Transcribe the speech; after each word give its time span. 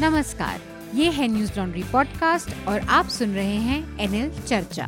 नमस्कार 0.00 0.60
ये 0.94 1.10
है 1.10 1.28
न्यूज़ 1.28 1.52
लॉन्ड्री 1.58 1.82
पॉडकास्ट 1.82 2.68
और 2.68 2.80
आप 2.80 3.06
सुन 3.06 3.30
रहे 3.30 3.56
हैं 3.56 3.98
एनएल 3.98 4.30
चर्चा। 4.46 4.86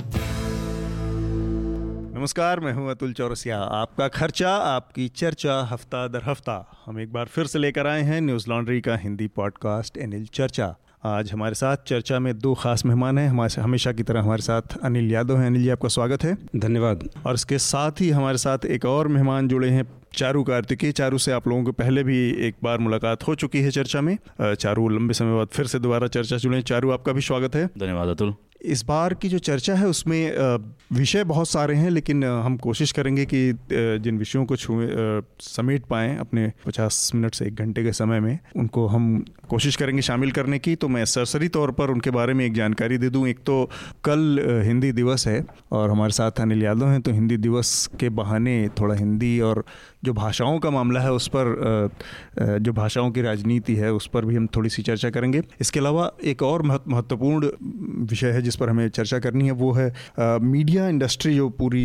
नमस्कार 2.19 2.61
मैं 2.61 2.73
हूँ 2.73 2.91
अतुल 2.91 3.13
चौरसिया। 3.13 3.59
आपका 3.59 4.09
खर्चा 4.09 4.51
आपकी 4.51 5.09
चर्चा 5.09 5.69
हफ़्ता 5.73 6.09
दर 6.09 6.23
हफ़्ता। 6.25 6.83
हम 6.87 7.01
एक 7.01 7.13
बार 7.13 7.27
फिर 7.27 7.47
से 7.47 7.59
लेकर 7.59 7.87
आए 7.87 8.03
हैं 8.03 8.21
न्यूज़ 8.21 8.51
लॉन्ड्री 8.51 8.81
का 8.81 8.97
हिंदी 8.97 9.27
पॉडकास्ट 9.27 9.99
एनएल 9.99 10.27
चर्चा। 10.35 10.77
आज 11.05 11.33
हमारे 11.33 11.55
साथ 11.55 11.77
चर्चा 11.87 12.19
में 12.19 12.39
दो 12.39 12.55
खास 12.55 12.87
मेहमान 12.87 13.19
हैं। 13.19 13.29
हमारे 13.29 13.63
हमेशा 13.63 13.93
की 13.93 14.03
तरह 14.03 14.21
हमारे 14.21 14.43
साथ 14.43 14.63
अनिल 14.83 15.13
यादव 15.13 15.39
हैं। 15.39 15.47
अनिल 15.47 15.63
जी 15.63 15.69
आपका 15.69 15.89
स्वागत 15.89 16.25
है। 16.25 16.39
धन्यवाद। 16.57 17.11
और 17.27 17.35
इसके 17.35 17.59
साथ 17.59 17.93
ही 18.01 18.11
हमारे 18.11 18.39
साथ 18.39 18.59
एक 18.67 18.85
और 18.85 19.09
मेहमान 19.09 19.49
जुड़े 19.49 19.71
हैं 19.71 19.85
चारू 20.17 20.43
कार्तिकी 20.45 20.91
चारू 20.93 21.19
से 21.19 21.33
आप 21.33 21.49
लोगों 21.49 21.65
को 21.65 21.73
पहले 21.73 22.03
भी 22.03 22.19
एक 22.47 22.55
बार 22.65 22.79
मुलाकात 22.79 23.27
हो 23.29 23.35
चुकी 23.35 23.61
है 23.61 23.71
चर्चा 23.71 24.01
में। 24.01 24.17
चारू 24.41 24.89
लंबे 24.89 25.15
समय 25.15 25.37
बाद 25.37 25.49
फिर 25.53 25.67
से 25.67 25.79
दोबारा 25.79 26.07
चर्चा 26.09 26.37
जुड़े। 26.37 26.63
चारू 26.63 26.91
आपका 26.91 27.13
भी 27.13 27.21
स्वागत 27.21 27.57
है। 27.57 27.67
धन्यवाद 27.79 28.09
अतुल। 28.09 28.35
इस 28.65 28.85
बार 28.85 29.15
की 29.15 29.29
जो 29.29 29.39
चर्चा 29.39 29.75
है 29.75 29.87
उसमें 29.87 30.59
विषय 30.93 31.25
बहुत 31.25 31.49
सारे 31.49 31.75
हैं 31.75 31.91
लेकिन 31.91 32.25
हम 32.25 32.57
कोशिश 32.57 32.93
करेंगे 32.93 33.25
कि 33.25 33.53
जिन 33.73 34.19
विषयों 34.19 34.45
को 34.45 34.57
छुए 34.57 34.89
समेट 35.41 35.85
पाएँ 35.85 36.17
अपने 36.19 36.53
50 36.67 37.11
मिनट 37.15 37.35
से 37.35 37.47
एक 37.47 37.55
घंटे 37.55 37.83
के 37.85 37.93
समय 37.93 38.21
में 38.21 38.39
उनको 38.57 38.87
हम 38.87 39.25
कोशिश 39.49 39.77
करेंगे 39.77 40.03
शामिल 40.03 40.31
करने 40.31 40.59
की। 40.59 40.75
तो 40.77 40.89
मैं 40.89 41.05
सरसरी 41.05 41.49
तौर 41.49 41.71
पर 41.71 41.91
उनके 41.91 42.11
बारे 42.11 42.35
में 42.35 42.45
एक 42.45 42.55
जानकारी 42.55 42.99
दे 42.99 43.11
दूँ। 43.11 43.27
एक 43.29 43.39
तो 43.47 43.65
कल 44.05 44.63
हिंदी 44.67 44.93
दिवस 44.93 45.27
है 45.27 45.45
और 45.73 45.91
हमारे 45.91 46.13
साथ 46.13 46.41
अनिल 46.41 46.63
यादव 46.63 46.89
हैं 46.89 47.01
तो 47.01 47.13
हिंदी 47.13 47.37
दिवस 47.39 47.89
के 48.01 48.09
बहाने 48.11 48.57
थोड़ा 48.81 48.95
हिंदी 48.95 49.39
और 49.41 49.65
जो 50.07 50.13
भाषाओं 50.15 50.59
का 50.59 50.71
मामला 50.71 51.01
है, 51.01 51.13
उस 51.13 51.29
पर 51.35 51.91
जो 52.61 52.73
भाषाओं 52.73 53.11
की 53.11 53.23
राजनीति 53.23 53.75
है, 53.75 53.93
उस 53.93 54.07
पर 54.07 54.25
भी 54.25 54.37
हम 54.37 54.47
थोड़ी 54.57 54.71
सी 54.71 54.83
चर्चा 54.83 55.11
करेंगे। 55.11 55.43
इसके 55.61 55.81
अलावा 55.81 56.11
एक 56.25 56.43
और 56.43 56.63
महत्वपूर्ण 56.63 57.51
विषय 58.07 58.31
है, 58.31 58.43
जिस 58.43 58.57
पर 58.57 58.71
हमें 58.71 58.89
चर्चा 58.91 59.19
करनी 59.19 59.47
है, 59.47 59.53
वो 59.53 59.73
है 59.73 59.93
मीडिया 60.43 60.89
इंडस्ट्री 60.89 61.35
जो 61.37 61.49
पूरी 61.59 61.85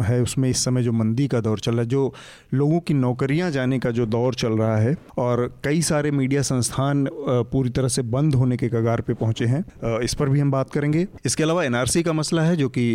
है, 0.00 0.20
उसमें 0.22 0.48
इस 0.50 0.64
समय 0.64 0.82
जो 0.82 0.92
मंदी 0.94 1.26
का 1.28 1.40
दौर 1.40 1.58
चल 1.58 1.72
रहा 1.72 1.80
है, 1.80 1.88
जो 1.88 2.12
लोगों 2.54 2.80
की 2.80 2.94
नौकरियाँ 2.94 3.50
जाने 3.50 3.78
का 3.78 3.90
जो 3.90 4.06
दौर 4.06 4.34
चल 4.34 4.52
रहा 4.54 4.76
है, 4.76 4.96
और 5.18 5.46
कई 5.64 5.82
सारे 5.82 6.10
मीडिया 6.12 6.42
संस्थान 6.42 7.06
पूरी 7.52 7.70
तरह 7.70 7.88
से 7.88 8.02
बंद 8.12 8.34
होने 8.34 8.56
के 8.56 8.68
कगार 8.68 9.00
पे 9.00 9.14
पहुँचे 9.14 9.46
हैं। 9.46 9.64
इस 10.00 10.14
पर 10.14 10.28
भी 10.28 10.40
हम 10.40 10.50
बात 10.50 10.70
करेंगे। 10.70 11.06
इसके 11.24 11.42
अलावा 11.42 11.64
एनआरसी 11.64 12.02
का 12.02 12.12
मसला 12.12 12.42
है, 12.42 12.56
जो 12.56 12.68
कि 12.68 12.86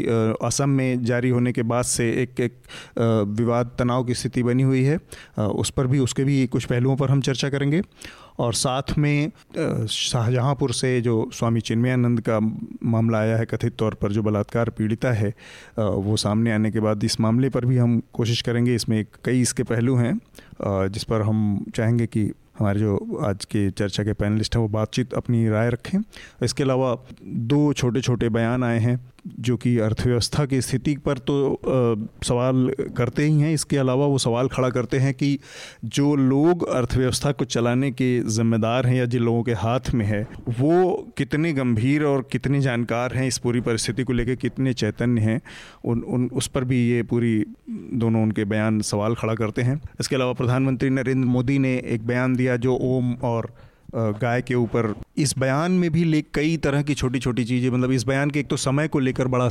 असम 0.44 0.70
में 0.70 1.04
जारी 1.06 1.30
होने 1.30 1.52
के 1.54 1.64
बाद 1.66 1.86
से 1.86 2.10
एक 2.24 2.40
एक 2.40 2.54
विवाद, 3.38 3.72
तनाव 3.80 4.04
की 4.04 4.14
स्थिति 4.14 4.44
बनी 4.48 4.64
हुई 4.64 4.84
है। 4.84 5.00
उस 5.40 5.70
पर 5.70 5.88
भी, 5.88 6.00
उसके 6.00 6.24
भी 6.24 6.46
कुछ 6.48 6.66
पहलुओं 6.66 6.96
पर 6.96 7.10
हम 7.10 7.22
चर्चा 7.22 7.50
करेंगे। 7.50 7.82
और 8.40 8.54
साथ 8.54 8.98
में 8.98 9.32
शाहजहाँपुर 9.90 10.72
से 10.74 10.90
जो 11.02 11.30
स्वामी 11.34 11.62
चिन्मयानंद 11.62 12.22
का 12.22 12.40
मामला 12.86 13.20
आया 13.20 13.38
है 13.38 13.46
कथित 13.46 13.76
तौर 13.76 13.94
पर, 13.94 14.12
जो 14.12 14.24
बलात्कार 14.24 14.70
पीड़िता 14.70 15.12
है 15.12 15.34
वो 15.78 16.18
सामने 16.18 16.52
आने 16.54 16.72
के 16.72 16.80
बाद 16.80 17.04
इस 17.04 17.20
मामले 17.22 17.50
पर 17.50 17.66
भी 17.66 17.78
हम 17.78 18.02
कोशिश 18.14 18.42
करेंगे। 18.42 18.76
इसमें 18.76 19.06
कई 19.26 19.42
इसके 19.42 19.64
पहलू 19.66 19.96
हैं 19.96 20.20
जिस 20.62 21.04
पर 21.04 21.22
हम 21.22 21.66
चाहेंगे 21.76 22.08
कि 22.08 22.32
हमारे 22.60 22.80
जो 22.80 23.20
आज 23.24 23.44
के 23.46 23.70
चर्चा 23.72 24.04
के 24.04 24.14
पैनलिस्ट 24.14 24.56
हैं, 24.56 24.62
वो 24.62 24.68
बातचीत 24.70 25.14
अपनी 25.14 25.48
राय 25.50 25.70
रखें। 25.70 26.00
इसके 26.44 26.64
अलावा 26.64 26.96
दो 27.24 27.74
छोटे 27.74 28.02
छोटे 28.02 28.30
बयान 28.30 28.64
आए 28.64 28.80
हैं। 28.80 29.00
जो 29.40 29.58
कि 29.58 29.78
अर्थव्यवस्था 29.80 30.46
की 30.46 30.62
स्थिति 30.62 30.96
पर 31.06 31.18
तो 31.18 31.54
आ, 31.54 32.26
सवाल 32.28 32.72
करते 32.98 33.24
ही 33.24 33.40
हैं। 33.40 33.54
इसके 33.54 33.78
अलावा 33.78 34.06
वो 34.06 34.18
सवाल 34.18 34.48
खड़ा 34.48 34.70
करते 34.70 34.98
हैं 34.98 35.14
कि 35.14 35.40
जो 35.86 36.16
लोग 36.16 36.68
अर्थव्यवस्था 36.68 37.32
को 37.32 37.46
चलाने 37.46 37.92
के 37.92 38.10
जिम्मेदार 38.30 38.88
हैं 38.88 38.96
या 38.96 39.06
जिन 39.06 39.24
लोगों 39.24 39.44
के 39.44 39.54
हाथ 39.54 39.94
में 39.94 40.06
है 40.06 40.22
वो 40.60 40.96
कितने 41.18 41.54
गंभीर 41.54 42.04
और 42.04 42.28
कितने 42.32 42.62
जानकार 42.62 43.14
हैं 43.14 43.28
इस 43.28 43.38
पूरी 43.38 43.62
परिस्थिति 43.62 44.04
को 44.04 44.14
लेकर 44.14 44.36
कितने 44.36 44.74
चैतन्य 44.74 45.22
हैं 45.22 45.42
उन 45.86 46.02
उन 46.02 46.30
उस 46.34 46.48
पर 46.48 46.64
भी 46.64 46.90
ये 46.90 47.04
पूरी 47.04 47.46
दोनों 47.70 48.24
उनके 48.24 48.46
बयान 48.46 48.82
सवाल 48.82 49.16
खड़ा 49.16 49.34
करते 49.36 49.62
हैं। 49.62 49.82
इसके 50.00 50.16
अलावा 50.16 50.34
प्रधानमंत्री 50.34 50.90
नरेंद्र 50.90 51.28
मोदी 51.28 51.60
ने 51.60 51.78
एक 51.86 52.08
बयान 52.08 52.36
दिया 52.36 52.56
जो 52.58 52.78
ओम 52.82 53.14
और 53.14 53.52
गाय 53.96 54.42
के 54.42 54.56
ऊपर। 54.56 54.94
इस 55.18 55.34
बयान 55.40 55.72
में 55.72 55.90
भी 55.92 56.04
ले, 56.04 56.22
कई 56.34 56.56
तरह 56.58 56.82
की 56.82 56.94
छोटी 56.96 57.20
छोटी 57.20 57.44
चीज़ें 57.46 57.70
मतलब 57.70 57.92
इस 57.92 58.04
बयान 58.04 58.30
के 58.30 58.40
एक 58.40 58.48
तो 58.48 58.58
समय 58.58 58.88
को 58.88 59.00
लेकर 59.00 59.28
बड़ा 59.28 59.48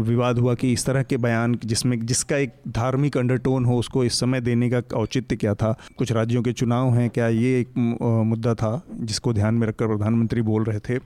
विवाद 0.00 0.38
हुआ 0.38 0.54
कि 0.54 0.72
इस 0.72 0.84
तरह 0.86 1.02
के 1.02 1.16
बयान 1.18 1.58
जिसमें, 1.64 1.98
जिसका 2.06 2.36
एक 2.36 2.52
धार्मिक 2.70 3.16
अंडरटोन 3.16 3.64
हो, 3.64 3.78
उसको 3.78 4.04
इस 4.04 4.20
समय 4.20 4.40
देने 4.40 4.70
का 4.70 4.82
औचित्य 4.96 5.36
क्या 5.36 5.54
था? 5.54 5.74
कुछ 5.98 6.12
राज्यों 6.12 6.42
के 6.42 6.52
चुनाव 6.52 6.94
हैं, 6.94 7.08
क्या 7.10 7.28
ये 7.28 7.60
एक 7.60 7.78
मुद्दा 8.26 8.54
था 8.54 8.82
जिसको 8.92 9.32
ध्यान 9.32 9.54
में 9.54 9.66
रखकर 9.66 9.86
प्रधानमंत्री 9.86 10.42
बोल 10.42 10.64
रहे 10.64 10.78
थे? 10.80 10.96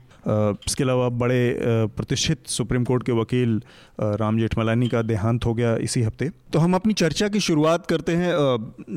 इसके 0.67 0.83
अलावा 0.83 1.07
बड़े 1.11 1.55
प्रतिष्ठित 1.95 2.47
सुप्रीम 2.47 2.83
कोर्ट 2.83 3.03
के 3.03 3.11
वकील 3.11 3.61
राम 3.99 4.37
जेठमलानी 4.39 4.87
का 4.87 5.01
देहांत 5.01 5.45
हो 5.45 5.53
गया 5.53 5.75
इसी 5.79 6.01
हफ़्ते। 6.01 6.29
तो 6.53 6.59
हम 6.59 6.75
अपनी 6.75 6.93
चर्चा 6.93 7.27
की 7.27 7.39
शुरुआत 7.39 7.85
करते 7.85 8.15
हैं 8.15 8.31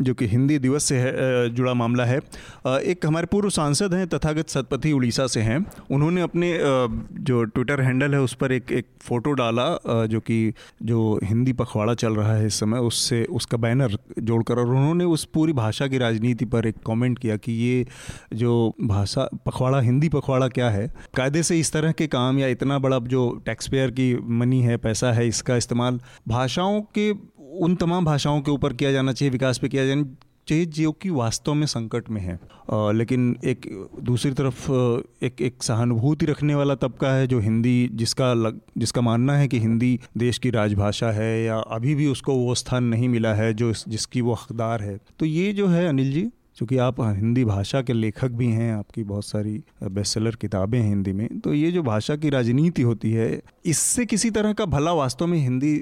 जो 0.03 0.15
कि 0.15 0.27
हिंदी 0.27 0.59
दिवस 0.59 0.85
से 0.85 0.97
है 0.99 1.49
जुड़ा 1.51 1.75
मामला 1.75 2.05
है। 2.05 2.19
एक 2.67 3.07
हमारे 3.07 3.27
पूर्व 3.27 3.44
सांसद 3.51 3.95
हैं, 3.95 4.07
तथागत 4.07 4.49
सतपथी 4.49 4.93
उड़ीसा 4.93 5.27
से 5.27 5.41
हैं। 5.41 5.65
उन्होंने 5.91 6.21
अपने 6.21 6.59
जो 7.21 7.45
ट्विटर 7.45 7.81
हैंडल 7.81 8.15
है, 8.15 8.21
उस 8.21 8.35
पर 8.35 8.53
एक 8.53 8.73
एक 8.73 8.87
फ़ोटो 9.03 9.33
डाला 9.33 9.67
जो 10.07 10.21
कि, 10.21 10.53
जो 10.83 11.21
हिंदी 11.25 11.53
पखवाड़ा 11.53 11.95
चल 11.95 12.13
रहा 12.13 12.35
है 12.35 12.47
इस 12.47 12.55
समय, 12.55 12.79
उससे, 12.79 13.25
उसका 13.25 13.57
बैनर 13.57 13.99
जोड़कर, 14.19 14.59
और 14.59 14.69
उन्होंने 14.69 15.05
उस 15.05 15.25
पूरी 15.25 15.53
भाषा 15.53 15.87
की 15.87 15.99
राजनीति 15.99 16.45
पर 16.45 16.67
एक 16.67 16.77
कमेंट 16.87 17.19
किया 17.19 17.37
कि 17.37 17.53
ये 17.53 17.87
जो 18.33 18.75
भाषा, 18.81 19.29
पखवाड़ा, 19.47 19.81
हिंदी 19.81 20.09
पखवाड़ा 20.09 20.49
क्या 20.49 20.71
है? 20.71 20.91
कायदे 21.17 21.43
से 21.43 21.59
इस 21.61 21.73
तरह 21.73 21.93
के 21.93 22.07
काम 22.07 22.39
या 22.39 22.49
इतना 22.49 22.79
बड़ा 22.79 22.99
जो 22.99 23.31
टैक्स 23.47 23.69
पेयर 23.69 23.91
की 23.91 24.15
मनी 24.23 24.61
है, 24.61 24.77
पैसा 24.77 25.13
है, 25.13 25.29
इसका 25.29 25.57
इस्तेमाल 25.57 26.01
भाषाओं 26.29 26.81
के, 26.99 27.11
उन 27.61 27.75
तमाम 27.75 28.05
भाषाओं 28.05 28.41
के 28.41 28.51
ऊपर 28.51 28.73
किया 28.73 28.93
जाना 28.93 29.13
चाहिए, 29.13 29.31
विकास 29.31 29.59
पे 29.59 29.69
किया 29.69 29.87
जाना 29.87 30.03
चाहिए 30.49 30.67
जो 30.67 30.93
कि 30.93 31.11
वास्तव 31.11 31.55
में 31.55 31.67
संकट 31.67 32.11
में 32.11 32.21
है। 32.21 32.39
आ, 32.73 32.91
लेकिन 32.93 33.37
एक 33.45 33.89
दूसरी 34.03 34.33
तरफ़ 34.33 34.71
एक 35.25 35.43
एक 35.43 35.63
सहानुभूति 35.63 36.27
रखने 36.27 36.55
वाला 36.55 36.75
तबका 36.75 37.13
है 37.13 37.27
जो 37.27 37.41
हिंदी 37.41 37.91
जिसका 37.93 38.33
लग 38.35 38.61
जिसका 38.79 39.01
मानना 39.01 39.37
है 39.37 39.49
कि 39.49 39.59
हिंदी 39.59 40.01
देश 40.19 40.39
की 40.39 40.51
राजभाषा 40.51 41.11
है 41.11 41.45
या 41.45 41.57
अभी 41.57 41.95
भी 41.95 42.07
उसको 42.07 42.35
वो 42.35 42.55
स्थान 42.55 42.85
नहीं 42.85 43.09
मिला 43.09 43.35
है 43.35 43.55
जो 43.55 43.73
जिसकी 43.89 44.21
वो 44.21 44.35
हकदार 44.35 44.83
है। 44.83 44.99
तो 45.19 45.27
ये 45.27 45.53
जो 45.53 45.67
है 45.67 45.89
अनिल 45.89 46.13
जी 46.13 46.27
क्योंकि 46.57 46.77
आप 46.77 47.01
हिंदी 47.01 47.45
भाषा 47.45 47.81
के 47.83 47.93
लेखक 47.93 48.31
भी 48.31 48.47
हैं, 48.47 48.73
आपकी 48.75 49.03
बहुत 49.05 49.25
सारी 49.25 49.63
बेस्ट 49.85 50.37
किताबें 50.37 50.79
हैं 50.79 50.89
हिंदी 50.89 51.13
में 51.13 51.41
तो 51.41 51.55
ये 51.55 51.71
जो 51.73 51.83
भाषा 51.83 52.17
की 52.17 52.31
राजनीति 52.31 52.83
होती 52.83 53.13
है, 53.13 53.41
इससे 53.65 54.07
किसी 54.07 54.31
तरह 54.31 54.53
का 54.53 54.65
भला 54.67 54.93
वास्तव 54.93 55.27
में 55.27 55.39
हिंदी 55.39 55.77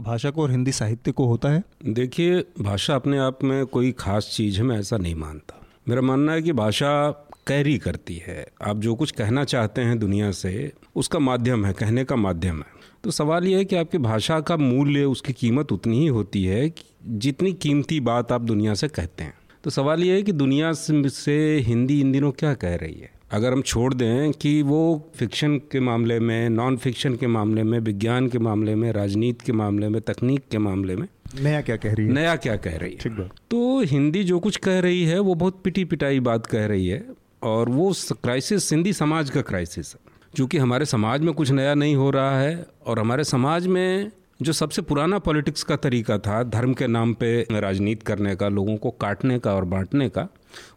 भाषा 0.00 0.30
को 0.30 0.42
और 0.42 0.50
हिंदी 0.50 0.72
साहित्य 0.72 1.12
को 1.12 1.26
होता 1.26 1.48
है? 1.48 1.62
देखिए, 1.84 2.40
भाषा 2.60 2.94
अपने 2.94 3.18
आप 3.18 3.44
में 3.44 3.64
कोई 3.66 3.92
खास 3.92 4.30
चीज़ 4.32 4.58
है, 4.58 4.62
मैं 4.62 4.78
ऐसा 4.78 4.96
नहीं 4.96 5.14
मानता। 5.14 5.60
मेरा 5.88 6.02
मानना 6.02 6.32
है 6.32 6.42
कि 6.42 6.52
भाषा 6.52 7.10
कैरी 7.46 7.76
करती 7.78 8.22
है। 8.26 8.46
आप 8.62 8.78
जो 8.78 8.94
कुछ 8.94 9.10
कहना 9.10 9.44
चाहते 9.44 9.80
हैं 9.80 9.98
दुनिया 9.98 10.30
से, 10.30 10.72
उसका 10.96 11.18
माध्यम 11.18 11.64
है, 11.66 11.72
कहने 11.72 12.04
का 12.04 12.16
माध्यम 12.16 12.56
है। 12.56 12.80
तो 13.04 13.10
सवाल 13.10 13.44
यह 13.44 13.58
है 13.58 13.64
कि 13.64 13.76
आपकी 13.76 13.98
भाषा 13.98 14.40
का 14.40 14.56
मूल्य, 14.56 15.04
उसकी 15.04 15.32
कीमत 15.32 15.72
उतनी 15.72 16.00
ही 16.00 16.06
होती 16.06 16.44
है 16.44 16.72
जितनी 17.06 17.52
कीमती 17.52 18.00
बात 18.00 18.32
आप 18.32 18.40
दुनिया 18.40 18.74
से 18.74 18.88
कहते 18.88 19.24
हैं। 19.24 19.34
तो 19.64 19.70
सवाल 19.70 20.02
ये 20.04 20.14
है 20.14 20.22
कि 20.22 20.32
दुनिया 20.32 20.72
से 20.72 21.34
हिंदी 21.58 22.00
इन 22.00 22.12
दिनों 22.12 22.30
क्या 22.32 22.54
कह 22.54 22.74
रही 22.76 22.94
है? 22.94 23.10
अगर 23.32 23.52
हम 23.52 23.62
छोड़ 23.62 23.94
दें 23.94 24.32
कि 24.32 24.62
वो 24.62 25.10
फिक्शन 25.16 25.56
के 25.72 25.80
मामले 25.80 26.18
में 26.20 26.48
नॉन 26.50 26.76
फिक्शन 26.76 27.14
के 27.16 27.26
मामले 27.26 27.62
में 27.62 27.78
विज्ञान 27.78 28.28
के 28.28 28.38
मामले 28.38 28.74
में 28.74 28.90
राजनीति 28.92 29.46
के 29.46 29.52
मामले 29.52 29.88
में 29.88 30.00
तकनीक 30.02 30.42
के 30.50 30.58
मामले 30.58 30.96
में 30.96 31.06
नया 31.40 31.60
क्या 31.60 31.76
कह 31.76 31.92
रही 31.92 32.06
है? 32.06 32.12
नया 32.12 32.36
क्या 32.36 32.56
कह 32.56 32.76
रही 32.76 32.90
है? 32.90 32.98
ठीक 32.98 33.12
बात। 33.12 33.30
तो 33.50 33.80
हिंदी 33.80 34.24
जो 34.24 34.38
कुछ 34.40 34.56
कह 34.56 34.80
रही 34.80 35.04
है 35.04 35.18
वो 35.18 35.34
बहुत 35.34 35.60
पिटी 35.64 35.84
पिटाई 35.84 36.20
बात 36.20 36.46
कह 36.46 36.66
रही 36.66 36.86
है 36.86 37.04
और 37.42 37.68
वो 37.68 37.92
क्राइसिस 38.12 38.72
हिंदी 38.72 38.92
समाज 38.92 39.30
का 39.30 39.40
क्राइसिस 39.42 39.94
है। 39.94 40.00
चूँकि 40.36 40.58
हमारे 40.58 40.84
समाज 40.84 41.20
में 41.20 41.34
कुछ 41.34 41.50
नया 41.50 41.74
नहीं 41.74 41.94
हो 41.96 42.10
रहा 42.10 42.40
है 42.40 42.66
और 42.86 42.98
हमारे 42.98 43.24
समाज 43.24 43.66
में 43.66 44.10
जो 44.42 44.52
सबसे 44.52 44.82
पुराना 44.82 45.18
पॉलिटिक्स 45.18 45.62
का 45.62 45.76
तरीका 45.76 46.18
था 46.18 46.42
धर्म 46.42 46.74
के 46.74 46.86
नाम 46.86 47.14
पे 47.14 47.46
राजनीति 47.52 48.04
करने 48.04 48.34
का 48.36 48.48
लोगों 48.48 48.76
को 48.76 48.90
काटने 48.90 49.38
का 49.38 49.54
और 49.54 49.64
बांटने 49.64 50.08
का 50.08 50.28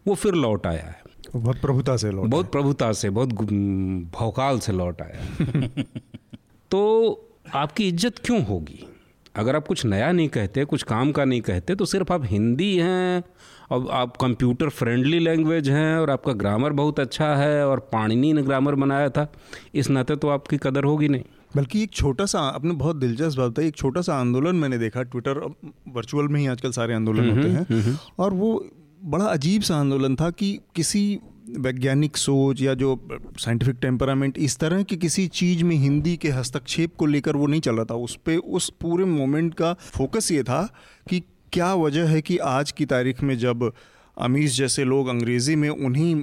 वो 0.06 0.14
फिर 0.14 0.34
लौट 0.34 0.66
आया 0.66 0.82
है। 0.82 1.02
बहुत 1.36 1.60
प्रभुता 1.60 1.96
से 1.96 2.10
लौट 2.10 2.26
बहुत 2.26 2.50
प्रभुता 2.52 2.92
से 2.92 3.10
बहुत 3.10 3.32
भौकाल 4.12 4.58
से 4.58 4.72
लौट 4.72 5.02
आया 5.02 5.70
तो 6.70 6.82
आपकी 7.54 7.88
इज़्ज़त 7.88 8.18
क्यों 8.18 8.44
होगी? 8.44 8.86
अगर 9.36 9.56
आप 9.56 9.66
कुछ 9.66 9.84
नया 9.86 10.10
नहीं 10.12 10.28
कहते 10.28 10.64
कुछ 10.64 10.82
काम 10.82 11.12
का 11.12 11.24
नहीं 11.24 11.40
कहते 11.40 11.74
तो 11.74 11.84
सिर्फ़ 11.84 12.12
आप 12.12 12.24
हिंदी 12.24 12.76
हैं 12.76 13.22
और 13.70 13.88
आप 13.90 14.16
कंप्यूटर 14.16 14.68
फ्रेंडली 14.68 15.18
लैंग्वेज 15.18 15.68
हैं 15.68 15.96
और 15.96 16.10
आपका 16.10 16.32
ग्रामर 16.32 16.72
बहुत 16.72 17.00
अच्छा 17.00 17.34
है 17.34 17.66
और 17.66 17.80
पाणिनी 17.92 18.32
ने 18.32 18.42
ग्रामर 18.42 18.74
बनाया 18.74 19.08
था 19.08 19.26
इस 19.74 19.90
नाते 19.90 20.16
तो 20.16 20.28
आपकी 20.28 20.56
कदर 20.56 20.84
होगी 20.84 21.08
नहीं। 21.08 21.24
बल्कि 21.56 21.82
एक 21.82 21.90
छोटा 21.90 22.26
सा 22.26 22.40
आपने 22.40 22.74
बहुत 22.74 22.96
दिलचस्प 22.96 23.38
बात 23.38 23.58
है 23.58 23.66
एक 23.66 23.76
छोटा 23.76 24.00
सा 24.00 24.16
आंदोलन 24.16 24.56
मैंने 24.56 24.78
देखा 24.78 25.02
ट्विटर 25.02 25.38
वर्चुअल 25.88 26.28
में 26.28 26.40
ही 26.40 26.46
आजकल 26.46 26.70
सारे 26.70 26.94
आंदोलन 26.94 27.30
होते 27.30 27.48
हैं। 27.48 27.98
और 28.18 28.34
वो 28.34 28.66
बड़ा 29.04 29.24
अजीब 29.24 29.62
सा 29.62 29.76
आंदोलन 29.76 30.16
था 30.16 30.30
कि 30.30 30.58
किसी 30.74 31.18
वैज्ञानिक 31.58 32.16
सोच 32.16 32.62
या 32.62 32.74
जो 32.74 33.08
साइंटिफिक 33.38 33.76
टेम्परामेंट 33.76 34.38
इस 34.38 34.56
तरह 34.58 34.82
की 34.82 34.96
किसी 34.96 35.26
चीज़ 35.28 35.64
में 35.64 35.76
हिंदी 35.76 36.16
के 36.16 36.28
हस्तक्षेप 36.28 36.96
को 36.96 37.06
लेकर 37.06 37.36
वो 37.36 37.46
नहीं 37.46 37.60
चल 37.60 37.74
रहा 37.74 37.84
था। 37.84 37.94
उस 37.94 38.16
पर 38.16 38.36
उस 38.36 38.70
पूरे 38.80 39.04
मोमेंट 39.04 39.54
का 39.54 39.72
फोकस 39.72 40.32
ये 40.32 40.42
था 40.42 40.62
कि 41.10 41.20
क्या 41.52 41.74
वजह 41.74 42.08
है 42.08 42.22
कि 42.22 42.38
आज 42.38 42.72
की 42.72 42.86
तारीख 42.86 43.22
में 43.22 43.38
जब 43.38 43.72
अमीश 44.18 44.56
जैसे 44.56 44.84
लोग 44.84 45.08
अंग्रेज़ी 45.08 45.56
में 45.56 45.68
उन्हीं 45.68 46.14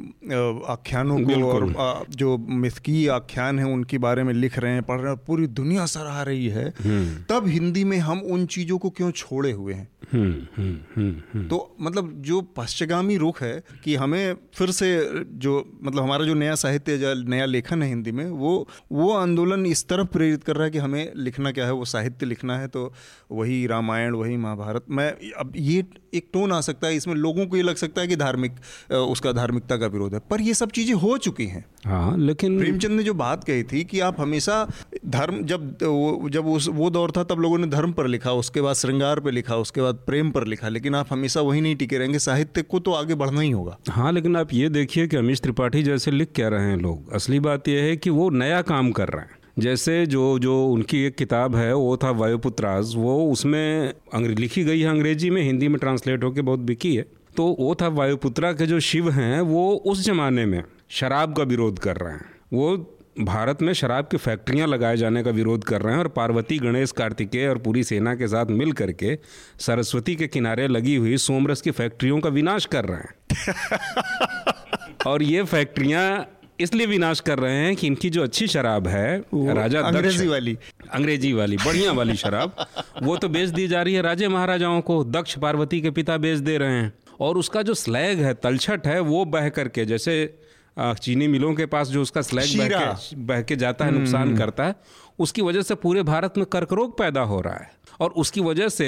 आख्यानों 0.65 1.19
को 1.19 1.31
और 1.45 2.05
जो 2.09 2.37
मिथकी 2.37 3.07
आख्यान 3.07 3.59
है 3.59 3.65
उनके 3.65 3.97
बारे 3.97 4.23
में 4.23 4.33
लिख 4.33 4.59
रहे 4.59 4.71
हैं 4.71 4.83
पढ़ 4.83 4.99
रहे 4.99 5.13
हैं 5.13 5.21
पूरी 5.27 5.47
दुनिया 5.47 5.85
सराह 5.85 6.21
रही 6.21 6.47
है। 6.47 6.73
हम्म। 6.83 7.23
तब 7.29 7.47
हिंदी 7.47 7.83
में 7.83 7.97
हम 7.97 8.19
उन 8.19 8.45
चीज़ों 8.45 8.77
को 8.77 8.89
क्यों 8.89 9.11
छोड़े 9.11 9.51
हुए 9.51 9.73
हैं? 9.73 9.87
तो 10.15 11.75
मतलब 11.81 12.13
जो 12.17 12.41
पश्चिगामी 12.41 13.17
रुख 13.17 13.41
है 13.41 13.63
कि 13.83 13.95
हमें 13.95 14.35
फिर 14.53 14.71
से 14.71 15.09
जो 15.37 15.79
मतलब 15.83 16.03
हमारा 16.03 16.25
जो 16.25 16.33
नया 16.33 16.55
साहित्य 16.55 17.13
नया 17.27 17.45
लेखन 17.45 17.83
है 17.83 17.89
हिंदी 17.89 18.11
में 18.11 18.25
वो 18.25 18.67
वो 18.91 19.11
आंदोलन 19.13 19.65
इस 19.65 19.87
तरफ़ 19.87 20.07
प्रेरित 20.07 20.43
कर 20.43 20.55
रहा 20.55 20.63
है 20.63 20.71
कि 20.71 20.77
हमें 20.77 21.11
लिखना 21.15 21.51
क्या 21.51 21.65
है 21.65 21.73
वो 21.73 21.85
साहित्य 21.85 22.25
लिखना 22.25 22.57
है 22.57 22.67
तो 22.67 22.93
वही 23.31 23.67
रामायण 23.67 24.13
वही 24.13 24.37
महाभारत। 24.37 24.85
मैं 24.89 25.11
अब 25.37 25.53
ये 25.55 25.83
एक 26.13 26.29
टोन 26.33 26.51
आ 26.51 26.61
सकता 26.61 26.87
है 26.87 26.95
इसमें 26.95 27.15
लोगों 27.15 27.45
को 27.47 27.57
ये 27.57 27.63
लग 27.63 27.75
सकता 27.75 28.01
है 28.01 28.07
कि 28.07 28.15
धार्मिक 28.15 28.55
उसका 28.91 29.31
धार्मिकता 29.31 29.77
का 29.77 29.87
विरोध 29.87 30.13
है 30.13 30.19
पर 30.19 30.41
ये 30.41 30.53
सब 30.53 30.71
चीज़ें 30.71 30.93
हो 30.95 31.17
चुकी 31.17 31.45
हैं। 31.45 31.65
हाँ 31.85 32.17
लेकिन 32.17 32.59
प्रेमचंद 32.59 32.91
ने 32.91 33.03
जो 33.03 33.13
बात 33.13 33.43
कही 33.43 33.63
थी 33.63 33.83
कि 33.83 33.99
आप 33.99 34.21
हमेशा 34.21 34.67
धर्म 35.05 35.43
जब 35.43 35.77
जब 36.31 36.47
उस 36.47 36.67
वो 36.67 36.89
दौर 36.89 37.11
था 37.17 37.23
तब 37.23 37.39
लोगों 37.39 37.57
ने 37.57 37.67
धर्म 37.67 37.91
पर 37.91 38.07
लिखा 38.07 38.31
उसके 38.33 38.61
बाद 38.61 38.75
श्रृंगार 38.75 39.19
पर 39.19 39.31
लिखा 39.31 39.55
उसके 39.55 39.81
बाद 39.81 40.02
प्रेम 40.05 40.31
पर 40.31 40.47
लिखा, 40.47 40.69
लेकिन 40.69 40.95
आप 40.95 41.07
हमेशा 41.09 41.41
वही 41.41 41.61
नहीं 41.61 41.75
टिके 41.75 41.97
रहेंगे। 41.97 42.19
साहित्य 42.19 42.61
को 42.61 42.79
तो 42.79 42.91
आगे 42.91 43.15
बढ़ना 43.15 43.41
ही 43.41 43.51
होगा। 43.51 43.77
हाँ 43.89 44.11
लेकिन 44.11 44.35
आप 44.37 44.53
ये 44.53 44.69
देखिए 44.69 45.07
कि 45.07 45.17
अमीश 45.17 45.41
त्रिपाठी 45.41 45.83
जैसे 45.83 46.11
लिख 46.11 46.29
क्या 46.35 46.47
रहे 46.47 46.65
हैं 46.65 46.77
लोग। 46.77 47.13
असली 47.13 47.39
बात 47.39 47.67
यह 47.67 47.81
है 47.81 47.97
कि 47.97 48.09
वो 48.09 48.29
नया 48.29 48.61
काम 48.61 48.91
कर 48.91 49.07
रहे 49.07 49.21
हैं। 49.21 49.29
जैसे 49.59 50.05
जो 50.05 50.39
जो 50.39 50.65
उनकी 50.67 51.03
एक 51.03 51.15
किताब 51.15 51.55
है, 51.55 51.73
वो 51.75 51.97
था 51.97 52.11
वायुपुत्रास, 52.11 52.93
वो 52.95 53.31
उसमें 53.31 53.93
लिखी 54.15 54.63
गई 54.63 54.79
है 54.79 54.89
अंग्रेज़ी 54.89 55.29
में, 55.29 55.41
हिंदी 55.43 55.67
में 55.67 55.77
ट्रांसलेट 55.77 56.23
होकर 56.23 56.41
बहुत 56.41 56.59
बिकी 56.59 56.95
है। 56.95 57.05
तो 57.37 57.55
वो 57.59 57.75
था 57.75 57.87
वायुपुत्रा 57.87 58.51
के 58.53 58.65
जो 58.65 58.79
शिव 58.79 59.09
हैं, 59.09 59.41
वो 59.41 59.75
उस 59.85 60.05
जमाने 60.05 60.45
में 60.45 60.63
शराब 60.89 61.35
का 61.35 61.43
विरोध 61.43 61.79
कर 61.79 61.95
रहे 61.95 62.13
हैं। 62.13 62.25
वो 62.53 62.97
भारत 63.19 63.61
में 63.61 63.71
शराब 63.73 64.07
की 64.07 64.17
फैक्ट्रियाँ 64.17 64.67
लगाए 64.67 64.97
जाने 64.97 65.23
का 65.23 65.31
विरोध 65.31 65.63
कर 65.63 65.81
रहे 65.81 65.93
हैं 65.93 65.99
और 65.99 66.07
पार्वती 66.07 66.57
गणेश 66.59 66.91
कार्तिकेय 66.91 67.47
और 67.47 67.57
पूरी 67.57 67.83
सेना 67.83 68.15
के 68.15 68.27
साथ 68.27 68.45
मिल 68.45 68.71
करके 68.71 69.17
सरस्वती 69.59 70.15
के 70.15 70.27
किनारे 70.27 70.67
लगी 70.67 70.95
हुई 70.95 71.17
सोमरस 71.17 71.61
की 71.61 71.71
फैक्ट्रियों 71.71 72.19
का 72.19 72.29
विनाश 72.29 72.65
कर 72.65 72.85
रहे 72.85 72.97
हैं। 72.97 73.13
और 75.07 75.23
ये 75.23 75.43
फैक्ट्रियाँ 75.43 76.29
इसलिए 76.59 76.87
विनाश 76.87 77.19
कर 77.19 77.39
रहे 77.39 77.55
हैं 77.55 77.75
कि 77.75 77.87
इनकी 77.87 78.09
जो 78.09 78.23
अच्छी 78.23 78.47
शराब 78.47 78.87
है 78.87 79.17
राजा 79.33 79.81
अंग्रेज़ी 79.81 80.27
वाली। 80.27 80.57
अंग्रेज़ी 80.93 81.33
वाली 81.33 81.57
बढ़िया 81.57 81.91
वाली 81.91 82.15
शराब 82.15 82.65
वो 83.03 83.17
तो 83.17 83.29
बेच 83.29 83.49
दी 83.49 83.67
जा 83.67 83.81
रही 83.81 83.93
है 83.93 84.01
राजे 84.01 84.27
महाराजाओं 84.27 84.81
को 84.81 85.03
दक्ष 85.03 85.37
पार्वती 85.37 85.81
के 85.81 85.91
पिता 85.91 86.17
बेच 86.17 86.39
दे 86.39 86.57
रहे 86.57 86.73
हैं। 86.73 86.93
और 87.19 87.37
उसका 87.37 87.61
जो 87.61 87.73
स्लैग 87.73 88.19
है 88.19 88.33
तलछट 88.33 88.87
है 88.87 88.99
वो 88.99 89.25
बह 89.25 89.49
करके 89.49 89.85
जैसे 89.85 90.13
चीनी 90.77 91.27
मिलों 91.27 91.53
के 91.53 91.65
पास 91.65 91.87
जो 91.87 92.01
उसका 92.01 92.21
स्लैग 92.21 92.57
बह 92.57 92.67
के, 92.67 93.15
बह 93.15 93.41
के 93.41 93.55
जाता 93.55 93.85
है 93.85 93.91
नुकसान 93.91 94.27
हम्म। 94.27 94.37
करता 94.37 94.65
है 94.65 94.75
उसकी 95.19 95.41
वजह 95.41 95.61
से 95.61 95.75
पूरे 95.75 96.03
भारत 96.03 96.33
में 96.37 96.45
कर्करोग 96.45 96.97
पैदा 96.97 97.21
हो 97.21 97.41
रहा 97.41 97.53
है। 97.53 97.71
और 98.01 98.11
उसकी 98.11 98.41
वजह 98.41 98.69
से 98.69 98.87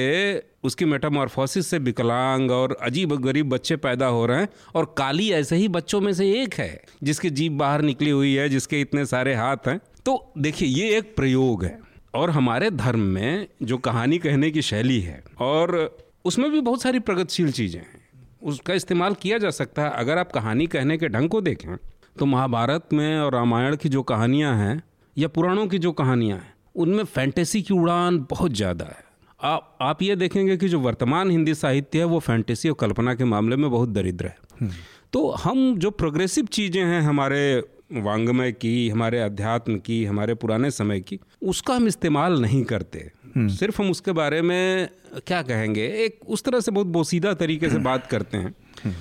उसकी 0.63 0.85
मेटामॉर्फोसिस 0.85 1.67
से 1.67 1.77
विकलांग 1.77 2.51
और 2.51 2.77
अजीब 2.81 3.13
गरीब 3.15 3.49
बच्चे 3.49 3.75
पैदा 3.75 4.05
हो 4.05 4.25
रहे 4.25 4.39
हैं 4.39 4.49
और 4.75 4.93
काली 4.97 5.29
ऐसे 5.31 5.55
ही 5.55 5.67
बच्चों 5.67 6.01
में 6.01 6.13
से 6.13 6.31
एक 6.41 6.53
है 6.53 6.81
जिसकी 7.03 7.29
जीप 7.29 7.51
बाहर 7.51 7.81
निकली 7.81 8.09
हुई 8.09 8.33
है 8.35 8.49
जिसके 8.49 8.81
इतने 8.81 9.05
सारे 9.05 9.35
हाथ 9.35 9.67
हैं। 9.67 9.79
तो 10.05 10.33
देखिए 10.37 10.67
ये 10.67 10.97
एक 10.97 11.15
प्रयोग 11.15 11.63
है। 11.65 11.79
और 12.15 12.29
हमारे 12.29 12.69
धर्म 12.71 12.99
में 12.99 13.47
जो 13.63 13.77
कहानी 13.77 14.17
कहने 14.17 14.51
की 14.51 14.61
शैली 14.61 14.99
है 15.01 15.23
और 15.41 15.97
उसमें 16.25 16.51
भी 16.51 16.61
बहुत 16.61 16.81
सारी 16.81 16.99
प्रगतिशील 16.99 17.51
चीज़ें 17.51 17.79
हैं। 17.79 18.04
उसका 18.45 18.73
इस्तेमाल 18.73 19.13
किया 19.13 19.37
जा 19.37 19.49
सकता 19.51 19.83
है। 19.83 19.91
अगर 19.91 20.17
आप 20.17 20.31
कहानी 20.31 20.65
कहने 20.67 20.97
के 20.97 21.07
ढंग 21.09 21.29
को 21.29 21.41
देखें 21.41 21.75
तो 22.19 22.25
महाभारत 22.25 22.93
में 22.93 23.19
और 23.19 23.33
रामायण 23.33 23.75
की 23.75 23.89
जो 23.89 24.01
कहानियाँ 24.03 24.55
हैं 24.57 24.81
या 25.17 25.27
पुराणों 25.27 25.65
की 25.67 25.77
जो 25.77 25.91
कहानियाँ 25.93 26.37
हैं 26.37 26.53
उनमें 26.75 27.03
फैंटेसी 27.05 27.61
की 27.61 27.73
उड़ान 27.73 28.19
बहुत 28.29 28.53
ज़्यादा 28.53 28.85
है। 28.85 29.03
आप 29.39 29.77
आप 29.81 30.01
ये 30.01 30.15
देखेंगे 30.15 30.57
कि 30.57 30.67
जो 30.69 30.79
वर्तमान 30.79 31.31
हिंदी 31.31 31.53
साहित्य 31.55 31.99
है 31.99 32.05
वो 32.05 32.19
फैंटेसी 32.21 32.69
और 32.69 32.75
कल्पना 32.79 33.13
के 33.15 33.23
मामले 33.25 33.55
में 33.55 33.69
बहुत 33.71 33.89
दरिद्र 33.89 34.25
है। 34.25 34.37
हम्म। 34.61 34.71
तो 35.13 35.29
हम 35.33 35.77
जो 35.77 35.91
प्रोग्रेसिव 35.93 36.45
चीज़ें 36.45 36.83
हैं 36.83 37.01
हमारे 37.01 37.41
वांग्मय 37.89 38.51
की 38.51 38.89
हमारे 38.89 39.19
अध्यात्म 39.19 39.77
की 39.77 40.03
हमारे 40.05 40.33
पुराने 40.35 40.71
समय 40.71 40.99
की 40.99 41.19
उसका 41.43 41.75
हम 41.75 41.87
इस्तेमाल 41.87 42.41
नहीं 42.41 42.63
करते 42.63 43.09
हम्म। 43.35 43.47
सिर्फ़ 43.49 43.81
हम 43.81 43.89
उसके 43.91 44.11
बारे 44.11 44.41
में 44.41 44.89
क्या 45.27 45.41
कहेंगे 45.41 45.87
एक 46.05 46.19
उस 46.27 46.43
तरह 46.43 46.59
से 46.59 46.71
बहुत 46.71 46.87
बोसीदा 46.89 47.33
तरीके 47.33 47.69
से 47.69 47.77
बात 47.79 48.07
करते 48.07 48.37
हैं 48.37 48.53
हम्म। 48.83 48.93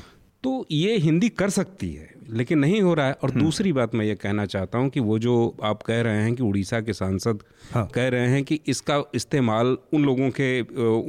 तो 0.44 0.66
ये 0.70 0.96
हिंदी 0.96 1.28
कर 1.30 1.50
सकती 1.50 1.92
है 1.92 2.12
लेकिन 2.30 2.58
नहीं 2.58 2.80
हो 2.82 2.92
रहा 2.94 3.06
है 3.06 3.12
और 3.14 3.30
हम्म। 3.30 3.42
दूसरी 3.42 3.72
बात 3.72 3.94
मैं 3.94 4.04
ये 4.06 4.14
कहना 4.14 4.44
चाहता 4.46 4.78
हूँ 4.78 4.88
कि 4.88 5.00
वो 5.00 5.18
जो 5.18 5.34
आप 5.62 5.82
कह 5.82 6.00
रहे 6.00 6.22
हैं 6.22 6.34
कि 6.34 6.42
उड़ीसा 6.42 6.80
के 6.80 6.92
सांसद 6.92 7.42
हाँ। 7.72 7.86
कह 7.94 8.08
रहे 8.08 8.28
हैं 8.28 8.42
कि 8.44 8.60
इसका 8.66 9.02
इस्तेमाल 9.14 9.76
उन 9.92 10.04
लोगों 10.04 10.30
के 10.30 10.60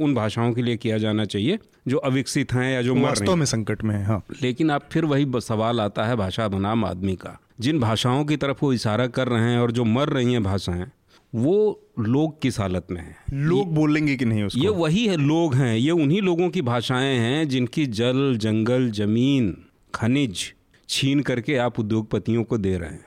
उन 0.04 0.14
भाषाओं 0.14 0.52
के 0.52 0.62
लिए 0.62 0.76
किया 0.76 0.98
जाना 0.98 1.24
चाहिए 1.24 1.58
जो 1.88 1.98
अविकसित 2.04 2.52
हैं 2.52 2.72
या 2.74 2.82
जो 2.82 2.94
वास्तव 2.94 3.36
में 3.36 3.46
संकट 3.46 3.82
में 3.84 3.94
है 3.94 4.04
हाँ 4.04 4.22
लेकिन 4.42 4.70
आप 4.70 4.88
फिर 4.92 5.04
वही 5.04 5.26
सवाल 5.40 5.80
आता 5.80 6.04
है 6.04 6.16
भाषा 6.16 6.48
बनाम 6.48 6.84
आदमी 6.84 7.14
का 7.16 7.38
जिन 7.60 7.80
भाषाओं 7.80 8.24
की 8.24 8.36
तरफ़ 8.36 8.58
वो 8.62 8.72
इशारा 8.72 9.06
कर 9.06 9.28
रहे 9.28 9.42
हैं 9.42 9.58
और 9.58 9.70
जो 9.72 9.84
मर 9.84 10.08
रही 10.08 10.32
हैं 10.32 10.42
भाषाएँ 10.42 10.86
वो 11.34 11.82
लोग 11.98 12.40
किस 12.42 12.58
हालत 12.60 12.86
में 12.90 13.00
हैं? 13.00 13.16
लोग 13.32 13.74
बोलेंगे 13.74 14.16
कि 14.16 14.24
नहीं 14.24 14.42
उसको? 14.42 14.60
ये 14.60 14.68
वही 14.68 15.06
है 15.06 15.16
लोग 15.16 15.54
हैं। 15.54 15.76
ये 15.76 15.90
उन्हीं 15.90 16.22
लोगों 16.22 16.48
की 16.50 16.62
भाषाएँ 16.62 17.16
हैं 17.18 17.48
जिनकी 17.48 17.86
जल 17.86 18.36
जंगल 18.38 18.90
ज़मीन 18.90 19.56
खनिज 19.94 20.52
छीन 20.88 21.20
करके 21.20 21.56
आप 21.56 21.80
उद्योगपतियों 21.80 22.44
को 22.44 22.58
दे 22.58 22.76
रहे 22.78 22.90
हैं। 22.90 23.04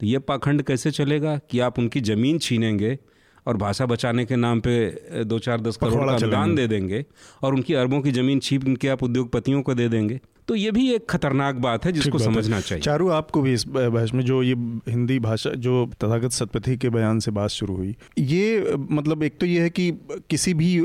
तो 0.00 0.06
ये 0.06 0.18
पाखंड 0.18 0.62
कैसे 0.62 0.90
चलेगा 0.90 1.40
कि 1.50 1.60
आप 1.60 1.78
उनकी 1.78 2.00
ज़मीन 2.00 2.38
छीनेंगे 2.38 2.98
और 3.46 3.56
भाषा 3.56 3.86
बचाने 3.86 4.24
के 4.24 4.36
नाम 4.36 4.60
पे 4.60 4.90
दो 5.24 5.38
चार 5.38 5.60
दस 5.60 5.76
करोड़ 5.76 6.06
का 6.06 6.14
अनुदान 6.16 6.54
दे 6.54 6.66
देंगे 6.66 7.04
और 7.42 7.54
उनकी 7.54 7.74
अरबों 7.74 8.00
की 8.00 8.12
ज़मीन 8.12 8.40
छीन 8.40 8.76
के 8.76 8.88
आप 8.88 9.02
उद्योगपतियों 9.02 9.62
को 9.62 9.74
दे 9.74 9.88
देंगे? 9.88 10.20
तो 10.48 10.54
ये 10.54 10.70
भी 10.70 10.94
एक 10.94 11.10
खतरनाक 11.10 11.54
बात 11.54 11.84
है 11.84 11.92
जिसको 11.92 12.18
समझना 12.18 12.56
है। 12.56 12.62
चाहिए 12.62 12.82
चारू 12.82 13.08
आपको 13.08 13.42
भी 13.42 13.52
इस 13.52 13.64
बहस 13.68 14.14
में 14.14 14.24
जो 14.24 14.42
ये 14.42 14.54
हिंदी 14.88 15.18
भाषा 15.18 15.50
जो 15.50 15.86
तथागत 15.86 16.30
सतपथी 16.30 16.76
के 16.76 16.88
बयान 16.88 17.18
से 17.18 17.30
बात 17.30 17.50
शुरू 17.50 17.76
हुई 17.76 17.96
ये 18.18 18.74
मतलब 18.90 19.22
एक 19.22 19.38
तो 19.40 19.46
ये 19.46 19.60
है 19.60 19.70
कि 19.70 19.92
किसी 20.30 20.54
भी 20.54 20.76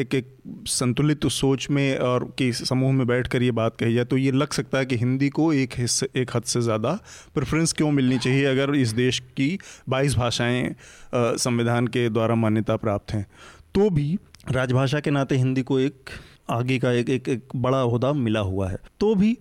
एक 0.00 0.14
एक 0.14 0.34
संतुलित 0.66 1.26
सोच 1.26 1.70
में 1.70 1.98
और 1.98 2.34
कि 2.38 2.52
समूह 2.52 2.92
में 2.92 3.06
बैठकर 3.06 3.42
ये 3.42 3.50
बात 3.50 3.76
कही 3.76 3.94
जाए 3.94 4.04
तो 4.04 4.16
ये 4.16 4.32
लग 4.32 4.52
सकता 4.52 4.78
है 4.78 4.86
कि 4.86 4.96
हिंदी 4.96 5.28
को 5.28 5.52
एक 5.52 5.70
हिस्से 5.76 6.08
एक 6.16 6.30
हद 6.36 6.42
से 6.42 6.60
ज़्यादा 6.60 6.98
प्रेफरेंस 7.34 7.72
क्यों 7.72 7.90
मिलनी 7.90 8.18
चाहिए 8.18 8.44
अगर 8.44 8.74
इस 8.74 8.92
देश 8.92 9.18
की 9.18 9.58
बाईस 9.88 10.16
भाषाएँ 10.16 10.74
संविधान 11.14 11.86
के 11.86 12.08
द्वारा 12.08 12.34
मान्यता 12.34 12.76
प्राप्त 12.76 13.12
हैं 13.12 13.26
तो 13.74 13.90
भी 13.90 14.18
राजभाषा 14.50 15.00
के 15.00 15.10
नाते 15.10 15.36
हिंदी 15.36 15.62
को 15.62 15.78
एक 15.78 16.10
आगे 16.52 16.78
का 16.78 16.92
एक 16.92 17.10
एक, 17.10 17.28
एक 17.28 17.42
बड़ा 17.56 17.82
अहदा 17.82 18.12
मिला 18.12 18.40
हुआ 18.40 18.68
है। 18.70 18.78
तो 19.00 19.14
भी 19.14 19.36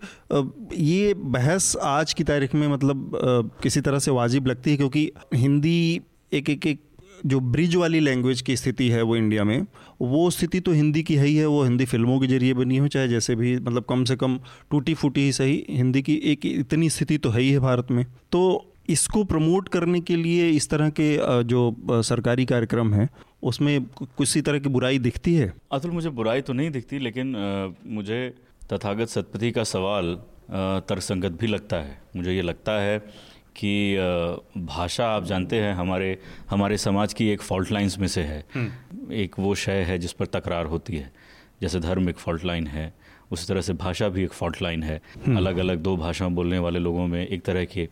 ये 0.76 1.14
बहस 1.14 1.76
आज 1.84 2.14
की 2.14 2.24
तारीख 2.24 2.56
में 2.56 2.68
मतलब 2.68 3.12
किसी 3.64 3.82
तरह 3.82 4.00
से 4.00 4.12
वाजिब 4.12 4.48
लगती 4.48 4.72
है 4.72 4.78
क्योंकि 4.78 5.12
हिंदी 5.34 6.02
एक 6.34 6.50
एक 6.50 6.68
एक 6.68 6.80
जो 7.26 7.40
ब्रिज 7.40 7.76
वाली 7.76 8.00
लैंग्वेज 8.00 8.42
की 8.42 8.56
स्थिति 8.56 8.88
है 8.90 9.02
वो 9.02 9.16
इंडिया 9.16 9.44
में 9.44 9.66
वो 10.02 10.30
स्थिति 10.30 10.60
तो 10.60 10.72
हिंदी 10.72 11.04
की 11.04 11.16
है 11.16 11.26
ही 11.26 11.36
है 11.36 11.46
वो 11.46 11.64
हिंदी 11.64 11.86
फ़िल्मों 11.86 12.20
के 12.20 12.28
ज़रिए 12.28 12.54
बनी 12.54 12.78
हो 12.78 12.88
चाहे 12.88 13.08
जैसे 13.08 13.36
भी 13.36 13.56
मतलब 13.56 13.86
कम 13.90 14.04
से 14.04 14.16
कम 14.16 14.40
टूटी 14.72 14.94
फूटी 14.94 15.22
ही 15.22 15.32
सही 15.32 15.64
हिंदी 15.70 16.02
की 16.02 16.16
एक 16.26 16.46
इतनी 16.46 16.90
स्थिति 16.90 17.18
तो 17.18 17.30
है 17.30 17.42
ही 17.42 17.52
है 17.52 17.60
भारत 17.60 17.92
में। 17.92 18.06
तो 18.32 18.42
इसको 18.90 19.24
प्रमोट 19.24 19.70
करने 19.70 20.00
के 20.00 20.16
लिए 20.16 20.50
इस 20.50 20.70
तरह 20.70 20.90
के 20.90 21.18
जो 21.44 21.76
सरकारी 22.04 22.46
कार्यक्रम 22.46 22.94
हैं 22.94 23.10
उसमें 23.44 23.84
किसी 24.04 24.42
तरह 24.42 24.60
की 24.60 24.70
बुराई 24.70 25.00
दिखती 25.00 25.36
है? 25.36 25.54
अतुल 25.72 25.92
मुझे 25.92 26.10
बुराई 26.10 26.42
तो 26.42 26.54
नहीं 26.54 26.72
दिखती 26.72 27.00
लेकिन 27.00 27.36
आ, 27.36 27.68
मुझे 27.86 28.34
तथागत 28.74 29.08
सतपति 29.08 29.52
का 29.52 29.64
सवाल 29.64 30.16
तर्कसंगत 30.90 31.32
भी 31.32 31.48
लगता 31.48 31.78
है। 31.78 32.02
मुझे 32.16 32.34
ये 32.34 32.42
लगता 32.42 32.72
है 32.82 33.00
कि 33.56 33.98
भाषा 34.58 35.08
आप 35.08 35.26
जानते 35.26 35.60
हैं 35.60 35.74
हमारे 35.74 36.18
हमारे 36.50 36.78
समाज 36.78 37.14
की 37.14 37.28
एक 37.30 37.42
फॉल्ट 37.42 37.72
लाइन्स 37.72 38.00
में 38.00 38.08
से 38.08 38.22
है। 38.22 38.46
हम्म। 38.54 39.14
एक 39.14 39.40
वो 39.40 39.56
शय 39.56 39.82
है 39.82 39.98
जिस 39.98 40.12
पर 40.12 40.26
तकरार 40.26 40.66
होती 40.66 40.96
है। 40.96 41.14
जैसे 41.62 41.80
धर्म 41.80 42.10
एक 42.10 42.18
फॉल्ट 42.18 42.46
लाइन 42.46 42.68
है। 42.68 42.94
उसी 43.32 43.48
तरह 43.48 43.62
से 43.62 43.74
भाषा 43.76 44.10
भी 44.10 44.24
एक 44.24 44.34
फॉल्ट 44.34 44.62
लाइन 44.62 44.84
है 44.84 45.00
हम्म। 45.18 45.38
अलग 45.38 45.58
अलग 45.58 45.82
दो 45.82 45.96
भाषाएँ 45.98 46.32
बोलने 46.32 46.60
वाले 46.60 46.80
लोगों 46.80 47.08
में 47.08 47.26
एक 47.28 47.44
तरह 47.44 47.66
के 47.66 47.88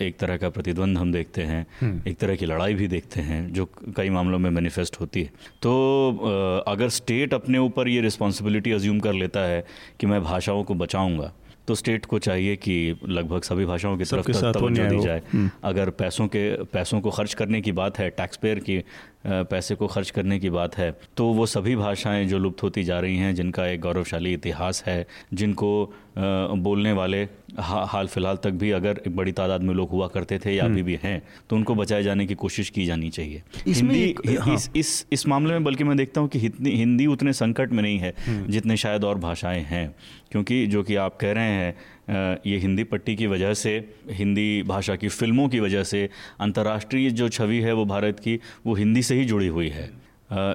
एक 0.00 0.16
तरह 0.18 0.36
का 0.36 0.50
प्रतिद्वंद 0.50 0.98
हम 0.98 1.12
देखते 1.12 1.42
हैं 1.42 1.64
हम्म। 1.80 2.08
एक 2.08 2.18
तरह 2.18 2.36
की 2.36 2.46
लड़ाई 2.46 2.74
भी 2.74 2.88
देखते 2.88 3.20
हैं 3.22 3.40
जो 3.52 3.68
कई 3.96 4.10
मामलों 4.10 4.38
में 4.38 4.50
मैनिफेस्ट 4.50 5.00
होती 5.00 5.22
है 5.22 5.30
तो 5.62 6.62
अगर 6.66 6.88
स्टेट 6.96 7.34
अपने 7.34 7.58
ऊपर 7.60 7.88
ये 7.88 8.00
रिस्पॉन्सिबिलिटी 8.00 8.72
अज्यूम 8.72 9.00
कर 9.00 9.12
लेता 9.14 9.40
है 9.40 9.64
कि 10.00 10.06
मैं 10.06 10.22
भाषाओं 10.22 10.62
को 10.64 10.74
बचाऊँगा 10.76 11.32
तो 11.68 11.74
स्टेट 11.74 12.04
को 12.06 12.18
चाहिए 12.18 12.56
कि 12.56 12.74
लगभग 13.08 13.42
सभी 13.42 13.64
भाषाओं 13.64 13.96
की 13.98 14.04
तरफ़ 14.04 14.30
तवज्जो 14.30 14.88
दी 14.88 14.98
जाए 14.98 15.22
हम्म। 15.32 15.50
अगर 15.64 15.90
पैसों 15.92 16.26
के 16.28 16.50
पैसों 16.72 17.00
को 17.00 17.10
खर्च 17.10 17.34
करने 17.34 17.60
की 17.60 17.72
बात 17.72 17.98
है 17.98 18.08
टैक्स 18.10 18.36
पेयर 18.36 18.58
की 18.58 18.82
पैसे 19.26 19.74
को 19.74 19.86
खर्च 19.86 20.10
करने 20.10 20.38
की 20.38 20.50
बात 20.50 20.76
है 20.78 20.90
तो 21.16 21.26
वो 21.32 21.46
सभी 21.46 21.76
भाषाएँ 21.76 22.24
जो 22.26 22.38
लुप्त 22.38 22.62
होती 22.62 22.84
जा 22.84 22.98
रही 23.00 23.16
हैं 23.16 23.34
जिनका 23.34 23.66
एक 23.66 23.80
गौरवशाली 23.80 24.32
इतिहास 24.32 24.82
है 24.86 25.06
जिनको 25.34 25.70
बोलने 26.18 26.92
वाले 26.92 27.22
हा, 27.58 27.84
हाल 27.84 28.06
फ़िलहाल 28.06 28.36
तक 28.36 28.50
भी 28.50 28.70
अगर 28.70 29.00
एक 29.06 29.16
बड़ी 29.16 29.32
तादाद 29.32 29.62
में 29.62 29.74
लोग 29.74 29.90
हुआ 29.90 30.06
करते 30.08 30.38
थे 30.38 30.54
या 30.54 30.64
हम्म। 30.64 30.74
अभी 30.74 30.82
भी 30.82 30.98
हैं 31.02 31.22
तो 31.50 31.56
उनको 31.56 31.74
बचाए 31.74 32.02
जाने 32.02 32.26
की 32.26 32.34
कोशिश 32.34 32.70
की 32.70 32.86
जानी 32.86 33.10
चाहिए 33.10 33.42
हिंदी 33.66 34.36
हाँ। 34.36 34.54
इस, 34.54 34.70
इस 34.76 35.06
इस 35.12 35.26
मामले 35.28 35.52
में 35.52 35.64
बल्कि 35.64 35.84
मैं 35.84 35.96
देखता 35.96 36.20
हूँ 36.20 36.28
कि 36.28 36.38
हिंदी 36.38 37.06
उतने 37.06 37.32
संकट 37.32 37.72
में 37.72 37.82
नहीं 37.82 37.98
है 37.98 38.14
हम्म। 38.26 38.46
जितने 38.46 38.76
शायद 38.76 39.04
और 39.04 39.18
भाषाएँ 39.18 39.62
हैं 39.64 39.94
क्योंकि 40.30 40.66
जो 40.66 40.82
कि 40.82 40.96
आप 40.96 41.16
कह 41.16 41.32
रहे 41.32 41.50
हैं 41.50 41.74
ये 42.08 42.56
हिंदी 42.58 42.84
पट्टी 42.84 43.14
की 43.16 43.26
वजह 43.26 43.54
से 43.54 43.72
हिंदी 44.10 44.62
भाषा 44.62 44.96
की 44.96 45.08
फ़िल्मों 45.08 45.48
की 45.48 45.60
वजह 45.60 45.82
से 45.82 46.08
अंतर्राष्ट्रीय 46.40 47.10
जो 47.10 47.28
छवि 47.28 47.60
है 47.60 47.72
वो 47.72 47.84
भारत 47.84 48.20
की 48.20 48.38
वो 48.66 48.74
हिंदी 48.74 49.02
से 49.02 49.14
ही 49.14 49.24
जुड़ी 49.24 49.46
हुई 49.46 49.68
है। 49.68 49.90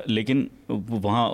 लेकिन 0.09 0.49
वहाँ 0.69 1.27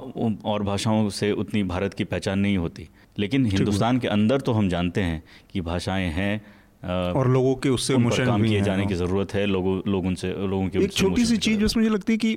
और 0.46 0.64
भाषाओं 0.64 1.10
से 1.10 1.32
उतनी 1.32 1.64
भारत 1.64 1.94
की 1.94 2.04
पहचान 2.04 2.40
नहीं 2.40 2.58
होती। 2.58 2.88
लेकिन 3.20 3.46
हिंदुस्तान 3.46 4.00
के 4.00 4.08
अंदर 4.08 4.42
तो 4.42 4.52
हम 4.52 4.70
जानते 4.70 5.02
हैं 5.02 5.24
कि 5.52 5.62
भाषाएँ 5.62 6.10
हैं 6.10 6.42
और 6.84 7.28
लोगों 7.28 7.56
के 7.56 7.70
उससे 7.70 7.94
इमोशन 7.94 8.26
काम 8.26 8.44
किए 8.44 8.62
जाने 8.62 8.84
हाँ। 8.84 8.88
की 8.88 8.96
ज़रूरत 8.96 9.34
है 9.34 9.46
लोगों 9.46 9.80
लोग 9.88 10.06
उनसे 10.06 10.30
लोगों 10.48 10.68
की 10.68 10.84
एक 10.84 10.94
छोटी 10.94 11.26
सी 11.26 11.38
चीज़ 11.38 11.64
बस 11.64 11.78
मुझे 11.78 11.90
लगती 11.90 12.14
है 12.14 12.18
कि 12.18 12.36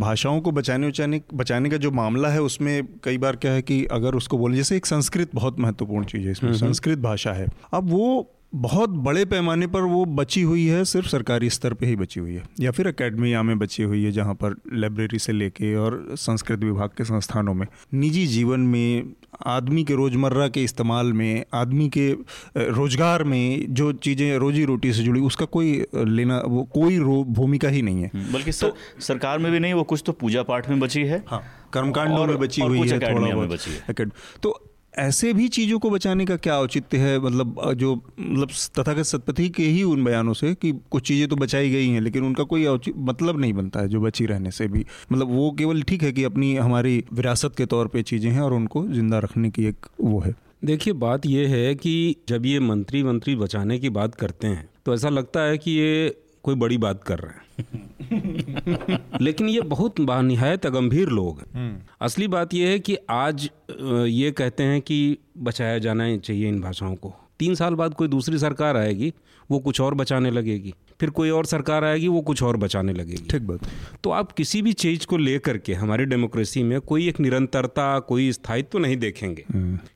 भाषाओं 0.00 0.40
को 0.40 0.50
बचाने 0.50 0.88
बचाने 0.88 1.20
बचाने 1.34 1.70
का 1.70 1.76
जो 1.76 1.90
मामला 1.90 2.28
है 2.28 2.42
उसमें 2.42 2.82
कई 3.04 3.18
बार 3.18 3.36
क्या 3.36 3.52
है 3.52 3.62
कि 3.62 3.84
अगर 3.92 4.14
उसको 4.14 4.38
बोले 4.38 4.56
जैसे 4.56 4.76
एक 4.76 4.86
संस्कृत 4.86 5.30
बहुत 5.34 5.60
महत्वपूर्ण 5.60 6.04
चीज़ 6.04 6.22
है 6.22 6.32
इसमें 6.32 6.52
संस्कृत 6.52 6.98
भाषा 6.98 7.32
है। 7.32 7.48
अब 7.74 7.90
वो 7.90 8.38
बहुत 8.54 8.90
बड़े 8.90 9.24
पैमाने 9.24 9.66
पर 9.66 9.80
वो 9.80 10.04
बची 10.04 10.42
हुई 10.42 10.66
है 10.66 10.84
सिर्फ़ 10.84 11.08
सरकारी 11.08 11.50
स्तर 11.50 11.74
पे 11.74 11.86
ही 11.86 11.96
बची 11.96 12.20
हुई 12.20 12.34
है 12.34 12.42
या 12.60 12.70
फिर 12.70 12.86
अकेडमिया 12.88 13.42
में 13.42 13.58
बची 13.58 13.82
हुई 13.82 14.02
है 14.04 14.10
जहाँ 14.12 14.34
पर 14.34 14.56
लाइब्रेरी 14.74 15.18
से 15.18 15.32
लेके 15.32 15.74
और 15.74 16.04
संस्कृत 16.18 16.58
विभाग 16.58 16.88
के 16.88 17.04
संस्थानों 17.04 17.54
में। 17.54 17.66
निजी 17.94 18.26
जीवन 18.26 18.60
में 18.60 19.04
आदमी 19.46 19.84
के 19.84 19.94
रोज़मर्रा 19.94 20.48
के 20.48 20.64
इस्तेमाल 20.64 21.12
में 21.12 21.44
आदमी 21.54 21.88
के 21.88 22.10
रोज़गार 22.56 23.24
में 23.24 23.74
जो 23.74 23.92
चीज़ें 23.92 24.36
रोजी 24.36 24.64
रोटी 24.64 24.92
से 24.92 25.02
जुड़ी 25.02 25.20
उसका 25.20 25.46
कोई 25.46 25.86
लेना 25.94 26.42
वो 26.46 26.62
कोई 26.64 26.98
भूमिका 27.24 27.68
ही 27.68 27.82
नहीं 27.82 28.02
है। 28.02 28.10
हम्म, 28.14 28.32
बल्कि 28.32 28.50
तो, 28.50 28.76
सरकार 29.00 29.38
में 29.38 29.52
भी 29.52 29.60
नहीं 29.60 29.74
वो 29.74 29.82
कुछ 29.82 30.02
तो 30.06 30.12
पूजा 30.12 30.42
पाठ 30.42 30.68
में 30.68 30.80
बची 30.80 31.00
है। 31.00 31.24
हाँ 31.28 31.42
कर्मकांडों 31.72 32.26
में 32.26 32.38
बची 32.38 32.62
हुई 32.62 32.88
है 32.88 32.98
थोड़ा 32.98 33.34
बहुत। 33.34 33.60
है। 34.00 34.06
तो 34.42 34.71
ऐसे 34.94 35.32
भी 35.32 35.46
चीज़ों 35.48 35.78
को 35.78 35.90
बचाने 35.90 36.24
का 36.26 36.36
क्या 36.36 36.56
औचित्य 36.58 36.98
है? 36.98 37.18
मतलब 37.18 37.72
जो 37.74 37.94
मतलब 38.20 38.48
तथागत 38.78 39.04
सतपथी 39.04 39.48
के 39.48 39.62
ही 39.64 39.82
उन 39.82 40.04
बयानों 40.04 40.32
से 40.32 40.52
कि 40.54 40.72
कुछ 40.90 41.06
चीज़ें 41.08 41.28
तो 41.28 41.36
बचाई 41.36 41.70
गई 41.70 41.88
हैं, 41.88 42.00
लेकिन 42.00 42.24
उनका 42.24 42.44
कोई 42.44 42.66
मतलब 42.98 43.40
नहीं 43.40 43.52
बनता 43.52 43.80
है 43.80 43.88
जो 43.88 44.00
बची 44.00 44.26
रहने 44.26 44.50
से 44.50 44.66
भी। 44.68 44.84
मतलब 45.12 45.30
वो 45.30 45.50
केवल 45.58 45.82
ठीक 45.82 46.02
है 46.02 46.12
कि 46.12 46.24
अपनी, 46.24 46.54
हमारी 46.56 47.04
विरासत 47.12 47.54
के 47.56 47.66
तौर 47.66 47.88
पे 47.88 48.02
चीज़ें 48.02 48.30
हैं 48.30 48.40
और 48.40 48.52
उनको 48.52 48.86
ज़िंदा 48.88 49.18
रखने 49.18 49.50
की 49.50 49.64
एक 49.64 49.86
वो 50.00 50.20
है। 50.20 50.34
देखिए, 50.64 50.92
बात 50.94 51.26
यह 51.26 51.48
है 51.48 51.74
कि 51.74 52.16
जब 52.28 52.46
ये 52.46 52.60
मंत्री 52.60 53.02
मंत्री 53.02 53.36
बचाने 53.36 53.78
की 53.78 53.88
बात 53.90 54.14
करते 54.14 54.46
हैं 54.46 54.68
तो 54.86 54.94
ऐसा 54.94 55.08
लगता 55.08 55.40
है 55.40 55.58
कि 55.58 55.70
ये 55.70 56.08
कोई 56.44 56.54
बड़ी 56.54 56.78
बात 56.78 57.02
कर 57.04 57.18
रहे 57.18 57.62
हैं। 57.62 59.18
लेकिन 59.20 59.48
ये 59.48 59.60
बहुत 59.60 60.00
बानिहायत 60.00 60.66
गंभीर 60.66 61.08
लोग 61.08 61.42
हैं। 61.54 61.88
असली 62.00 62.28
बात 62.28 62.54
यह 62.54 62.68
है 62.68 62.78
कि 62.78 62.96
आज 63.10 63.48
ये 64.06 64.30
कहते 64.30 64.62
हैं 64.62 64.80
कि 64.80 65.18
बचाया 65.38 65.78
जाना 65.78 66.16
चाहिए 66.16 66.48
इन 66.48 66.60
भाषाओं 66.60 66.94
को। 66.94 67.14
तीन 67.38 67.54
साल 67.54 67.74
बाद 67.74 67.94
कोई 67.94 68.08
दूसरी 68.08 68.38
सरकार 68.38 68.76
आएगी 68.76 69.12
वो 69.50 69.58
कुछ 69.58 69.80
और 69.80 69.94
बचाने 69.94 70.30
लगेगी। 70.30 70.74
फिर 71.02 71.10
कोई 71.10 71.30
और 71.30 71.46
सरकार 71.46 71.84
आएगी 71.84 72.08
वो 72.08 72.20
कुछ 72.22 72.42
और 72.42 72.56
बचाने 72.56 72.92
लगेगी। 72.92 73.28
ठीक 73.30 73.42
बात। 73.42 73.60
तो 74.04 74.10
आप 74.10 74.32
किसी 74.32 74.60
भी 74.62 74.72
चीज़ 74.74 75.06
को 75.06 75.16
लेकर 75.18 75.58
के 75.58 75.74
हमारी 75.74 76.04
डेमोक्रेसी 76.04 76.62
में 76.62 76.80
कोई 76.82 77.08
एक 77.08 77.18
निरंतरता 77.20 77.98
कोई 78.08 78.30
स्थायित्व 78.32 78.70
तो 78.72 78.78
नहीं 78.78 78.96
देखेंगे 78.96 79.44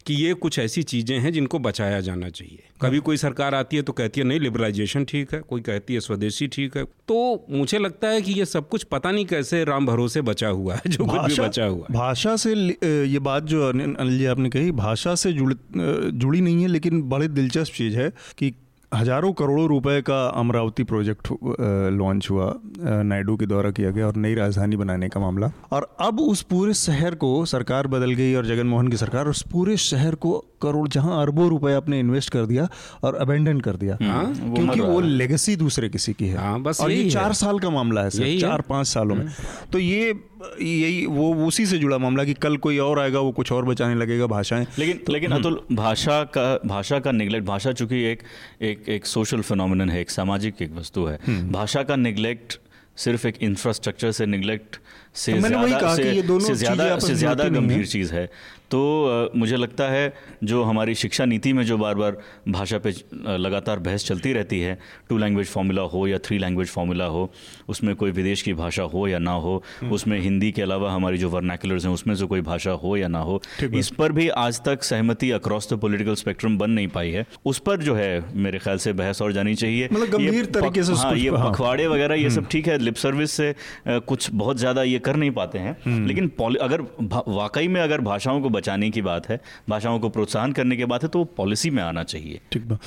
कि 0.06 0.14
ये 0.14 0.34
कुछ 0.36 0.58
ऐसी 0.58 0.82
चीज़ें 0.84 1.18
हैं 1.18 1.32
जिनको 1.32 1.58
बचाया 1.58 2.00
जाना 2.00 2.28
चाहिए। 2.30 2.62
कभी 2.82 2.98
कोई 2.98 3.16
सरकार 3.16 3.54
आती 3.54 3.76
है 3.76 3.82
तो 3.82 3.92
कहती 3.92 4.20
है 4.20 4.26
नहीं 4.26 4.40
लिबरलाइजेशन 4.40 5.04
ठीक 5.04 5.32
है। 5.34 5.40
कोई 5.40 5.60
कहती 5.60 5.94
है 5.94 6.00
स्वदेशी 6.00 6.46
ठीक 6.48 6.76
है। 6.76 6.84
तो 6.84 7.46
मुझे 7.50 7.78
लगता 7.78 8.08
है 8.08 8.20
कि 8.22 8.32
ये 8.32 8.44
सब 8.46 8.68
कुछ 8.68 8.84
पता 8.84 9.10
नहीं 9.10 9.24
कैसे 9.26 9.64
राम 9.64 9.86
भरोसे 9.86 10.20
बचा 10.22 10.48
हुआ 10.48 10.74
है 10.74 10.90
जो 10.90 11.04
कुछ 11.04 11.20
भी 11.22 11.40
बचा 11.42 11.64
हुआ 11.64 11.86
भाषा 11.90 12.36
से 12.36 12.54
ये 13.06 13.18
बात 13.20 13.44
जो 13.44 13.68
अनिल 13.68 14.18
जी 14.18 14.24
आपने 14.26 14.50
कही 14.50 14.72
भाषा 14.82 15.14
से 15.14 15.32
जुड़ 15.32 15.52
जुड़ी 15.54 16.40
नहीं 16.40 16.62
है 16.62 16.68
लेकिन 16.68 17.02
बड़ी 17.08 17.28
दिलचस्प 17.30 17.74
चीज़ 17.74 17.96
है 17.96 18.12
कि 18.38 18.54
हज़ारों 18.94 19.32
करोड़ों 19.32 19.66
रुपए 19.68 20.00
का 20.02 20.16
अमरावती 20.30 20.84
प्रोजेक्ट 20.84 21.28
लॉन्च 21.92 22.28
हुआ 22.30 22.52
नायडू 22.80 23.36
के 23.36 23.46
द्वारा 23.46 23.70
किया 23.70 23.90
गया 23.90 24.06
और 24.06 24.16
नई 24.16 24.34
राजधानी 24.34 24.76
बनाने 24.76 25.08
का 25.08 25.20
मामला। 25.20 25.50
और 25.72 25.88
अब 26.00 26.20
उस 26.20 26.42
पूरे 26.42 26.74
शहर 26.74 27.14
को 27.14 27.44
सरकार 27.46 27.86
बदल 27.86 28.12
गई 28.12 28.34
और 28.34 28.46
जगन 28.46 28.66
मोहन 28.66 28.88
की 28.88 28.96
सरकार 28.96 29.28
उस 29.28 29.42
पूरे 29.52 29.76
शहर 29.76 30.14
को 30.14 30.32
करोड़ 30.62 30.86
जहाँ 30.88 31.20
अरबों 31.22 31.48
रुपए 31.50 31.72
आपने 31.72 31.98
इन्वेस्ट 32.00 32.30
कर 32.30 32.46
दिया 32.46 32.68
और 33.04 33.14
अबेंडन 33.16 33.60
कर 33.60 33.76
दिया। 33.76 33.96
क्योंकि 34.00 34.80
वो 34.80 35.00
लेगेसी 35.00 35.56
दूसरे 35.56 35.88
किसी 35.88 36.12
की 36.12 36.28
है। 36.28 36.36
हाँ, 36.36 36.60
बस 36.62 36.80
और 36.80 36.90
ये 36.90 37.10
चार 37.10 37.32
साल 37.34 37.58
का 37.58 37.70
मामला 37.70 38.02
है 38.02 38.10
है। 38.16 38.38
चार 38.38 38.60
पाँच 38.60 38.86
सालों 38.86 39.14
में। 39.14 39.26
तो 39.72 39.78
ये 39.78 40.14
यही 40.60 41.06
वो 41.06 41.34
उसी 41.46 41.66
से 41.66 41.78
जुड़ा 41.78 41.98
मामला 41.98 42.24
कि 42.24 42.34
कल 42.36 42.56
कोई 42.56 42.78
और 42.78 42.98
आएगा 43.00 43.20
वो 43.20 43.30
कुछ 43.32 43.52
और 43.52 43.64
बचाने 43.64 43.94
लगेगा 43.94 44.26
भाषाएँ। 44.26 44.66
लेकिन 44.78 44.98
तो, 44.98 45.12
लेकिन 45.12 45.32
अतुल 45.32 45.60
भाषा 45.72 46.22
का 46.36 46.60
भाषा 46.66 46.98
का 46.98 47.12
निगलेक्ट 47.12 47.46
भाषा 47.46 47.72
चूँकि 47.72 48.02
एक 48.04 48.22
एक 48.62 48.88
एक 48.88 49.06
सोशल 49.06 49.40
फिनोमिनन 49.42 49.90
है 49.90 50.00
एक 50.00 50.10
सामाजिक 50.10 50.62
एक 50.62 50.72
वस्तु 50.72 51.04
है। 51.04 51.18
भाषा 51.52 51.82
का 51.82 51.96
निगलेक्ट 51.96 52.58
सिर्फ़ 52.96 53.26
एक 53.26 53.42
इंफ्रास्ट्रक्चर 53.42 54.12
से 54.12 54.26
निगलेक्ट 54.26 54.76
से 55.14 55.32
तो 55.32 55.38
ज़्यादा 55.40 55.94
से, 55.94 56.22
से 56.40 56.54
ज़्यादा 56.54 56.98
से 56.98 57.14
ज़्यादा 57.14 57.44
गंभीर 57.48 57.86
चीज़ 57.86 58.12
है। 58.14 58.28
तो 58.70 59.30
मुझे 59.36 59.56
लगता 59.56 59.88
है 59.88 60.12
जो 60.44 60.62
हमारी 60.62 60.94
शिक्षा 60.96 61.24
नीति 61.24 61.52
में 61.52 61.64
जो 61.64 61.76
बार 61.78 61.94
बार 61.94 62.16
भाषा 62.48 62.78
पे 62.78 62.94
लगातार 63.38 63.78
बहस 63.80 64.06
चलती 64.06 64.32
रहती 64.32 64.60
है 64.60 64.78
टू 65.08 65.18
लैंग्वेज 65.18 65.48
फार्मूला 65.48 65.82
हो 65.84 66.06
या 66.06 66.18
थ्री 66.18 66.38
लैंग्वेज 66.38 66.68
फार्मूला 66.68 67.04
हो 67.06 67.30
उसमें 67.68 67.94
कोई 67.96 68.10
विदेश 68.10 68.42
की 68.42 68.54
भाषा 68.54 68.82
हो 68.84 69.06
या 69.08 69.18
ना 69.20 69.32
हो 69.38 69.62
हम्म। 69.80 69.92
उसमें 69.92 70.18
हिंदी 70.20 70.50
के 70.52 70.62
अलावा 70.62 70.92
हमारी 70.92 71.18
जो 71.18 71.30
वर्नैकुलर्स 71.30 71.84
हैं 71.84 71.92
उसमें 71.92 72.14
से 72.14 72.26
कोई 72.26 72.40
भाषा 72.42 72.70
हो 72.78 72.96
या 72.96 73.08
ना 73.08 73.18
हो 73.20 73.40
इस 73.74 73.90
पर 73.90 74.12
भी 74.12 74.28
आज 74.38 74.60
तक 74.64 74.82
सहमति 74.82 75.30
अक्रॉस 75.32 75.72
द 75.72 75.78
पॉलिटिकल 75.78 76.14
स्पेक्ट्रम 76.16 76.58
बन 76.58 76.70
नहीं 76.70 76.88
पाई 76.88 77.10
है 77.10 77.26
उस 77.44 77.58
पर 77.60 77.82
जो 77.82 77.94
है 77.94 78.10
मेरे 78.36 78.58
ख्याल 78.58 78.78
से 78.78 78.92
बहस 78.94 79.22
और 79.22 79.32
जानी 79.32 79.54
चाहिए 79.56 79.88
मतलब 79.92 80.08
गंभीर 80.10 80.46
तरीके 80.52 80.82
से 80.82 80.92
हाँ 80.94 81.14
ये 81.14 81.30
हाँ। 81.30 81.38
हम्म। 81.38 81.50
पखवाड़े 81.50 81.86
वगैरह 81.86 82.14
ये 82.16 82.30
सब 82.30 82.48
ठीक 82.48 82.68
है 82.68 82.78
लिप 82.78 82.94
सर्विस 82.96 83.32
से 83.32 83.54
कुछ 83.86 84.30
बहुत 84.34 84.58
ज़्यादा 84.58 84.82
ये 84.84 84.98
कर 85.00 85.16
नहीं 85.16 85.30
पाते 85.32 85.58
हैं 85.58 85.76
हम्म। 85.84 86.06
लेकिन 86.06 86.30
अगर 86.60 86.80
वाकई 87.28 87.68
में 87.68 87.80
अगर 87.80 88.00
भाषाओं 88.02 88.40
को 88.40 88.48
बचाने 88.56 88.90
की 88.90 89.02
बात 89.02 89.28
है 89.28 89.40
भाषाओं 89.68 89.98
को 90.00 90.08
प्रोत्साहन 90.08 90.52
करने 90.52 90.76
की 90.76 90.84
बात 90.84 91.02
है 91.02 91.08
तो 91.08 91.18
वो 91.18 91.24
पॉलिसी 91.36 91.70
में 91.70 91.82
आना 91.82 92.02
चाहिए। 92.04 92.40
ठीक 92.52 92.68
बा 92.68 92.78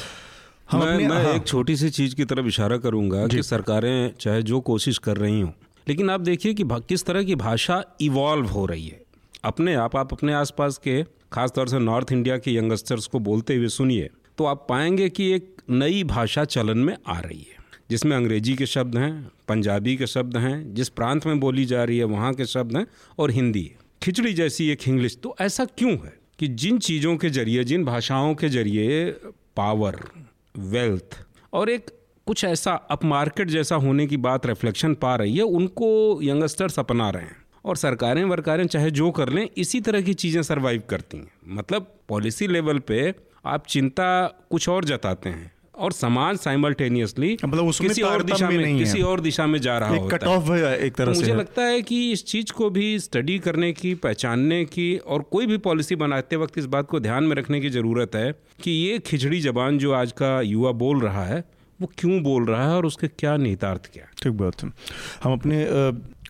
हम 0.71 0.79
मैं, 0.79 0.97
मैं 0.99 1.23
हाँ, 1.23 1.33
एक 1.33 1.47
छोटी 1.47 1.75
सी 1.75 1.89
चीज़ 1.89 2.15
की 2.15 2.25
तरफ़ 2.25 2.47
इशारा 2.47 2.77
करूँगा 2.77 3.25
कि 3.27 3.43
सरकारें 3.43 4.13
चाहे 4.19 4.41
जो 4.43 4.59
कोशिश 4.61 4.97
कर 4.97 5.17
रही 5.17 5.39
हों 5.41 5.51
लेकिन 5.87 6.09
आप 6.09 6.21
देखिए 6.21 6.53
कि 6.53 6.63
किस 6.89 7.05
तरह 7.05 7.23
की 7.23 7.35
भाषा 7.35 7.83
इवॉल्व 8.01 8.47
हो 8.47 8.65
रही 8.65 8.87
है। 8.87 9.01
अपने 9.43 9.73
आप 9.75 9.95
आप 9.95 10.13
अपने 10.13 10.33
आसपास 10.33 10.77
के 10.77 11.01
खास 11.33 11.51
तौर 11.55 11.67
से 11.69 11.79
नॉर्थ 11.79 12.11
इंडिया 12.11 12.37
के 12.37 12.55
यंगस्टर्स 12.55 13.07
को 13.07 13.19
बोलते 13.19 13.55
हुए 13.55 13.67
सुनिए 13.69 14.09
तो 14.37 14.45
आप 14.45 14.65
पाएँगे 14.69 15.09
कि 15.09 15.31
एक 15.31 15.55
नई 15.69 16.03
भाषा 16.03 16.45
चलन 16.45 16.77
में 16.77 16.95
आ 17.07 17.19
रही 17.19 17.39
है 17.39 17.57
जिसमें 17.89 18.15
अंग्रेज़ी 18.17 18.55
के 18.55 18.65
शब्द 18.65 18.97
हैं 18.97 19.11
पंजाबी 19.47 19.95
के 19.97 20.07
शब्द 20.07 20.37
हैं 20.37 20.73
जिस 20.73 20.89
प्रांत 20.89 21.25
में 21.25 21.39
बोली 21.39 21.65
जा 21.65 21.83
रही 21.83 21.97
है 21.97 22.05
वहाँ 22.05 22.33
के 22.33 22.45
शब्द 22.45 22.77
हैं 22.77 22.85
और 23.19 23.31
हिंदी 23.31 23.63
है। 23.63 23.88
खिचड़ी 24.03 24.33
जैसी 24.33 24.69
एक 24.69 24.87
इंग्लिश 24.87 25.17
तो 25.23 25.35
ऐसा 25.41 25.65
क्यों 25.65 25.91
है 25.91 26.13
कि 26.39 26.47
जिन 26.47 26.77
चीज़ों 26.79 27.17
के 27.17 27.29
ज़रिए, 27.29 27.63
जिन 27.63 27.85
भाषाओं 27.85 28.35
के 28.35 28.49
ज़रिए 28.49 29.11
पावर 29.55 29.99
वेल्थ 30.57 31.25
और 31.53 31.69
एक 31.69 31.89
कुछ 32.27 32.43
ऐसा 32.43 32.71
अप 32.71 33.03
मार्केट 33.05 33.47
जैसा 33.47 33.75
होने 33.75 34.07
की 34.07 34.17
बात 34.17 34.45
रिफ्लेक्शन 34.45 34.93
पा 34.93 35.15
रही 35.15 35.35
है, 35.37 35.43
उनको 35.43 36.19
यंगस्टर्स 36.23 36.79
अपना 36.79 37.09
रहे 37.09 37.23
हैं। 37.23 37.45
और 37.65 37.77
सरकारें, 37.77 38.23
वरकारें 38.23 38.67
चाहे 38.67 38.91
जो 38.91 39.11
कर 39.11 39.29
लें, 39.29 39.49
इसी 39.57 39.81
तरह 39.81 40.01
की 40.01 40.13
चीज़ें 40.13 40.41
सरवाइव 40.43 40.83
करती 40.89 41.17
हैं। 41.17 41.31
मतलब 41.47 41.95
पॉलिसी 42.09 42.47
लेवल 42.47 42.79
पे 42.79 43.15
आप 43.45 43.65
चिंता 43.67 44.27
कुछ 44.27 44.69
और 44.69 44.85
जताते 44.85 45.29
हैं। 45.29 45.51
और 45.79 45.91
समाज 45.91 46.37
साइमल्टेनियसली 46.37 47.37
मतलब 47.45 47.67
उसमें 47.67 47.87
किसी 47.89 48.01
और 48.01 48.23
दिशा 48.23 48.49
में 48.49 48.57
नहीं 48.57 48.79
किसी 48.79 49.01
और 49.01 49.19
दिशा 49.19 49.45
में 49.47 49.59
जा 49.59 49.77
रहा 49.77 49.95
एक 49.95 50.01
होता 50.01 50.17
कट 50.17 50.23
है। 50.23 50.29
ऑफ़ 50.29 50.51
है 50.51 50.77
एक 50.79 50.93
तो 50.93 51.03
तरह 51.03 51.13
से। 51.13 51.19
मुझे। 51.19 51.35
लगता 51.35 51.61
है 51.61 51.81
कि 51.81 52.11
इस 52.11 52.25
चीज़ 52.25 52.51
को 52.51 52.69
भी 52.69 52.99
स्टडी 52.99 53.39
करने 53.39 53.71
की 53.73 53.93
पहचानने 53.95 54.65
की 54.65 54.97
और 54.97 55.21
कोई 55.21 55.45
भी 55.45 55.57
पॉलिसी 55.57 55.95
बनाते 55.95 56.35
वक्त 56.35 56.57
इस 56.57 56.65
बात 56.65 56.87
को 56.87 56.99
ध्यान 56.99 57.23
में 57.23 57.35
रखने 57.35 57.61
की 57.61 57.69
ज़रूरत 57.69 58.15
है 58.15 58.31
कि 58.63 58.71
ये 58.71 58.99
खिचड़ी 58.99 59.39
जबान 59.41 59.77
जो 59.77 59.91
आज 59.93 60.11
का 60.11 60.41
युवा 60.41 60.71
बोल 60.71 60.99
रहा 61.01 61.25
है 61.25 61.43
वो 61.81 61.91
क्यों 61.97 62.21
बोल 62.23 62.45
रहा 62.45 62.69
है 62.69 62.75
और 62.75 62.85
उसके 62.85 63.07
क्या 63.07 63.37
निहितार्थ 63.37 63.89
क्या 63.93 64.03
है? 64.03 64.09
ठीक 64.23 64.33
बात 64.33 64.63
है। 64.63 64.71
हम 65.23 65.33
अपने 65.33 65.65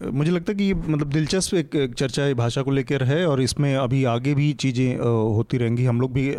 मुझे 0.01 0.31
लगता 0.31 0.51
है 0.51 0.57
कि 0.57 0.63
ये 0.63 0.73
मतलब 0.73 1.09
दिलचस्प 1.09 1.53
एक 1.53 1.93
चर्चा 1.97 2.23
है, 2.23 2.33
भाषा 2.33 2.61
को 2.61 2.71
लेकर 2.71 3.03
है 3.03 3.25
और 3.27 3.41
इसमें 3.41 3.75
अभी 3.75 4.03
आगे 4.05 4.33
भी 4.35 4.51
चीज़ें 4.53 4.97
होती 4.97 5.57
रहेंगी। 5.57 5.85
हम 5.85 6.01
लोग 6.01 6.13
भी 6.13 6.33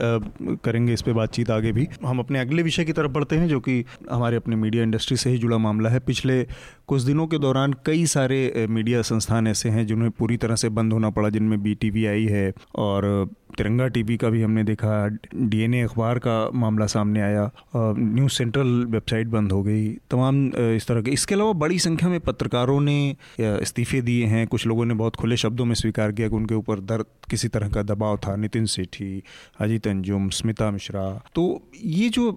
करेंगे 0.65 0.93
इस 0.93 1.03
पर 1.03 1.13
बातचीत 1.13 1.51
आगे 1.51 1.73
भी। 1.73 1.87
हम 2.05 2.19
अपने 2.19 2.41
अगले 2.41 2.63
विषय 2.63 2.85
की 2.85 2.93
तरफ़ 2.93 3.11
बढ़ते 3.11 3.37
हैं, 3.37 3.49
जो 3.49 3.61
कि 3.61 3.85
हमारे 4.11 4.37
अपने 4.37 4.57
मीडिया 4.57 4.83
इंडस्ट्री 4.83 5.17
से 5.17 5.31
ही 5.31 5.39
जुड़ा 5.39 5.59
मामला 5.59 5.91
है। 5.91 6.01
पिछले 6.01 6.43
कुछ 6.87 7.03
दिनों 7.03 7.27
के 7.27 7.39
दौरान 7.39 7.75
कई 7.87 8.07
सारे 8.07 8.67
मीडिया 8.71 9.03
संस्थान 9.03 9.47
ऐसे 9.47 9.69
हैं, 9.69 9.87
जिन्हें 9.87 10.11
पूरी 10.11 10.37
तरह 10.37 10.57
से 10.57 10.69
बंद 10.71 10.93
होना 10.93 11.11
पड़ा, 11.11 11.29
जिनमें 11.29 11.63
बी 11.63 12.07
आई 12.07 12.25
है 12.27 12.53
और 12.77 13.29
तिरंगा 13.61 13.87
टीवी 13.89 14.17
का 14.17 14.29
भी 14.31 14.43
हमने 14.43 14.63
देखा, 14.65 14.91
डीएनए 15.35 15.81
अखबार 15.83 16.19
का 16.19 16.35
मामला 16.55 16.87
सामने 16.89 17.21
आया 17.23 17.51
न्यूज़ 17.77 18.33
सेंट्रल 18.33 18.69
वेबसाइट 18.91 19.27
बंद 19.29 19.53
हो 19.53 19.63
गई, 19.63 19.89
तमाम 20.11 20.47
इस 20.77 20.87
तरह 20.89 21.03
के। 21.03 21.11
इसके 21.11 21.35
अलावा 21.35 21.53
बड़ी 21.61 21.79
संख्या 21.79 22.09
में 22.09 22.19
पत्रकारों 22.21 22.81
ने 22.81 22.99
इस्तीफे 23.41 24.01
दिए 24.03 24.27
हैं। 24.27 24.47
कुछ 24.47 24.67
लोगों 24.67 24.85
ने 24.85 24.95
बहुत 24.95 25.17
खुले 25.17 25.37
शब्दों 25.37 25.65
में 25.65 25.75
स्वीकार 25.75 26.13
किया 26.13 26.29
कि 26.29 26.37
उनके 26.37 26.55
ऊपर 26.55 26.81
दर्द 26.83 27.05
किसी 27.31 27.49
तरह 27.49 27.69
का 27.69 27.83
दबाव 27.85 28.17
था। 28.19 28.37
नितिन 28.37 28.65
सेठी, 28.67 29.23
अजीत 29.61 29.89
अंजुम, 29.89 30.29
स्मिता 30.31 30.71
मिश्रा। 30.71 31.05
तो 31.35 31.45
ये 31.77 32.09
जो 32.09 32.31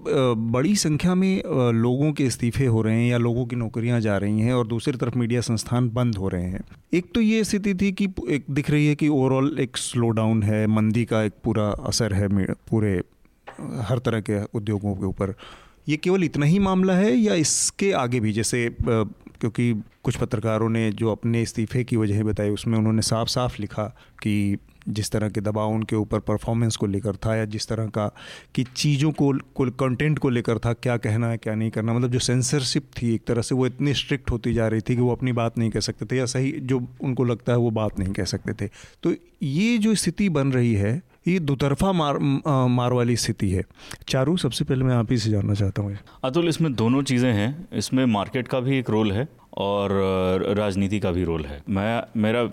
बड़ी 0.51 0.75
संख्या 0.75 1.15
में 1.15 1.41
लोगों 1.75 2.11
के 2.13 2.25
इस्तीफे 2.25 2.65
हो 2.67 2.81
रहे 2.81 2.95
हैं 2.95 3.09
या 3.11 3.17
लोगों 3.19 3.45
की 3.45 3.55
नौकरियाँ 3.55 3.99
जा 4.01 4.17
रही 4.17 4.39
हैं 4.39 4.53
और 4.53 4.67
दूसरी 4.67 4.97
तरफ़ 4.97 5.17
मीडिया 5.17 5.41
संस्थान 5.43 5.89
बंद 5.93 6.17
हो 6.17 6.27
रहे 6.27 6.43
हैं, 6.43 6.63
एक 6.93 7.05
तो 7.15 7.21
ये 7.21 7.43
स्थिति 7.43 7.73
थी 7.75 7.91
कि 7.91 8.07
एक 8.29 8.45
दिख 8.51 8.69
रही 8.71 8.87
है 8.87 8.95
कि 8.95 9.07
ओवरऑल 9.09 9.57
एक 9.59 9.77
स्लो 9.77 10.09
डाउन 10.11 10.43
है, 10.43 10.65
मंदी 10.67 11.05
का 11.05 11.12
एक 11.21 11.33
पूरा 11.43 11.63
असर 11.63 12.13
है 12.13 12.27
पूरे, 12.53 13.01
हर 13.61 13.99
तरह 13.99 14.19
के 14.19 14.43
उद्योगों 14.43 14.95
के 14.95 15.05
ऊपर। 15.05 15.33
ये 15.89 15.97
केवल 15.97 16.23
इतना 16.23 16.45
ही 16.45 16.59
मामला 16.59 16.93
है 16.93 17.11
या 17.13 17.33
इसके 17.33 17.91
आगे 17.91 18.19
भी? 18.19 18.33
जैसे 18.33 18.75
क्योंकि 19.43 19.73
कुछ 20.03 20.15
पत्रकारों 20.15 20.69
ने 20.69 20.91
जो 20.91 21.11
अपने 21.11 21.41
इस्तीफे 21.41 21.83
की 21.83 21.97
वजह 21.97 22.23
बताई, 22.23 22.49
उसमें 22.49 22.77
उन्होंने 22.77 23.01
साफ़ 23.01 23.29
साफ़ 23.29 23.55
लिखा 23.59 23.83
कि 24.21 24.57
जिस 24.89 25.11
तरह 25.11 25.29
के 25.29 25.41
दबाव 25.41 25.71
उनके 25.71 25.95
ऊपर 25.95 26.19
परफॉर्मेंस 26.19 26.75
को 26.75 26.85
लेकर 26.85 27.15
था 27.15 27.35
या 27.35 27.45
जिस 27.45 27.67
तरह 27.67 27.87
का 27.87 28.07
कि 28.55 28.63
चीज़ों 28.63 29.11
को 29.11 29.31
कंटेंट 29.71 30.19
को 30.19 30.29
लेकर 30.29 30.57
था, 30.57 30.73
क्या 30.73 30.97
कहना 30.97 31.29
है, 31.29 31.37
क्या 31.37 31.55
नहीं 31.55 31.71
करना 31.71 31.93
मतलब 31.93 32.11
जो 32.11 32.19
सेंसरशिप 32.19 32.83
थी 33.01 33.13
एक 33.15 33.25
तरह 33.25 33.41
से 33.41 33.55
वो 33.55 33.67
इतनी 33.67 33.93
स्ट्रिक्ट 33.93 34.31
होती 34.31 34.53
जा 34.53 34.67
रही 34.67 34.81
थी 34.81 34.95
कि 34.95 35.01
वो 35.01 35.11
अपनी 35.11 35.31
बात 35.33 35.57
नहीं 35.57 35.69
कह 35.69 35.79
सकते 35.79 36.05
थे 36.05 36.17
या 36.17 36.25
सही 36.25 36.51
जो 36.51 36.81
उनको 37.01 37.23
लगता 37.23 37.51
है 37.51 37.57
वो 37.57 37.69
बात 37.71 37.99
नहीं 37.99 38.13
कह 38.13 38.25
सकते 38.25 38.53
थे। 38.53 38.69
तो 39.03 39.13
ये 39.43 39.77
जो 39.77 39.95
स्थिति 39.95 40.29
बन 40.29 40.51
रही 40.51 40.73
है 40.73 41.01
ये 41.25 41.37
दुतरफा 41.39 41.91
मार 41.91 42.17
मार 42.69 42.93
वाली 42.93 43.15
स्थिति 43.15 43.49
है। 43.49 43.63
चारू 44.07 44.35
सबसे 44.37 44.65
पहले 44.65 44.83
मैं 44.83 44.95
आप 44.95 45.11
ही 45.11 45.17
से 45.17 45.29
जानना 45.29 45.53
चाहता 45.53 45.81
हूँ। 45.81 45.97
अतुल 46.23 46.47
इसमें 46.47 46.73
दोनों 46.75 47.03
चीज़ें 47.03 47.31
हैं। 47.33 47.67
इसमें 47.73 48.05
मार्केट 48.07 48.47
का 48.47 48.59
भी 48.59 48.77
एक 48.79 48.89
रोल 48.89 49.11
है 49.11 49.27
और 49.59 49.91
राजनीति 50.57 50.99
का 50.99 51.11
भी 51.11 51.23
रोल 51.23 51.45
है। 51.45 51.61
मैं 51.69 52.01
मेरा 52.17 52.45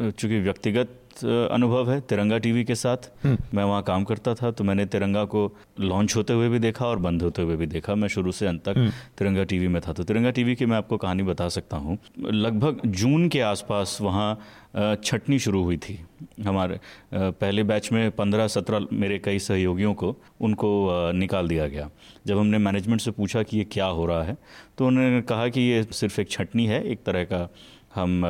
चूँकि 0.00 0.38
व्यक्तिगत 0.38 0.94
अनुभव 1.24 1.90
है 1.90 2.00
तिरंगा 2.00 2.36
टीवी 2.38 2.62
के 2.64 2.74
साथ 2.74 3.08
मैं 3.26 3.62
वहाँ 3.64 3.82
काम 3.82 4.04
करता 4.04 4.34
था 4.34 4.50
तो 4.50 4.64
मैंने 4.64 4.84
तिरंगा 4.86 5.24
को 5.24 5.40
लॉन्च 5.80 6.14
होते 6.16 6.32
हुए 6.32 6.48
भी 6.48 6.58
देखा 6.58 6.86
और 6.86 6.98
बंद 6.98 7.22
होते 7.22 7.42
हुए 7.42 7.56
भी 7.56 7.66
देखा। 7.66 7.94
मैं 7.94 8.08
शुरू 8.08 8.32
से 8.32 8.46
अंत 8.46 8.62
तक 8.68 8.92
तिरंगा 9.18 9.44
टीवी 9.44 9.68
में 9.68 9.80
था। 9.82 9.92
तो 9.92 10.04
तिरंगा 10.04 10.30
टीवी 10.30 10.54
की 10.54 10.66
मैं 10.66 10.76
आपको 10.76 10.96
कहानी 10.96 11.22
बता 11.22 11.48
सकता 11.48 11.76
हूँ। 11.76 11.98
लगभग 12.22 12.80
जून 12.86 13.28
के 13.28 13.40
आसपास 13.40 13.98
वहाँ 14.00 14.38
छटनी 14.74 15.38
शुरू 15.38 15.62
हुई 15.62 15.76
थी। 15.78 15.98
हमारे 16.44 16.78
पहले 17.14 17.62
बैच 17.64 17.90
में 17.92 18.10
पंद्रह 18.10 18.46
सत्रह 18.48 18.86
मेरे 18.92 19.18
कई 19.18 19.38
सहयोगियों 19.38 19.92
को 19.94 20.14
उनको 20.40 20.70
निकाल 21.12 21.48
दिया 21.48 21.66
गया। 21.66 21.88
जब 22.26 22.38
हमने 22.38 22.58
मैनेजमेंट 22.58 23.00
से 23.00 23.10
पूछा 23.10 23.42
कि 23.42 23.58
ये 23.58 23.64
क्या 23.64 23.86
हो 23.86 24.06
रहा 24.06 24.22
है 24.22 24.36
तो 24.78 24.86
उन्होंने 24.86 25.20
कहा 25.22 25.48
कि 25.48 25.60
ये 25.60 25.82
सिर्फ़ 25.92 26.20
एक 26.20 26.30
छटनी 26.30 26.66
है 26.66 26.82
एक 26.84 27.02
तरह 27.04 27.24
का 27.24 27.48
हम 27.94 28.24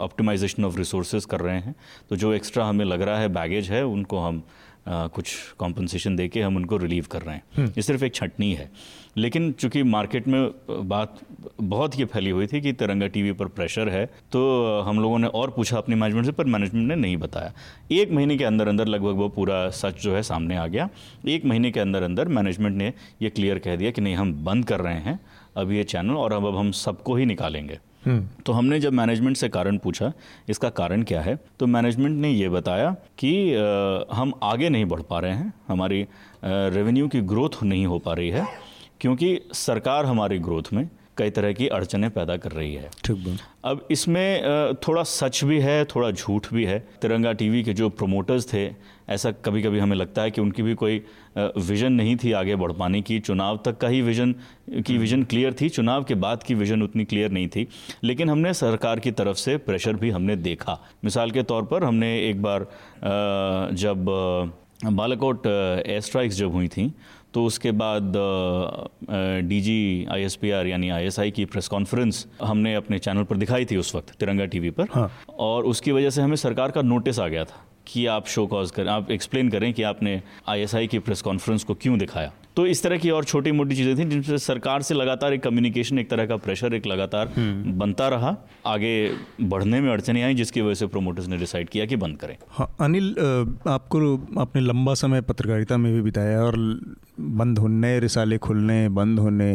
ऑप्टिमाइजेशन 0.00 0.64
ऑफ़ 0.64 0.76
रिसोर्सेज 0.78 1.24
कर 1.24 1.40
रहे 1.40 1.58
हैं। 1.58 1.74
तो 2.10 2.16
जो 2.16 2.32
एक्स्ट्रा 2.32 2.64
हमें 2.64 2.84
लग 2.84 3.02
रहा 3.02 3.18
है 3.18 3.28
बैगेज 3.30 3.70
है 3.70 3.84
उनको 3.86 4.18
हम 4.18 4.42
अ, 4.86 5.06
कुछ 5.06 5.34
कॉम्पनसेशन 5.58 6.16
दे 6.16 6.26
के 6.28 6.40
हम 6.42 6.56
उनको 6.56 6.76
रिलीव 6.76 7.06
कर 7.10 7.22
रहे 7.22 7.34
हैं। 7.34 7.66
ये 7.66 7.82
सिर्फ़ 7.82 8.04
एक 8.04 8.14
छटनी 8.14 8.52
है। 8.54 8.70
लेकिन 9.16 9.50
चूँकि 9.52 9.82
मार्केट 9.82 10.28
में 10.28 10.50
बात 10.88 11.18
बहुत 11.60 11.98
ये 11.98 12.04
फैली 12.04 12.30
हुई 12.30 12.46
थी 12.46 12.60
कि 12.60 12.72
तिरंगा 12.72 13.06
टीवी 13.06 13.32
पर 13.32 13.46
प्रेशर 13.48 13.88
है 13.88 14.04
तो 14.32 14.40
हम 14.86 15.00
लोगों 15.00 15.18
ने 15.18 15.26
और 15.28 15.50
पूछा 15.50 15.76
अपनी 15.78 15.94
मैनेजमेंट 15.94 16.26
से 16.26 16.32
पर 16.32 16.44
मैनेजमेंट 16.46 16.88
ने 16.88 16.96
नहीं 16.96 17.16
बताया। 17.16 17.52
एक 17.92 18.12
महीने 18.12 18.36
के 18.36 18.44
अंदर 18.44 18.68
अंदर 18.68 18.86
लगभग 18.86 19.16
वो 19.16 19.28
पूरा 19.28 19.68
सच 19.72 20.02
जो 20.02 20.14
है 20.14 20.22
सामने 20.22 20.56
आ 20.56 20.66
गया। 20.66 20.88
एक 21.28 21.44
महीने 21.44 21.70
के 21.70 21.80
अंदर 21.80 22.02
अंदर 22.02 22.28
मैनेजमेंट 22.30 22.76
ने 22.76 22.92
ये 23.22 23.30
क्लियर 23.30 23.58
कह 23.58 23.76
दिया 23.76 23.90
कि 23.90 24.00
नहीं 24.00 24.14
हम 24.16 24.32
बंद 24.44 24.64
कर 24.64 24.80
रहे 24.80 24.98
हैं 25.00 25.18
अब 25.56 25.72
ये 25.72 25.84
चैनल 25.84 26.16
और 26.16 26.32
अब 26.32 26.46
अब 26.46 26.56
हम 26.56 26.70
सबको 26.72 27.16
ही 27.16 27.26
निकालेंगे। 27.26 27.78
तो 28.46 28.52
हमने 28.52 28.78
जब 28.80 28.92
मैनेजमेंट 28.92 29.36
से 29.36 29.48
कारण 29.48 29.76
पूछा 29.78 30.12
इसका 30.48 30.68
कारण 30.70 31.02
क्या 31.02 31.20
है 31.20 31.38
तो 31.60 31.66
मैनेजमेंट 31.66 32.18
ने 32.20 32.30
ये 32.30 32.48
बताया 32.48 32.90
कि 33.18 33.32
अ, 33.52 34.06
हम 34.12 34.32
आगे 34.42 34.68
नहीं 34.68 34.84
बढ़ 34.84 35.02
पा 35.02 35.18
रहे 35.20 35.32
हैं 35.32 35.52
हमारी 35.68 36.06
रेवेन्यू 36.44 37.08
की 37.08 37.20
ग्रोथ 37.22 37.62
नहीं 37.62 37.86
हो 37.86 37.98
पा 37.98 38.14
रही 38.14 38.30
है 38.30 38.46
क्योंकि 39.02 39.38
सरकार 39.54 40.06
हमारी 40.06 40.38
ग्रोथ 40.38 40.72
में 40.72 40.88
कई 41.16 41.30
तरह 41.30 41.52
की 41.52 41.66
अड़चनें 41.68 42.10
पैदा 42.10 42.36
कर 42.36 42.52
रही 42.52 42.74
है। 42.74 42.90
ठीक 43.04 43.38
अब 43.64 43.86
इसमें 43.90 44.74
थोड़ा 44.86 45.02
सच 45.02 45.42
भी 45.44 45.58
है 45.60 45.84
थोड़ा 45.84 46.10
झूठ 46.10 46.46
भी 46.54 46.64
है। 46.64 46.78
तिरंगा 47.02 47.32
टीवी 47.32 47.62
के 47.62 47.72
जो 47.72 47.88
प्रोमोटर्स 47.88 48.52
थे 48.52 48.64
ऐसा 49.08 49.30
कभी 49.44 49.62
कभी 49.62 49.78
हमें 49.78 49.96
लगता 49.96 50.22
है 50.22 50.30
कि 50.30 50.40
उनकी 50.40 50.62
भी 50.62 50.74
कोई 50.74 51.02
विजन 51.38 51.92
नहीं 51.92 52.16
थी 52.16 52.32
आगे 52.32 52.56
बढ़ 52.56 52.72
पाने 52.72 53.02
की। 53.02 53.18
चुनाव 53.20 53.60
तक 53.64 53.78
का 53.78 53.88
ही 53.88 54.00
विजन 54.02 54.34
की 54.86 54.98
विजन 54.98 55.24
क्लियर 55.24 55.56
थी। 55.60 55.68
चुनाव 55.68 56.04
के 56.04 56.14
बाद 56.16 56.42
की 56.42 56.54
विजन 56.54 56.82
उतनी 56.82 57.04
क्लियर 57.04 57.30
नहीं 57.30 57.48
थी। 57.48 57.68
लेकिन 58.04 58.30
हमने 58.30 58.54
सरकार 58.54 59.00
की 59.00 59.10
तरफ़ 59.12 59.36
से 59.36 59.56
प्रेशर 59.58 59.94
भी 59.94 60.10
हमने 60.10 60.36
देखा। 60.38 60.80
मिसाल 61.04 61.30
के 61.30 61.42
तौर 61.42 61.62
पर 61.64 61.84
हमने 61.84 62.18
एक 62.28 62.42
बार 62.42 62.66
जब 63.74 64.04
बालाकोट 64.84 65.46
एयर 65.46 66.00
स्ट्राइक्स 66.00 66.36
जब 66.36 66.52
हुई 66.52 66.68
थी 66.68 66.92
तो 67.34 67.44
उसके 67.44 67.70
बाद 67.72 68.12
डीजी 69.44 70.06
आईएसपीआर 70.12 70.66
यानी 70.66 70.88
आईएसआई 70.90 71.30
की 71.30 71.44
प्रेस 71.44 71.68
कॉन्फ्रेंस 71.68 72.26
हमने 72.42 72.74
अपने 72.74 72.98
चैनल 72.98 73.24
पर 73.24 73.36
दिखाई 73.36 73.64
थी 73.64 73.76
उस 73.76 73.94
वक्त 73.94 74.14
तिरंगा 74.20 74.44
टीवी 74.46 74.70
पर 74.70 74.88
हाँ। 74.94 75.10
और 75.38 75.64
उसकी 75.64 75.92
वजह 75.92 76.10
से 76.10 76.22
हमें 76.22 76.36
सरकार 76.36 76.70
का 76.70 76.82
नोटिस 76.82 77.18
आ 77.18 77.28
गया 77.28 77.44
था 77.44 77.64
कि 77.86 78.06
आप 78.06 78.26
शो 78.26 78.46
कॉज 78.46 78.70
करें 78.70 78.90
आप 78.90 79.10
एक्सप्लेन 79.10 79.50
करें 79.50 79.72
कि 79.72 79.82
आपने 79.82 80.20
आईएसआई 80.48 80.86
की 80.86 80.98
प्रेस 80.98 81.22
कॉन्फ्रेंस 81.22 81.64
को 81.64 81.74
क्यों 81.74 81.98
दिखाया 81.98 82.32
तो 82.56 82.66
इस 82.66 82.82
तरह 82.82 82.98
की 82.98 83.10
और 83.10 83.24
छोटी 83.24 83.52
मोटी 83.52 83.76
चीज़ें 83.76 83.98
थी 83.98 84.04
जिनसे 84.04 84.38
सरकार 84.38 84.82
से 84.82 84.94
लगातार 84.94 85.32
एक 85.32 85.42
कम्युनिकेशन 85.42 85.98
एक 85.98 86.10
तरह 86.10 86.26
का 86.26 86.36
प्रेशर 86.36 86.74
एक 86.74 86.86
लगातार 86.86 87.32
बनता 87.38 88.08
रहा। 88.08 88.36
आगे 88.66 88.92
बढ़ने 89.40 89.80
में 89.80 89.90
अड़चने 89.92 90.22
आई 90.22 90.34
जिसकी 90.34 90.60
वजह 90.60 90.74
से 90.74 90.86
प्रोमोटर्स 90.86 91.28
ने 91.28 91.36
डिसाइड 91.36 91.68
किया 91.68 91.86
कि 91.86 91.96
बंद 91.96 92.16
करें। 92.16 92.36
हाँ 92.50 92.76
अनिल 92.80 93.08
आपको 93.68 94.16
आपने 94.40 94.62
लंबा 94.62 94.94
समय 94.94 95.20
पत्रकारिता 95.20 95.76
में 95.76 95.92
भी 95.94 96.02
बिताया 96.02 96.40
और 96.40 96.56
बंद 97.20 97.58
होने 97.58 97.98
रिसाले 98.00 98.38
खुलने 98.38 98.88
बंद 98.88 99.18
होने 99.18 99.52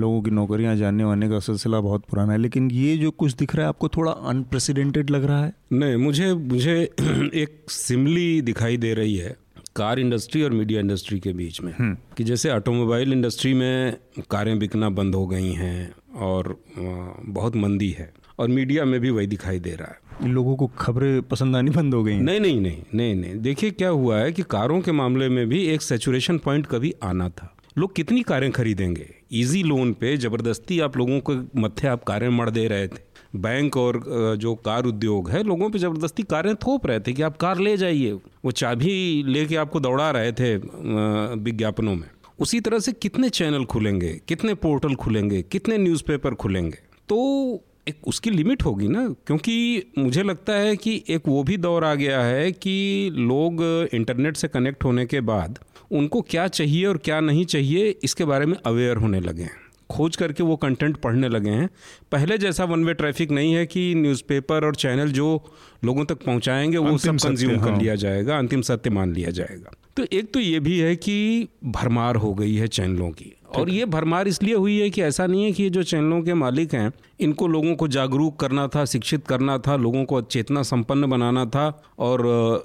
लोगों 0.00 0.22
की 0.22 0.30
नौकरियाँ 0.30 0.76
जाने 0.76 1.04
वाने 1.04 1.28
का 1.28 1.38
सिलसिला 1.38 1.80
बहुत 1.80 2.04
पुराना 2.10 2.32
है 2.32 2.38
लेकिन 2.38 2.70
ये 2.70 2.96
जो 2.96 3.10
कुछ 3.10 3.34
दिख 3.34 3.54
रहा 3.56 3.64
है 3.64 3.68
आपको 3.68 3.88
थोड़ा 3.88 4.12
अनप्रेसिडेंटेड 4.12 5.10
लग 5.10 5.24
रहा 5.24 5.44
है? 5.44 5.52
नहीं 5.72 5.96
मुझे 5.96 6.32
मुझे 6.34 6.82
एक 7.34 7.70
सिमली 7.70 8.40
दिखाई 8.42 8.76
दे 8.76 8.94
रही 8.94 9.16
है। 9.16 9.36
कार 9.76 9.98
इंडस्ट्री 9.98 10.42
और 10.42 10.50
मीडिया 10.50 10.80
इंडस्ट्री 10.80 11.18
के 11.20 11.32
बीच 11.32 11.60
में 11.60 11.74
कि 12.16 12.24
जैसे 12.24 12.50
ऑटोमोबाइल 12.50 13.12
इंडस्ट्री 13.12 13.52
में 13.54 13.96
कारें 14.30 14.58
बिकना 14.58 14.88
बंद 14.90 15.14
हो 15.14 15.26
गई 15.26 15.52
हैं 15.52 15.90
और 16.16 16.56
बहुत 16.78 17.56
मंदी 17.56 17.90
है 17.90 18.12
और 18.38 18.48
मीडिया 18.48 18.84
में 18.84 18.98
भी 19.00 19.10
वही 19.10 19.26
दिखाई 19.26 19.58
दे 19.58 19.70
रहा 19.70 19.88
है। 19.88 20.26
इन 20.26 20.32
लोगों 20.32 20.56
को 20.56 20.66
खबरें 20.78 21.22
पसंद 21.22 21.56
आनी 21.56 21.70
बंद 21.70 21.94
हो 21.94 22.02
गई। 22.04 22.18
नहीं 22.18 22.40
नहीं 22.40 22.60
नहीं 22.60 22.82
नहीं 22.94 23.14
नहीं। 23.14 23.34
देखिए 23.34 23.70
क्या 23.70 23.88
हुआ 23.88 24.18
है 24.18 24.32
कि 24.32 24.42
कारों 24.42 24.80
के 24.80 24.92
मामले 24.92 25.28
में 25.28 25.46
भी 25.48 25.64
एक 25.66 25.82
सेचुरेशन 25.82 26.38
पॉइंट 26.38 26.66
कभी 26.66 26.94
आना 27.02 27.28
था। 27.28 27.54
लोग 27.78 27.94
कितनी 27.96 28.22
कारें 28.22 28.50
खरीदेंगे? 28.52 29.06
इजी 29.32 29.62
लोन 29.62 29.92
पे 29.92 30.16
ज़बरदस्ती 30.16 30.80
आप 30.80 30.96
लोगों 30.96 31.20
को 31.20 31.34
मत्थे 31.56 31.88
आप 31.88 32.04
कारें 32.04 32.28
मर 32.28 32.50
दे 32.50 32.66
रहे 32.68 32.88
थे। 32.88 33.06
बैंक 33.32 33.76
और 33.76 34.02
जो 34.38 34.54
कार 34.56 34.84
उद्योग 34.84 35.30
है, 35.30 35.42
लोगों 35.42 35.68
पे 35.70 35.78
ज़बरदस्ती 35.78 36.22
कारें 36.24 36.54
थोप 36.56 36.86
रहे 36.86 37.00
थे 37.00 37.12
कि 37.12 37.22
आप 37.22 37.36
कार 37.36 37.58
ले 37.58 37.76
जाइए। 37.76 38.12
वो 38.12 38.50
चाबी 38.52 39.22
लेके 39.24 39.56
आपको 39.56 39.80
दौड़ा 39.80 40.10
रहे 40.10 40.32
थे 40.32 40.56
विज्ञापनों 40.56 41.94
में। 41.94 42.08
उसी 42.38 42.60
तरह 42.60 42.78
से 42.78 42.92
कितने 42.92 43.28
चैनल 43.30 43.64
खुलेंगे, 43.66 44.20
कितने 44.28 44.54
पोर्टल 44.56 44.94
खुलेंगे, 44.94 45.42
कितने 45.42 45.78
न्यूज़पेपर 45.78 46.34
खुलेंगे? 46.34 46.78
तो 47.08 47.64
एक 47.88 48.08
उसकी 48.08 48.30
लिमिट 48.30 48.62
होगी 48.62 48.88
ना, 48.88 49.06
क्योंकि 49.26 49.92
मुझे 49.98 50.22
लगता 50.22 50.52
है 50.54 50.76
कि 50.76 51.02
एक 51.08 51.28
वो 51.28 51.42
भी 51.42 51.56
दौर 51.56 51.84
आ 51.84 51.94
गया 51.94 52.20
है 52.22 52.50
कि 52.52 53.10
लोग 53.12 53.62
इंटरनेट 53.94 54.36
से 54.36 54.48
कनेक्ट 54.48 54.84
होने 54.84 55.06
के 55.06 55.20
बाद 55.22 55.58
उनको 55.90 56.20
क्या 56.22 56.46
चाहिए 56.48 56.84
और 56.86 56.96
क्या 56.98 57.20
नहीं 57.20 57.44
चाहिए, 57.46 57.88
इसके 58.04 58.24
बारे 58.24 58.46
में 58.46 58.56
अवेयर 58.66 58.96
होने 58.96 59.20
लगे 59.20 59.42
हैं। 59.42 59.67
खोज 59.90 60.16
करके 60.16 60.42
वो 60.42 60.56
कंटेंट 60.56 60.96
पढ़ने 60.96 61.28
लगे 61.28 61.50
हैं। 61.50 61.68
पहले 62.12 62.38
जैसा 62.38 62.64
वन 62.64 62.84
वे 62.84 62.94
ट्रैफ़िक 62.94 63.30
नहीं 63.30 63.54
है 63.54 63.66
कि 63.66 63.94
न्यूज़पेपर 63.94 64.64
और 64.64 64.74
चैनल 64.74 65.12
जो 65.12 65.42
लोगों 65.84 66.04
तक 66.04 66.24
पहुंचाएँगे 66.24 66.78
वो 66.78 66.98
सब 66.98 67.16
कंज्यूम 67.16 67.56
कर 67.56 67.70
हाँ। 67.70 67.78
लिया 67.80 67.94
जाएगा 67.94 68.38
अंतिम 68.38 68.62
सत्य 68.62 68.90
मान 68.90 69.12
लिया 69.12 69.30
जाएगा। 69.30 69.72
तो 69.96 70.04
एक 70.12 70.32
तो 70.34 70.40
ये 70.40 70.60
भी 70.60 70.78
है 70.78 70.96
कि 70.96 71.48
भरमार 71.64 72.16
हो 72.16 72.34
गई 72.34 72.54
है 72.54 72.68
चैनलों 72.68 73.10
की। 73.10 73.34
और 73.56 73.70
ये 73.70 73.84
भरमार 73.84 74.28
इसलिए 74.28 74.54
हुई 74.54 74.78
है 74.78 74.90
कि 74.90 75.02
ऐसा 75.02 75.26
नहीं 75.26 75.44
है 75.44 75.52
कि 75.52 75.62
ये 75.62 75.70
जो 75.70 75.82
चैनलों 75.82 76.22
के 76.22 76.34
मालिक 76.34 76.74
हैं 76.74 76.92
इनको 77.20 77.46
लोगों 77.46 77.74
को 77.74 77.88
जागरूक 77.88 78.40
करना 78.40 78.68
था 78.68 78.84
शिक्षित 78.84 79.26
करना 79.26 79.58
था 79.58 79.76
लोगों 79.76 80.04
को 80.04 80.20
चेतना 80.22 80.62
संपन्न 80.62 81.06
बनाना 81.06 81.44
था 81.46 81.82
और 81.98 82.20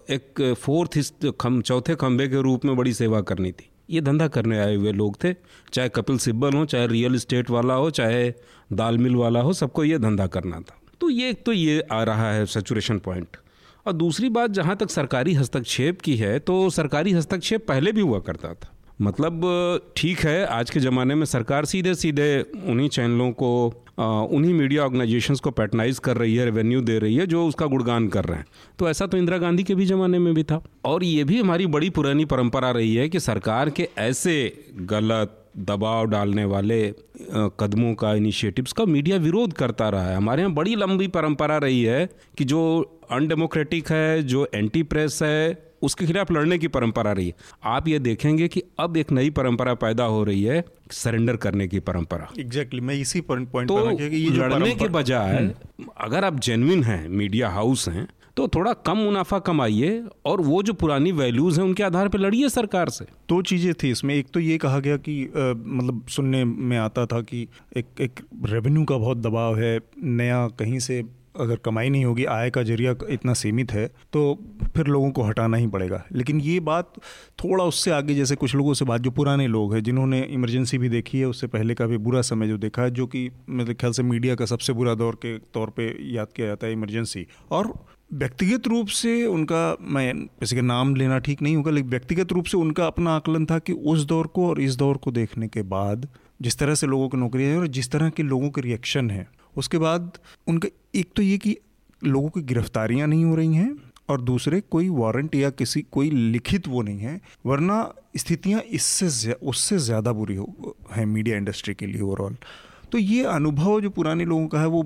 एक 0.09 0.55
फोर्थ 0.59 0.99
खम 1.41 1.61
चौथे 1.61 1.95
खंबे 1.95 2.27
के 2.27 2.41
रूप 2.41 2.65
में 2.65 2.75
बड़ी 2.75 2.93
सेवा 2.93 3.21
करनी 3.21 3.51
थी। 3.51 3.69
ये 3.89 4.01
धंधा 4.01 4.27
करने 4.27 4.59
आए 4.59 4.75
हुए 4.75 4.91
लोग 4.91 5.23
थे, 5.23 5.33
चाहे 5.73 5.89
कपिल 5.89 6.17
सिब्बल 6.17 6.53
हो, 6.53 6.65
चाहे 6.65 6.87
रियल 6.87 7.15
इस्टेट 7.15 7.49
वाला 7.49 7.73
हो, 7.73 7.89
चाहे 7.89 8.33
दाल 8.73 8.97
मिल 8.97 9.15
वाला 9.15 9.41
हो, 9.41 9.53
सबको 9.53 9.83
ये 9.83 9.99
धंधा 9.99 10.27
करना 10.27 10.59
था। 10.59 10.79
तो 11.01 11.09
ये 11.09 11.29
एक 11.29 11.45
तो 11.45 11.51
ये 11.51 11.81
आ 11.91 12.03
रहा 12.03 12.31
है 12.31 12.45
सेचुरेशन 12.45 12.99
पॉइंट। 12.99 13.37
और 13.85 13.93
दूसरी 13.93 14.29
बात, 14.29 14.51
जहाँ 14.51 14.75
तक 14.75 14.89
सरकारी 14.89 15.33
हस्तक्षेप 15.33 16.01
की 16.01 16.15
है 16.15 16.39
तो 16.39 16.69
सरकारी 16.69 17.11
हस्तक्षेप 17.11 17.67
पहले 17.67 17.91
भी 17.91 18.01
हुआ 18.01 18.19
करता 18.19 18.53
था। 18.53 18.72
मतलब 19.03 19.41
ठीक 19.97 20.19
है, 20.19 20.45
आज 20.47 20.69
के 20.69 20.79
ज़माने 20.79 21.15
में 21.15 21.25
सरकार 21.25 21.65
सीधे 21.65 21.93
सीधे 21.95 22.27
उन्हीं 22.67 22.87
चैनलों 22.89 23.31
को 23.33 23.49
उन्हीं 23.99 24.53
मीडिया 24.53 24.83
ऑर्गेनाइजेशंस 24.83 25.39
को 25.39 25.51
पैटनाइज 25.51 25.99
कर 25.99 26.17
रही 26.17 26.35
है, 26.35 26.45
रेवेन्यू 26.45 26.81
दे 26.81 26.97
रही 26.99 27.15
है, 27.15 27.25
जो 27.27 27.45
उसका 27.47 27.65
गुणगान 27.65 28.07
कर 28.07 28.25
रहे 28.25 28.37
हैं। 28.37 28.45
तो 28.79 28.89
ऐसा 28.89 29.05
तो 29.07 29.17
इंदिरा 29.17 29.37
गांधी 29.37 29.63
के 29.63 29.75
भी 29.75 29.85
ज़माने 29.85 30.19
में 30.19 30.33
भी 30.33 30.43
था। 30.43 30.61
और 30.85 31.03
ये 31.03 31.23
भी 31.23 31.39
हमारी 31.39 31.65
बड़ी 31.67 31.89
पुरानी 31.89 32.25
परंपरा 32.25 32.71
रही 32.71 32.95
है 32.95 33.09
कि 33.09 33.19
सरकार 33.19 33.69
के 33.69 33.87
ऐसे 33.97 34.35
गलत, 34.83 35.39
दबाव 35.57 36.05
डालने 36.05 36.45
वाले 36.45 36.81
कदमों 37.59 37.93
का 37.95 38.13
इनिशिएटिव्स 38.13 38.71
का 38.73 38.85
मीडिया 38.85 39.17
विरोध 39.17 39.53
करता 39.53 39.89
रहा 39.89 40.09
है। 40.09 40.15
हमारे 40.15 40.41
यहाँ 40.41 40.53
बड़ी 40.53 40.75
लंबी 40.75 41.07
परंपरा 41.09 41.57
रही 41.57 41.83
है 41.83 42.09
कि 42.37 42.43
जो 42.45 42.61
अनडेमोक्रेटिक 43.11 43.91
है, 43.91 44.23
जो 44.23 44.47
एंटी 44.53 44.83
प्रेस 44.83 45.19
है 45.23 45.72
उसके 45.83 46.05
खिलाफ 46.05 46.31
लड़ने 46.31 46.57
की 46.57 46.67
परंपरा 46.69 47.11
रही 47.11 47.27
है। 47.27 47.33
आप 47.65 47.87
ये 47.87 47.99
देखेंगे 47.99 48.47
कि 48.47 48.63
अब 48.79 48.97
एक 48.97 49.11
नई 49.11 49.29
परंपरा 49.31 49.73
पैदा 49.75 50.03
हो 50.05 50.23
रही 50.23 50.43
है 50.43 50.63
सरेंडर 50.93 51.35
करने 51.37 51.67
की 51.67 51.79
परंपरा। 51.81 52.27
एग्जैक्टली 52.39 52.79
exactly, 52.79 52.87
मैं 52.87 52.95
इसी 52.95 53.21
पॉइंट 53.21 53.67
तो 53.67 53.99
ये 54.01 54.29
लड़ने 54.29 54.73
के 54.75 54.87
बजाय 54.89 55.35
हम्म। 55.35 55.85
अगर 55.99 56.25
आप 56.25 56.39
जेनविन 56.39 56.83
हैं 56.83 57.07
मीडिया 57.11 57.49
हाउस 57.49 57.87
हैं 57.89 58.07
तो 58.37 58.47
थोड़ा 58.47 58.71
कम 58.85 58.97
मुनाफा 58.97 59.37
कमाइए 59.39 60.03
और 60.25 60.41
वो 60.41 60.61
जो 60.63 60.73
पुरानी 60.73 61.11
वैल्यूज़ 61.11 61.59
हैं 61.59 61.65
उनके 61.67 61.83
आधार 61.83 62.07
पर 62.09 62.19
लड़िए 62.19 62.49
सरकार 62.49 62.89
से। 62.89 63.05
दो 63.29 63.41
चीज़ें 63.41 63.73
थी 63.73 63.89
इसमें। 63.91 64.13
एक 64.15 64.27
तो 64.33 64.39
ये 64.39 64.57
कहा 64.57 64.79
गया 64.79 64.97
कि 64.97 65.23
आ, 65.25 65.29
मतलब 65.49 66.05
सुनने 66.09 66.43
में 66.45 66.77
आता 66.77 67.05
था 67.05 67.21
कि 67.21 67.47
एक 67.77 68.01
एक 68.01 68.19
रेवेन्यू 68.45 68.83
का 68.83 68.97
बहुत 68.97 69.17
दबाव 69.17 69.59
है 69.59 69.79
नया 70.03 70.47
कहीं 70.59 70.79
से 70.79 71.01
अगर 71.35 71.55
कमाई 71.55 71.89
नहीं 71.89 72.05
होगी, 72.05 72.25
आय 72.25 72.49
का 72.49 72.63
ज़रिया 72.63 72.95
इतना 73.09 73.33
सीमित 73.33 73.71
है 73.71 73.85
तो 74.13 74.21
फिर 74.75 74.87
लोगों 74.87 75.09
को 75.11 75.23
हटाना 75.23 75.57
ही 75.57 75.67
पड़ेगा। 75.67 76.03
लेकिन 76.11 76.39
ये 76.41 76.59
बात 76.61 76.93
थोड़ा 77.39 77.63
उससे 77.63 77.91
आगे, 77.91 78.13
जैसे 78.15 78.35
कुछ 78.35 78.55
लोगों 78.55 78.73
से 78.73 78.85
बात, 78.85 79.01
जो 79.01 79.11
पुराने 79.11 79.47
लोग 79.47 79.73
हैं, 79.73 79.81
जिन्होंने 79.83 80.21
इमरजेंसी 80.23 80.77
भी 80.77 80.89
देखी 80.89 81.19
है, 81.19 81.25
उससे 81.25 81.47
पहले 81.47 81.73
का 81.73 81.85
भी 81.85 81.97
बुरा 81.99 82.21
समय 82.23 82.47
जो 82.47 82.57
देखा 82.57 82.81
है, 82.81 82.91
जो 82.91 83.07
कि 83.07 83.29
मेरे 83.49 83.73
ख्याल 83.73 83.91
से 83.91 84.03
मीडिया 84.03 84.35
का 84.35 84.45
सबसे 84.45 84.73
बुरा 84.73 84.93
दौर 84.95 85.15
के 85.15 85.37
तौर 85.53 85.69
पर 85.69 85.97
याद 86.03 86.27
किया 86.35 86.47
जाता 86.47 86.67
है 86.67 86.73
इमरजेंसी। 86.73 87.25
और 87.51 87.73
व्यक्तिगत 88.13 88.67
रूप 88.67 88.87
से 88.87 89.25
उनका, 89.25 89.75
मैं 89.81 90.15
किसी 90.15 90.55
का 90.55 90.61
नाम 90.61 90.95
लेना 90.95 91.19
ठीक 91.19 91.41
नहीं 91.41 91.55
होगा, 91.55 91.71
लेकिन 91.71 91.89
व्यक्तिगत 91.89 92.31
रूप 92.31 92.45
से 92.45 92.57
उनका 92.57 92.87
अपना 92.87 93.15
आकलन 93.15 93.45
था 93.45 93.59
कि 93.59 93.73
उस 93.73 94.05
दौर 94.05 94.27
को 94.27 94.47
और 94.49 94.61
इस 94.61 94.75
दौर 94.75 94.97
को 94.97 95.11
देखने 95.11 95.47
के 95.47 95.61
बाद 95.69 96.07
जिस 96.41 96.57
तरह 96.59 96.75
से 96.75 96.87
लोगों 96.87 97.07
की 97.09 97.17
नौकरी 97.17 97.43
है 97.43 97.57
और 97.57 97.67
जिस 97.67 97.91
तरह 97.91 98.09
के 98.09 98.23
लोगों 98.23 98.49
के 98.49 98.61
रिएक्शन 98.61 99.09
है 99.09 99.27
उसके 99.57 99.77
बाद 99.77 100.17
उनका 100.47 100.69
एक 100.95 101.09
तो 101.15 101.21
ये 101.21 101.37
कि 101.37 101.57
लोगों 102.01 102.29
की 102.29 102.41
गिरफ्तारियाँ 102.43 103.07
नहीं 103.07 103.25
हो 103.25 103.35
रही 103.35 103.55
हैं 103.55 103.75
और 104.09 104.21
दूसरे 104.21 104.59
कोई 104.61 104.89
वारंट 104.89 105.35
या 105.35 105.49
किसी 105.51 105.81
कोई 105.91 106.09
लिखित 106.09 106.67
वो 106.67 106.81
नहीं 106.81 106.99
है, 106.99 107.19
वरना 107.45 107.93
स्थितियाँ 108.17 108.61
इससे 108.61 109.33
उससे 109.33 109.77
ज़्यादा 109.79 110.11
बुरी 110.11 110.35
हो, 110.35 110.75
है 110.91 111.05
मीडिया 111.05 111.37
इंडस्ट्री 111.37 111.73
के 111.75 111.85
लिए 111.85 112.01
ओवरऑल 112.01 112.35
तो 112.91 112.97
ये 112.97 113.23
अनुभव 113.25 113.79
जो 113.81 113.89
पुराने 113.89 114.25
लोगों 114.25 114.47
का 114.47 114.59
है, 114.59 114.67
वो, 114.67 114.81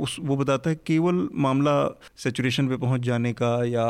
उस, 0.00 0.16
वो 0.20 0.36
बताता 0.36 0.70
है 0.70 0.76
केवल 0.86 1.28
मामला 1.34 1.74
सेचुरेशन 2.16 2.68
पे 2.68 2.76
पहुँच 2.76 3.00
जाने 3.00 3.32
का 3.32 3.52
या 3.64 3.84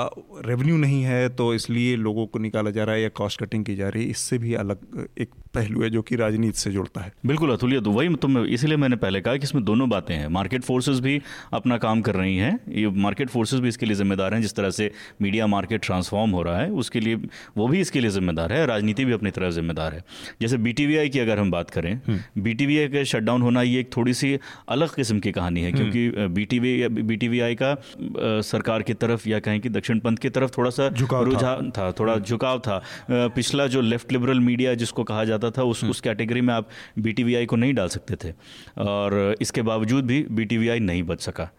रेवेन्यू 0.47 0.77
नहीं 0.77 1.03
है 1.03 1.29
तो 1.37 1.53
इसलिए 1.55 1.95
लोगों 1.99 2.27
को 2.27 2.39
निकाला 2.39 2.71
जा 2.71 2.85
रहा 2.85 2.95
है 2.95 3.03
या 3.03 3.09
कॉस्ट 3.17 3.43
कटिंग 3.45 3.65
की 3.65 3.77
जा 3.77 3.89
रही 3.89 4.05
है, 4.05 4.11
इससे 4.11 4.39
भी 4.39 4.55
अलग 4.55 5.09
एक 5.19 5.31
पहलू 5.55 5.83
है 5.83 5.91
जो 5.91 6.03
कि 6.03 6.17
राजनीति 6.17 6.59
से 6.59 6.71
जुड़ता 6.71 7.01
है। 7.01 7.13
बिल्कुल 7.27 7.51
अतुल्य 7.53 7.81
तो 7.81 7.91
वही 7.91 8.15
तुम 8.17 8.39
इसीलिए 8.39 8.77
मैंने 8.77 8.97
पहले 8.97 9.21
कहा 9.21 9.37
कि 9.37 9.43
इसमें 9.43 9.65
दोनों 9.65 9.89
बातें 9.91 10.15
हैं। 10.15 10.29
मार्केट 10.31 10.63
फोर्सेस 10.63 11.01
भी 11.01 11.21
अपना 11.53 11.77
काम 11.79 12.01
कर 12.03 12.15
रही 12.15 12.37
हैं। 12.37 12.59
ये 12.71 12.89
मार्केट 12.99 13.29
फोर्सेस 13.31 13.61
भी 13.61 13.69
इसके 13.69 13.87
लिए 13.87 13.97
जिम्मेदार 13.97 14.35
हैं। 14.35 14.41
जिस 14.43 14.55
तरह 14.55 14.71
से 14.71 14.91
मीडिया 15.23 15.47
मार्केट 15.47 15.83
ट्रांसफॉर्म 15.85 16.31
हो 16.31 16.43
रहा 16.43 16.59
है 16.59 16.71
उसके 16.75 17.01
लिए 17.01 17.17
वो 17.57 17.69
भी 17.69 17.81
इसके 17.81 18.01
लिए 18.01 18.11
जिम्मेदार 18.11 18.53
है। 18.53 18.65
राजनीति 18.67 19.05
भी 19.05 19.13
अपनी 19.13 19.31
तरह 19.31 19.51
जिम्मेदार 19.51 19.95
है। 19.95 20.03
जैसे 20.43 20.57
बीटीवीआई 20.59 21.09
की 21.09 21.19
अगर 21.19 21.39
हम 21.39 21.51
बात 21.51 21.71
करें 21.71 21.91
बी 22.09 22.53
हम्म। 22.53 22.89
का 22.89 23.05
शटडाउन 23.05 23.43
होना 23.43 23.63
ये 23.63 23.81
एक 23.81 23.91
थोड़ी 23.97 24.15
सी 24.15 24.39
अलग 24.69 24.95
किस्म 24.95 25.19
की 25.21 25.33
कहानी 25.33 25.63
है। 25.63 25.73
क्योंकि 25.73 26.09
बी 26.29 26.45
टी 27.17 27.29
वी 27.29 27.55
का 27.63 27.75
सरकार 28.43 28.83
की 28.83 28.95
तरफ़ 28.95 29.29
या 29.29 29.39
कहें 29.41 29.61
कि 29.61 29.69
दक्षिण 29.71 29.99
पंथ 29.99 30.17
की 30.17 30.31
तरफ़ 30.31 30.51
थोड़ा 30.59 30.71
सा 30.71 30.89
रुझान 30.99 31.71
था 31.71 31.91
थोड़ा 31.93 32.13
हम्म। 32.13 32.25
झुकाव 32.25 32.59
था। 32.61 32.83
पिछला 33.11 33.67
जो 33.67 33.81
लेफ़्ट 33.83 34.13
लिबरल 34.13 34.41
मीडिया 34.41 34.75
जिसको 34.75 35.05
कहा 35.05 35.25
जाता 35.25 35.42
जाता 35.43 35.61
था 35.61 35.65
उस 35.65 35.85
उस 35.85 36.01
कैटेगरी 36.01 36.41
में 36.41 36.55
आप 36.55 36.69
बी 36.99 37.47
को 37.47 37.57
नहीं 37.57 37.75
डाल 37.75 37.89
सकते 37.89 38.17
थे। 38.17 38.33
और 38.79 39.35
इसके 39.41 39.63
बावजूद 39.63 40.07
भी 40.07 40.23
बी 40.31 40.79
नहीं 40.81 41.03
बच 41.03 41.21
सका। 41.21 41.51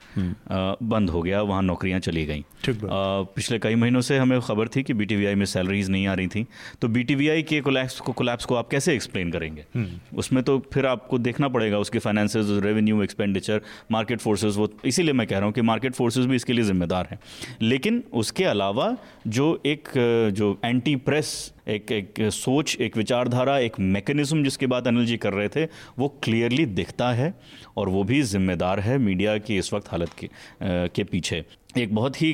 बंद 0.84 1.10
हो 1.10 1.22
गया 1.22 1.42
वहाँ 1.42 1.62
नौकरियाँ 1.62 2.00
चली 2.00 2.26
गई। 2.26 2.44
पिछले 2.70 3.60
कई 3.60 3.76
महीनों 3.76 4.02
से 4.02 4.18
हमें 4.18 4.40
खबर 4.42 4.68
थी 4.68 4.84
कि 4.84 4.94
बी 4.94 5.36
में 5.36 5.46
सैलरीज 5.46 5.90
नहीं 5.90 6.08
आ 6.08 6.14
रही 6.14 6.28
थी। 6.28 6.46
तो 6.82 6.88
बी 6.88 7.04
के 7.44 7.62
कोलैप्स 7.62 8.00
को 8.00 8.12
कोलैप्स 8.14 8.46
को 8.46 8.56
आप 8.56 8.70
कैसे 8.70 8.94
एक्सप्लेन 8.94 9.32
करेंगे? 9.32 9.66
हम्म। 9.76 10.18
उसमें 10.18 10.44
तो 10.44 10.58
फिर 10.74 10.86
आपको 10.86 11.18
देखना 11.20 11.48
पड़ेगा 11.48 11.80
उसके 11.80 12.00
finances 12.00 12.48
revenue 12.64 13.02
expenditure 13.04 13.62
market 13.92 14.20
forces 14.20 14.58
वो 14.58 14.70
इसीलिए 14.86 15.14
मैं 15.14 15.28
कह 15.28 15.38
रहा 15.38 15.46
हूँ 15.46 15.54
कि 15.54 15.62
मार्केट 15.62 15.94
फोर्सेज 15.94 16.26
भी 16.26 16.36
इसके 16.36 16.54
लिए 16.54 16.66
जिम्मेदार 16.66 17.08
हैं। 17.12 17.20
लेकिन 17.62 18.04
उसके 18.14 18.44
अलावा 18.44 18.96
जो 19.28 19.62
एक 19.66 19.90
जो 20.34 20.58
एंटी 20.66 20.96
प्रेस 20.96 21.53
एक 21.68 21.92
एक 21.92 22.22
सोच 22.34 22.76
एक 22.80 22.98
विचारधारा 22.98 23.58
एक 23.60 23.80
मैकेनिज्म 23.80 24.44
जिसके 24.44 24.68
बात 24.68 24.88
अनिल 24.88 25.06
जी 25.06 25.18
कर 25.18 25.34
रहे 25.34 25.50
थे 25.50 25.66
वो 26.00 26.08
क्लियरली 26.24 26.66
दिखता 26.66 27.12
है 27.12 27.34
और 27.78 27.90
वो 27.90 28.04
भी 28.04 28.22
जिम्मेदार 28.24 28.80
है 28.80 28.98
मीडिया 29.00 29.38
की 29.38 29.58
इस 29.58 29.74
वक्त 29.74 29.92
हालत 29.92 30.14
के, 30.20 30.30
के 30.62 31.04
पीछे 31.04 31.44
एक 31.78 31.94
बहुत 31.96 32.22
ही 32.22 32.34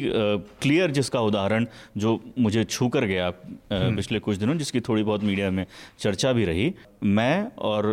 क्लियर 0.62 0.92
जिसका 0.92 1.20
उदाहरण 1.22 1.66
जो 1.98 2.20
मुझे 2.40 2.64
छू 2.64 2.88
कर 2.88 3.06
गया 3.06 3.28
हम्म। 3.72 3.96
पिछले 3.96 4.20
कुछ 4.20 4.38
दिनों 4.38 4.58
जिसकी 4.58 4.80
थोड़ी 4.80 5.04
बहुत 5.04 5.24
मीडिया 5.24 5.52
में 5.52 5.66
चर्चा 6.00 6.34
भी 6.34 6.46
रही 6.46 6.74
मैं 7.04 7.52
और 7.64 7.88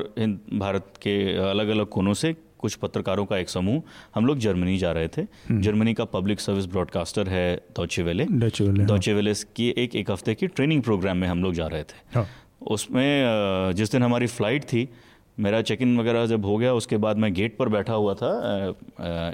भारत 0.55 0.93
के 1.03 1.17
अलग 1.41 1.69
अलग 1.69 1.89
कोनों 1.89 2.15
से 2.15 2.35
कुछ 2.67 2.75
पत्रकारों 2.83 3.25
का 3.27 3.39
एक 3.39 3.49
समूह 3.49 3.83
हम 4.15 4.27
लोग 4.27 4.39
जर्मनी 4.39 4.77
जा 4.79 4.93
रहे 4.93 5.09
थे। 5.09 5.23
हम्म। 5.23 5.61
जर्मनी 5.63 5.95
का 5.95 6.05
पब्लिक 6.13 6.41
सर्विस 6.41 6.67
ब्रॉडकास्टर 6.69 7.29
है 7.29 7.47
दौचेवेले 7.77 8.25
वेले 8.25 8.85
दौचे 8.85 9.15
वेले 9.15 9.35
की 9.57 9.69
एक 9.79 9.97
एक 9.97 10.11
हफ़्ते 10.11 10.35
की 10.35 10.47
ट्रेनिंग 10.49 10.83
प्रोग्राम 10.83 11.17
में 11.17 11.29
हम 11.29 11.43
लोग 11.43 11.55
जा 11.55 11.67
रहे 11.67 11.83
थे। 11.85 12.05
हाँ। 12.15 12.27
उसमें 12.71 13.73
जिस 13.77 13.93
दिन 13.93 14.03
हमारी 14.03 14.27
फ़्लाइट 14.29 14.65
थी 14.65 14.89
मेरा 15.39 15.61
चेक 15.63 15.83
इन 15.83 15.99
वगैरह 15.99 16.27
जब 16.27 16.45
हो 16.45 16.57
गया 16.57 16.73
उसके 16.75 16.97
बाद 16.97 17.17
मैं 17.17 17.33
गेट 17.35 17.57
पर 17.57 17.69
बैठा 17.69 17.93
हुआ 17.95 18.15
था 18.15 18.31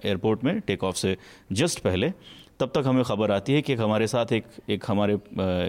एयरपोर्ट 0.04 0.44
में 0.44 0.60
टेक 0.60 0.84
ऑफ़ 0.84 0.96
से 0.96 1.16
जस्ट 1.52 1.80
पहले। 1.80 2.12
तब 2.62 2.72
तक 2.74 2.82
हमें 2.86 3.02
खबर 3.04 3.30
आती 3.30 3.52
है 3.52 3.62
कि 3.62 3.74
हमारे 3.74 4.06
साथ 4.06 4.32
एक 4.32 4.44
एक 4.70 4.84
हमारे 4.88 5.18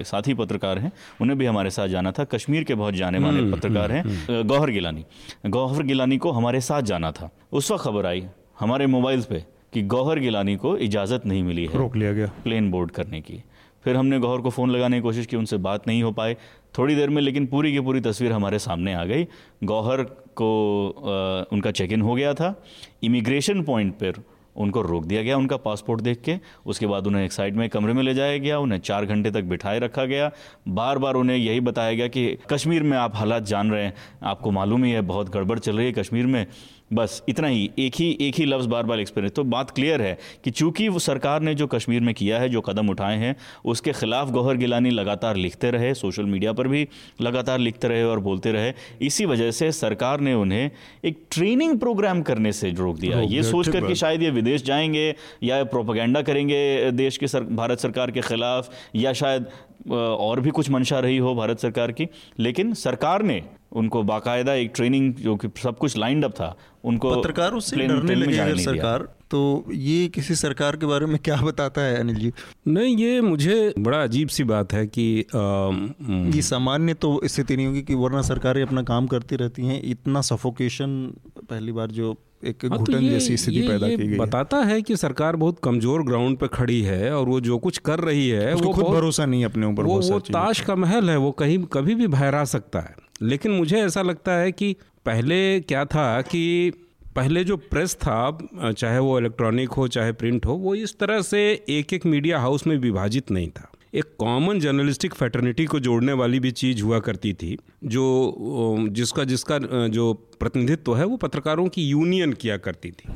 साथी 0.03 0.34
पत्रकार 0.34 0.79
हैं। 0.79 0.91
उन्हें 1.21 1.38
भी 1.39 1.45
हमारे 1.45 1.69
साथ 1.69 1.88
जाना 1.88 2.12
था। 2.12 2.23
कश्मीर 2.23 2.63
के 2.63 2.75
बहुत 2.75 2.93
जाने 2.93 3.19
माने 3.19 3.39
हम्म, 3.39 3.56
पत्रकार 3.56 3.91
हम्म, 3.91 4.10
हैं। 4.10 4.27
हम्म। 4.27 4.43
गौहर 4.43 4.69
गिलानी। 4.69 5.06
गौहर 5.45 5.84
गिलानी 5.84 6.17
को 6.17 6.32
हमारे 6.32 6.62
साथ 6.62 6.82
जाना 6.82 7.12
था। 7.12 7.29
उस 7.51 7.71
वक्त 7.71 7.84
खबर 7.84 8.06
आई 8.06 8.25
हमारे 8.60 8.88
मोबाइल 8.88 9.21
पे 9.21 9.45
कि 9.73 9.82
गौहर 9.82 10.19
गिलानी 10.19 10.56
को 10.56 10.77
इजाज़त 10.77 11.25
नहीं 11.25 11.43
मिली 11.43 11.65
है 11.65 11.77
रोक 11.77 11.95
लिया 11.95 12.13
गया। 12.13 12.27
प्लेन 12.43 12.71
बोर्ड 12.71 12.91
करने 12.91 13.21
की। 13.21 13.43
फिर 13.84 13.95
हमने 13.95 14.19
गौहर 14.19 14.41
को 14.41 14.49
फ़ोन 14.49 14.69
लगाने 14.71 14.97
की 14.97 15.01
कोशिश 15.01 15.25
की 15.25 15.38
उनसे 15.38 15.58
बात 15.58 15.88
नहीं 15.88 16.03
हो 16.03 16.12
पाए 16.12 16.38
थोड़ी 16.77 16.95
देर 16.95 17.10
में 17.10 17.21
लेकिन 17.21 17.45
पूरी 17.45 17.71
की 17.71 17.79
पूरी 17.79 18.01
तस्वीर 18.01 18.32
हमारे 18.32 18.60
सामने 18.60 18.93
आ 18.93 19.03
गई। 19.06 19.27
गौहर 19.63 20.03
को 20.36 20.49
आ, 20.89 21.49
उनका 21.53 21.71
चेक 21.71 21.91
इन 21.91 22.01
हो 22.01 22.15
गया 22.15 22.34
था। 22.34 22.63
इमिग्रेशन 23.03 23.63
पॉइंट 23.63 23.93
पर 23.93 24.13
उनको 24.55 24.81
रोक 24.81 25.05
दिया 25.05 25.21
गया 25.23 25.37
उनका 25.37 25.57
पासपोर्ट 25.57 26.01
देख 26.01 26.21
के। 26.21 26.35
उसके 26.65 26.87
बाद 26.87 27.07
उन्हें 27.07 27.25
एक 27.25 27.31
साइड 27.31 27.55
में 27.55 27.69
कमरे 27.69 27.93
में 27.93 28.03
ले 28.03 28.13
जाया 28.13 28.37
गया, 28.37 28.59
उन्हें 28.59 28.79
चार 28.79 29.05
घंटे 29.05 29.31
तक 29.31 29.43
बिठाए 29.43 29.79
रखा 29.79 30.05
गया। 30.05 30.31
बार 30.67 30.97
बार 30.97 31.13
उन्हें 31.13 31.37
यही 31.37 31.59
बताया 31.59 31.93
गया 31.93 32.07
कि 32.07 32.37
कश्मीर 32.49 32.83
में 32.83 32.97
आप 32.97 33.15
हालात 33.15 33.43
जान 33.43 33.71
रहे 33.71 33.83
हैं, 33.83 33.93
आपको 34.23 34.51
मालूम 34.51 34.83
ही 34.83 34.91
है, 34.91 35.01
बहुत 35.01 35.29
गड़बड़ 35.29 35.59
चल 35.59 35.77
रही 35.77 35.85
है 35.85 35.91
कश्मीर 35.91 36.25
में। 36.25 36.45
बस 36.93 37.23
इतना 37.29 37.47
ही 37.47 37.71
एक 37.79 37.93
ही 37.95 38.17
एक 38.21 38.36
ही 38.36 38.45
लफ्ज़ 38.45 38.67
बार 38.67 38.84
बार 38.84 38.99
एक्सपीरियंस 38.99 39.32
तो 39.32 39.43
बात 39.43 39.71
क्लियर 39.71 40.01
है 40.01 40.17
कि 40.43 40.51
चूँकि 40.51 40.88
वो 40.88 40.99
सरकार 40.99 41.41
ने 41.41 41.56
जो 41.56 41.67
कश्मीर 41.67 42.01
में 42.01 42.15
किया 42.15 42.39
है 42.39 42.49
जो 42.49 42.62
कदम 42.62 42.89
उठाए 42.89 43.17
हैं 43.17 43.36
उसके 43.65 43.91
खिलाफ 43.91 44.29
गौहर 44.29 44.56
गिलानी 44.56 44.89
लगातार 44.89 45.36
लिखते 45.36 45.71
रहे 45.71 45.93
सोशल 45.93 46.23
मीडिया 46.23 46.53
पर 46.53 46.67
भी 46.67 46.88
लगातार 47.21 47.60
लिखते 47.60 47.88
रहे 47.88 48.03
और 48.03 48.19
बोलते 48.19 48.51
रहे। 48.51 48.73
इसी 49.01 49.25
वजह 49.25 49.51
से 49.51 49.71
सरकार 49.71 50.19
ने 50.19 50.34
उन्हें 50.34 50.71
एक 51.06 51.23
ट्रेनिंग 51.32 51.79
प्रोग्राम 51.79 52.21
करने 52.21 52.51
से 52.51 52.71
रोक 52.71 52.97
दिया 52.97 53.21
ये 53.21 53.43
सोच 53.43 53.69
कर 53.69 53.86
कि 53.86 53.95
शायद 53.95 54.23
ये 54.23 54.29
विदेश 54.29 54.63
जाएँगे 54.63 55.15
या 55.43 55.63
प्रोपागेंडा 55.63 56.21
करेंगे 56.21 56.91
देश 56.91 57.17
के 57.17 57.27
सर, 57.27 57.41
भारत 57.43 57.79
सरकार 57.79 58.12
के 58.12 58.21
खिलाफ 58.21 58.69
या 58.95 59.13
शायद 59.13 59.45
और 59.91 60.39
भी 60.39 60.50
कुछ 60.50 60.69
मंशा 60.69 61.00
रही 61.00 61.17
हो 61.17 61.36
भारत 61.36 61.60
सरकार 61.60 61.91
की 61.91 62.08
लेकिन 62.39 62.74
सरकार 62.74 63.24
ने 63.24 63.43
उनको 63.72 64.04
बाकायदा 64.04 64.54
एक 64.54 64.72
ट्रेनिंग 64.76 65.13
जो 65.13 65.36
कि 65.36 65.48
सब 65.63 65.78
कुछ 65.78 65.98
लाइंड 65.98 66.26
अप 66.26 66.32
था 66.32 66.58
उनको 66.84 67.15
पत्रकारों 67.15 67.60
से 67.60 67.76
डरने 67.76 68.15
लगे 68.15 68.38
अगर 68.38 68.58
सरकार। 68.58 69.08
तो 69.34 69.65
ये 69.74 70.08
किसी 70.08 70.36
सरकार 70.36 70.76
के 70.76 70.86
बारे 70.86 71.06
में 71.06 71.17
क्या 71.19 71.36
बताता 71.36 71.82
है 71.82 72.00
अनिल 72.00 72.15
जी? 72.15 72.32
नहीं 72.67 72.98
ये 72.98 73.22
मुझे 73.22 73.74
बड़ा 73.80 74.04
अजीब 74.04 74.28
सी 74.28 74.43
बात 74.43 74.74
है 74.74 74.88
कि 74.88 75.22
अम, 75.36 76.32
ये 76.36 76.41
सामान्य 76.41 76.93
तो 76.93 77.22
स्थिति 77.26 77.56
नहीं 77.56 77.65
होगी 77.67 77.82
कि 77.82 77.96
वरना 77.96 78.22
सरकारें 78.22 78.62
अपना 78.63 78.84
काम 78.84 79.08
करती 79.08 79.36
रहती 79.36 79.65
हैं। 79.65 79.82
इतना 79.84 80.22
सफोकेशन 80.22 81.13
पहली 81.50 81.72
बार 81.72 81.91
जो 81.91 82.15
एक 82.46 82.65
हाँ, 82.65 82.84
तो 82.84 83.00
जैसी 83.00 83.38
स्थिति 83.38 83.67
पैदा 83.67 83.88
की 83.88 84.08
गई 84.08 84.17
बताता 84.17 84.58
है 84.58 84.82
कि 84.82 84.98
सरकार 84.98 85.36
बहुत 85.36 85.60
कमज़ोर 85.63 86.04
ग्राउंड 86.04 86.38
पे 86.38 86.48
खड़ी 86.48 86.82
है 86.82 87.13
और 87.15 87.26
वो 87.30 87.39
जो 87.41 87.58
कुछ 87.58 87.78
कर 87.78 88.00
रही 88.00 88.30
है 88.30 88.54
वो 88.54 88.74
खुद 88.74 88.86
भरोसा 88.86 89.26
नहीं 89.26 89.46
अपने 89.46 89.65
ऊपर 89.65 89.84
वो 89.84 90.00
वो 90.02 90.19
ताश 90.19 90.62
का 90.62 90.76
महल 90.76 91.10
है 91.10 91.17
वो 91.17 91.32
कहीं 91.32 91.60
कभी 91.63 91.96
भी 91.96 92.08
भहरा 92.08 92.43
सकता 92.43 92.80
है। 92.80 92.96
लेकिन 93.22 93.52
मुझे 93.52 93.82
ऐसा 93.82 94.02
लगता 94.02 94.32
है 94.32 94.52
कि 94.52 94.76
पहले 95.06 95.60
क्या 95.60 95.86
था 95.86 96.22
कि 96.22 96.72
पहले 97.15 97.43
जो 97.43 97.58
प्रेस 97.58 97.95
था 97.95 98.47
चाहे 98.78 98.99
वो 98.99 99.19
इलेक्ट्रॉनिक 99.19 99.69
हो 99.69 99.88
चाहे 99.88 100.12
प्रिंट 100.12 100.45
हो 100.45 100.54
वो 100.54 100.76
इस 100.76 100.97
तरह 100.99 101.21
से 101.21 101.63
एक 101.69 101.93
एक 101.93 102.06
मीडिया 102.06 102.39
हाउस 102.39 102.67
में 102.67 102.78
विभाजित 102.78 103.32
नहीं 103.32 103.49
था। 103.49 103.71
एक 103.95 104.06
कॉमन 104.19 104.60
जर्नलिस्टिक 104.60 105.13
फैटर्निटी 105.13 105.65
को 105.65 105.80
जोड़ने 105.80 106.13
वाली 106.13 106.39
भी 106.39 106.52
चीज़ 106.52 106.82
हुआ 106.84 106.99
करती 106.99 107.34
थी 107.34 107.58
जो 107.84 108.36
जिसका 108.89 109.23
जिसका 109.23 109.60
जो 109.88 110.13
प्रतिनिधित्व 110.39 110.95
है 110.95 111.06
वो 111.06 111.17
पत्रकारों 111.17 111.67
की 111.67 111.84
यूनियन 111.88 112.34
किया 112.34 112.58
करती 112.58 112.91
थी। 112.91 113.10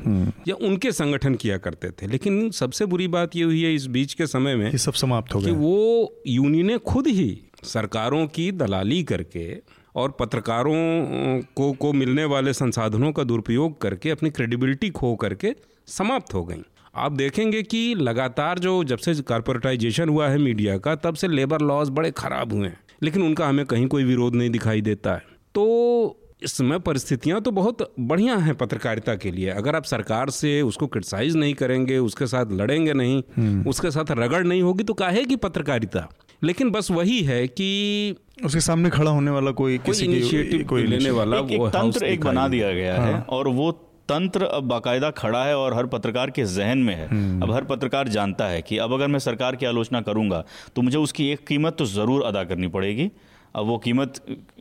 या 0.48 0.56
उनके 0.56 0.92
संगठन 0.92 1.36
किया 1.36 1.58
करते 1.58 1.90
थे। 1.90 2.08
लेकिन 2.08 2.50
सबसे 2.52 2.86
बुरी 2.86 3.08
बात 3.08 3.36
ये 3.36 3.44
हुई 3.44 3.64
है 3.64 3.76
इस 3.76 3.86
बीच 3.86 4.14
के 4.14 4.28
समय 4.28 4.56
में 4.56 4.72
ये 4.72 4.78
सब 4.78 4.94
समाप्त 4.94 5.36
हो 5.36 5.40
गया। 5.40 5.50
कि 5.50 5.56
वो 5.56 6.22
यूनियनें 6.28 6.80
खुद 6.80 7.08
ही 7.08 7.42
सरकारों 7.64 8.28
की 8.28 8.52
दलाली 8.52 9.04
करके 9.04 9.77
और 9.98 10.12
पत्रकारों 10.12 11.42
को 11.56 11.72
को 11.74 11.94
मिलने 11.94 12.26
वाले 12.26 12.54
संसाधनों 12.54 13.12
का 13.12 13.24
दुरुपयोग 13.24 13.82
करके 13.82 14.10
अपनी 14.10 14.30
क्रेडिबिलिटी 14.30 14.90
खो 14.90 15.16
करके 15.16 15.56
समाप्त 15.88 16.34
हो 16.34 16.44
गई। 16.46 16.62
आप 16.96 17.12
देखेंगे 17.12 17.64
कि 17.64 17.96
लगातार 17.96 18.60
जो 18.60 18.84
जब 18.84 18.98
से 18.98 19.14
कारपोरेटाइजेशन 19.24 20.10
हुआ 20.10 20.28
है 20.28 20.38
मीडिया 20.38 20.78
का 20.78 20.96
तब 20.96 21.16
से 21.16 21.28
लेबर 21.28 21.62
लॉज 21.62 21.90
बड़े 21.90 22.12
खराब 22.12 22.54
हुए 22.54 22.68
हैं। 22.68 22.80
लेकिन 23.04 23.24
उनका 23.24 23.48
हमें 23.48 23.66
कहीं 23.66 23.88
कोई 23.88 24.04
विरोध 24.04 24.36
नहीं 24.36 24.50
दिखाई 24.50 24.82
देता 24.82 25.14
है। 25.14 25.24
तो 25.56 26.24
इसमें 26.44 26.80
परिस्थितियाँ 26.80 27.42
तो 27.42 27.52
बहुत 27.52 27.94
बढ़िया 28.00 28.36
हैं 28.36 28.56
पत्रकारिता 28.56 29.16
के 29.16 29.32
लिए। 29.32 29.50
अगर 29.50 29.76
आप 29.76 29.84
सरकार 29.84 30.30
से 30.30 30.62
उसको 30.62 30.88
क्रिटिसाइज 30.88 31.36
नहीं 31.36 31.54
करेंगे 31.54 31.98
उसके 31.98 32.28
साथ 32.28 32.52
लड़ेंगे 32.52 32.94
नहीं 32.94 33.64
उसके 33.64 33.92
साथ 33.92 34.12
रगड़ 34.12 34.44
नहीं 34.44 34.62
होगी 34.62 34.84
तो 34.84 34.94
काहे 34.94 35.24
की 35.26 35.36
पत्रकारिता? 35.36 36.08
लेकिन 36.44 36.70
बस 36.70 36.92
वही 36.92 37.24
है 37.24 37.48
कि 37.48 38.16
उसके 38.46 38.60
सामने 38.60 38.90
खड़ा 38.90 39.12
होने 39.12 39.32
वाला 39.32 39.52
कोई 39.52 39.78
कोई 39.78 39.86
किसी 39.86 40.08
की 40.08 40.14
इनिशिएटिव 40.14 40.64
कोई 40.64 40.84
लेने 40.84 41.10
वाला 41.10 41.38
एक, 41.38 41.52
एक 41.52 41.62
तंत्र 41.70 42.06
एक 42.06 42.24
बना 42.24 42.48
दिया 42.48 42.74
गया 42.74 42.96
है। 42.96 43.22
और 43.22 43.48
वो 43.48 43.72
तंत्र 44.10 44.44
अब 44.44 44.64
बाकायदा 44.64 45.10
खड़ा 45.12 45.46
है 45.46 45.58
और 45.58 45.74
हर 45.74 45.86
पत्रकार 45.86 46.30
के 46.30 46.46
जहन 46.46 46.78
में 46.78 46.96
है। 46.96 47.08
अब 47.42 47.52
हर 47.52 47.64
पत्रकार 47.64 48.08
जानता 48.08 48.48
है 48.48 48.62
कि 48.62 48.78
अब 48.78 48.94
अगर 48.94 49.08
मैं 49.08 49.20
सरकार 49.20 49.56
की 49.56 49.66
आलोचना 49.66 50.02
करूँगा 50.02 50.46
तो 50.76 50.82
मुझे 50.82 50.98
उसकी 50.98 51.30
एक 51.30 51.48
कीमत 51.48 51.76
तो 51.80 51.86
ज़रूर 51.86 52.24
अदा 52.24 52.44
करनी 52.44 52.68
पड़ेगी। 52.68 53.12
अब 53.56 53.66
वो 53.66 53.78
कीमत 53.78 54.14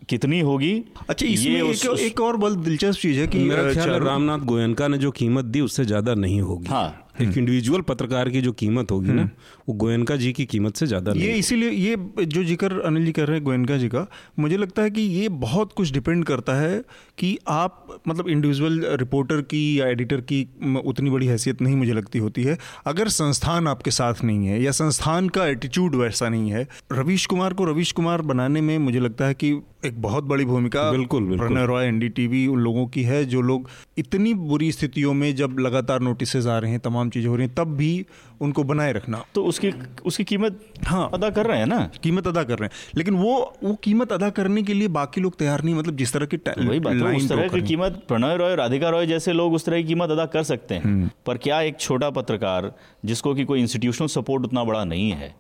कितनी 0.09 0.41
होगी 0.41 0.85
अच्छा 1.11 1.27
इसमें 1.27 1.53
ये 1.53 1.59
एक, 1.59 1.71
उस- 1.71 1.89
उस- 1.89 2.03
एक 2.03 2.21
और 2.21 2.37
बहुत 2.37 2.59
दिलचस्प 2.59 3.01
चीज़ 3.01 3.21
है 3.21 3.27
कि 3.27 3.39
मेरा 3.39 3.73
ख्याल 3.73 3.91
रामनाथ 3.91 4.39
गोयनका 4.39 4.89
ने 4.89 4.99
जो 4.99 5.11
कीमत 5.11 5.45
दी 5.45 5.61
उससे 5.61 5.85
ज़्यादा 5.85 6.15
नहीं 6.15 6.41
होगी। 6.41 6.67
हाँ। 6.67 7.06
एक 7.21 7.37
इंडिविजुअल 7.39 7.81
पत्रकार 7.81 8.29
की 8.31 8.41
जो 8.41 8.53
कीमत 8.53 8.91
होगी 8.91 9.13
ना 9.13 9.29
वो 9.69 9.75
गोयनका 9.75 10.17
जी 10.17 10.33
की 10.33 10.45
कीमत 10.47 10.77
से 10.77 10.87
ज़्यादा 10.87 11.13
ये 11.17 11.33
इसीलिए 11.35 11.71
ये 11.71 12.25
जो 12.27 12.45
ज़िक्र 12.45 12.81
अनिल 12.81 13.05
जी 13.07 13.13
कर 13.13 13.27
रहे 13.27 13.37
हैं 13.37 13.45
गोयनका 13.45 13.77
जी 13.77 13.89
का 13.89 14.07
मुझे 14.39 14.57
लगता 14.57 14.83
है 14.83 14.91
कि 14.91 15.03
ये 15.03 15.29
बहुत 15.39 15.73
कुछ 15.73 15.93
डिपेंड 15.93 16.25
करता 16.25 16.55
है 16.55 16.83
कि 17.19 17.37
आप 17.49 18.01
मतलब 18.09 18.29
इंडिविजुअल 18.29 18.81
रिपोर्टर 19.01 19.41
की 19.45 19.63
या 19.81 19.87
एडिटर 19.87 20.21
की 20.33 20.43
उतनी 20.85 21.11
बड़ी 21.11 21.27
हैसियत 21.27 21.63
नहीं 21.63 21.77
मुझे 21.77 21.93
लगती 21.93 22.19
होती 22.19 22.43
है। 22.43 22.59
अगर 22.87 23.09
संस्थान 23.11 23.69
आपके 23.69 23.91
साथ 23.91 24.25
नहीं 24.25 24.47
है 24.47 24.63
या 24.63 24.71
संस्थान 24.73 25.29
का 25.29 25.47
एटीट्यूड 25.47 25.95
वैसा 25.95 26.29
नहीं 26.29 26.51
है 26.51 26.67
रवीश 26.93 27.27
कुमार 27.27 27.55
को 27.55 27.65
रवीश 27.65 27.93
कुमार 27.93 28.23
बनाने 28.25 28.61
में 28.61 28.79
मुझे 28.79 29.01
लगता 29.01 29.27
है 29.27 29.35
कि 29.35 29.53
एक 29.85 30.01
बहुत 30.03 30.25
बड़ी 30.25 30.45
भूमिका 30.45 30.91
बिल्कुल। 30.91 31.37
प्रणय 31.39 31.67
रॉय 31.67 31.87
एनडीटीवी 31.87 32.47
उन 32.47 32.61
लोगों 32.61 32.87
की 32.87 33.03
है 33.03 33.25
जो 33.25 33.41
लोग 33.41 33.69
इतनी 33.99 34.33
बुरी 34.35 34.71
स्थितियों 34.73 35.13
में 35.15 35.35
जब 35.37 35.59
लगातार 35.59 36.01
नोटिस 36.01 36.37
आ 36.37 36.59
रहे 36.59 36.71
हैं 36.71 36.81
तमाम 36.81 37.06
चीज़ें 37.11 37.29
हो 37.29 37.37
रही 37.37 37.47
हैं 37.47 37.55
तब 37.55 37.77
भी 37.77 38.07
उनको 38.41 38.65
बनाए 38.65 38.93
रखना। 38.93 39.25
तो 39.35 39.45
उसकी 39.45 39.73
उसकी 40.07 40.25
कीमत 40.25 40.61
हाँ। 40.85 41.09
अदा 41.15 41.31
कर 41.31 41.47
रहे 41.47 41.59
हैं 41.59 41.67
ना? 41.67 41.79
कीमत 42.03 42.27
अदा 42.27 42.43
कर 42.43 42.59
रहे 42.59 42.67
हैं। 42.67 42.93
लेकिन 42.97 43.15
वो 43.15 43.35
वो 43.65 43.75
कीमत 43.75 44.13
अदा 44.13 44.31
करने 44.31 44.63
के 44.63 44.75
लिए 44.75 44.89
बाकी 44.89 45.21
लोग 45.21 45.39
तैयार 45.39 45.63
नहीं 45.63 45.75
मतलब 45.75 45.97
जिस 45.97 46.13
तरह 46.13 46.27
की 46.27 46.37
वही 46.37 46.81
बात 46.81 46.95
है 46.95 47.17
उस 47.17 47.29
तरह 47.29 47.49
की 47.49 47.63
कीमत 47.63 48.03
प्रणय 48.09 48.37
रॉय 48.37 48.55
राधिका 48.57 48.89
रॉय 48.89 49.07
जैसे 49.07 49.33
लोग 49.33 49.55
उस 49.55 49.65
तरह 49.65 49.83
की 49.83 49.89
कीमत 49.89 50.11
अदा 50.11 50.27
कर 50.27 50.43
सकते 50.43 50.75
हैं। 50.75 51.11
पर 51.27 51.39
क्या 51.39 51.61
एक 51.61 51.81
छोटा 51.81 52.11
पत्रकार 52.11 52.73
जिसको 53.05 53.35
कि 53.35 53.45
कोई 53.45 53.61
इंस्टीट्यूशनल 53.61 54.09
सपोर्ट 54.09 54.45
उतना 54.45 54.65
बड़ा 54.65 54.85
नहीं 54.85 55.11
है 55.11 55.35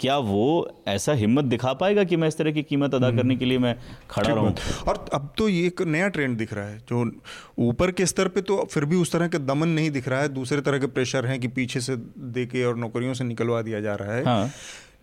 क्या 0.00 0.16
वो 0.18 0.44
ऐसा 0.88 1.12
हिम्मत 1.12 1.44
दिखा 1.44 1.72
पाएगा 1.72 2.04
कि 2.04 2.16
मैं 2.16 2.28
इस 2.28 2.38
तरह 2.38 2.52
की 2.52 2.62
कीमत 2.62 2.94
अदा 2.94 3.10
करने 3.10 3.36
के 3.36 3.44
लिए 3.44 3.58
मैं 3.58 3.74
खड़ा 4.10 4.32
रहूँ? 4.34 4.54
और 4.88 5.04
अब 5.14 5.32
तो 5.38 5.48
ये 5.48 5.66
एक 5.66 5.82
नया 5.82 6.08
ट्रेंड 6.08 6.36
दिख 6.38 6.52
रहा 6.54 6.64
है 6.64 6.78
जो 6.88 7.10
ऊपर 7.58 7.90
के 7.90 8.06
स्तर 8.06 8.28
पे 8.28 8.40
तो 8.40 8.56
फिर 8.64 8.84
भी 8.84 8.96
उस 8.96 9.12
तरह 9.12 9.28
के 9.28 9.38
दमन 9.38 9.68
नहीं 9.68 9.90
दिख 9.90 10.08
रहा 10.08 10.20
है 10.20 10.28
दूसरे 10.28 10.60
तरह 10.60 10.78
के 10.78 10.86
प्रेशर 10.86 11.26
हैं 11.26 11.40
कि 11.40 11.48
पीछे 11.48 11.80
से 11.80 11.96
दे 11.96 12.46
के 12.46 12.64
और 12.64 12.76
नौकरियों 12.76 13.14
से 13.14 13.24
निकलवा 13.24 13.62
दिया 13.62 13.80
जा 13.80 13.94
रहा 13.94 14.14
है। 14.14 14.24
हाँ। 14.24 14.50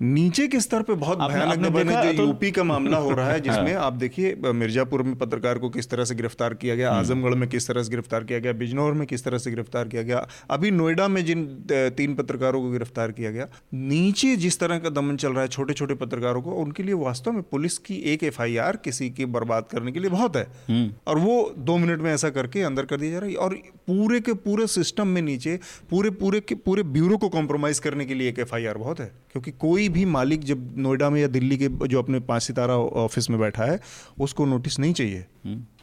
नीचे 0.02 0.48
के 0.48 0.60
स्तर 0.60 0.82
पे 0.82 0.94
बहुत 0.94 1.18
भयानक 1.18 1.58
दमन 1.58 1.90
है 1.90 2.08
जो 2.08 2.18
तो- 2.18 2.28
यूपी 2.28 2.52
का 2.52 2.64
मामला 2.64 2.98
हो 2.98 3.12
रहा 3.12 3.32
है 3.32 3.40
जिसमें 3.44 3.74
आप 3.74 3.94
देखिए 3.94 4.36
मिर्जापुर 4.36 5.02
में 5.02 5.16
पत्रकार 5.16 5.58
को 5.58 5.70
किस 5.70 5.90
तरह 5.90 6.06
से 6.06 6.16
गिरफ़्तार 6.16 6.54
किया 6.54 6.76
गया 6.76 6.92
आजमगढ़ 6.92 7.34
में 7.34 7.50
किस 7.50 7.68
तरह 7.68 7.84
से 7.84 7.90
गिरफ़्तार 7.90 8.24
किया 8.24 8.40
गया 8.40 8.54
बिजनौर 8.54 8.94
में 8.94 9.08
किस 9.08 9.24
तरह 9.24 9.38
से 9.38 9.52
गिरफ़्तार 9.52 9.88
किया 9.88 10.02
गया 10.02 10.28
अभी 10.50 10.72
नोएडा 10.72 11.08
में 11.08 11.26
जिन 11.26 11.46
तीन 11.72 12.16
पत्रकारों 12.16 12.62
को 12.62 12.72
गिरफ़्तार 12.72 13.12
किया 13.12 13.32
गया 13.32 13.48
नीचे 13.74 14.36
जिस 14.36 14.60
तरह 14.60 14.80
का 14.80 14.90
दमन 14.90 15.16
चल 15.16 15.32
रहा 15.32 15.42
है 15.42 15.48
छोटे 15.48 15.74
छोटे 15.74 15.94
पत्रकारों 15.94 16.42
को 16.42 16.52
उनके 16.52 16.84
लिए 16.84 16.94
वास्तव 16.94 17.32
में 17.32 17.44
पुलिस 17.44 17.78
की 17.78 17.96
एक 17.96 18.24
एफआईआर 18.24 18.76
किसी 18.76 19.10
की 19.10 19.26
बर्बाद 19.26 19.66
करने 19.72 19.92
के 19.92 20.00
लिए 20.00 20.10
बहुत 20.10 20.36
है। 20.36 20.48
और 21.08 21.18
वो 21.18 21.54
दो 21.58 21.78
मिनट 21.78 22.00
में 22.00 22.14
ऐसा 22.14 22.30
करके 22.30 22.62
अंदर 22.62 22.86
कर 22.86 22.98
दिया 22.98 23.12
जा 23.12 23.20
रहा 23.20 23.30
है 23.30 23.36
और 23.36 23.54
पूरे 23.88 24.20
के 24.20 24.34
पूरे 24.34 24.68
सिस्टम 24.68 25.08
में 25.08 25.22
नीचे 25.22 25.60
पूरे 25.90 26.10
पूरे 26.10 26.40
के 26.40 26.56
पूरे 26.56 26.84
ब्यूरो 26.84 27.18
को 27.18 27.30
कॉम्प्रोमाइज 27.30 27.80
करने 27.80 28.06
के 28.06 28.14
लिए 28.14 28.30
एक 28.30 28.40
एफ़ 28.40 28.78
बहुत 28.78 29.00
है। 29.00 29.12
क्योंकि 29.38 29.52
कोई 29.60 29.88
भी 29.90 30.06
मालिक 30.08 30.44
जब 30.44 30.74
नोएडा 30.78 31.10
में 31.10 31.22
या 31.22 31.28
दिल्ली 31.30 31.58
के 31.58 31.68
जो 31.88 32.00
अपने 32.00 32.20
पाँच 32.26 32.44
सितारा 32.44 32.76
ऑफ़िस 32.76 33.30
में 33.30 33.40
बैठा 33.40 33.66
है 33.66 33.80
उसको 34.20 34.46
नोटिस 34.46 34.80
नहीं 34.80 34.94
चाहिए। 34.94 35.26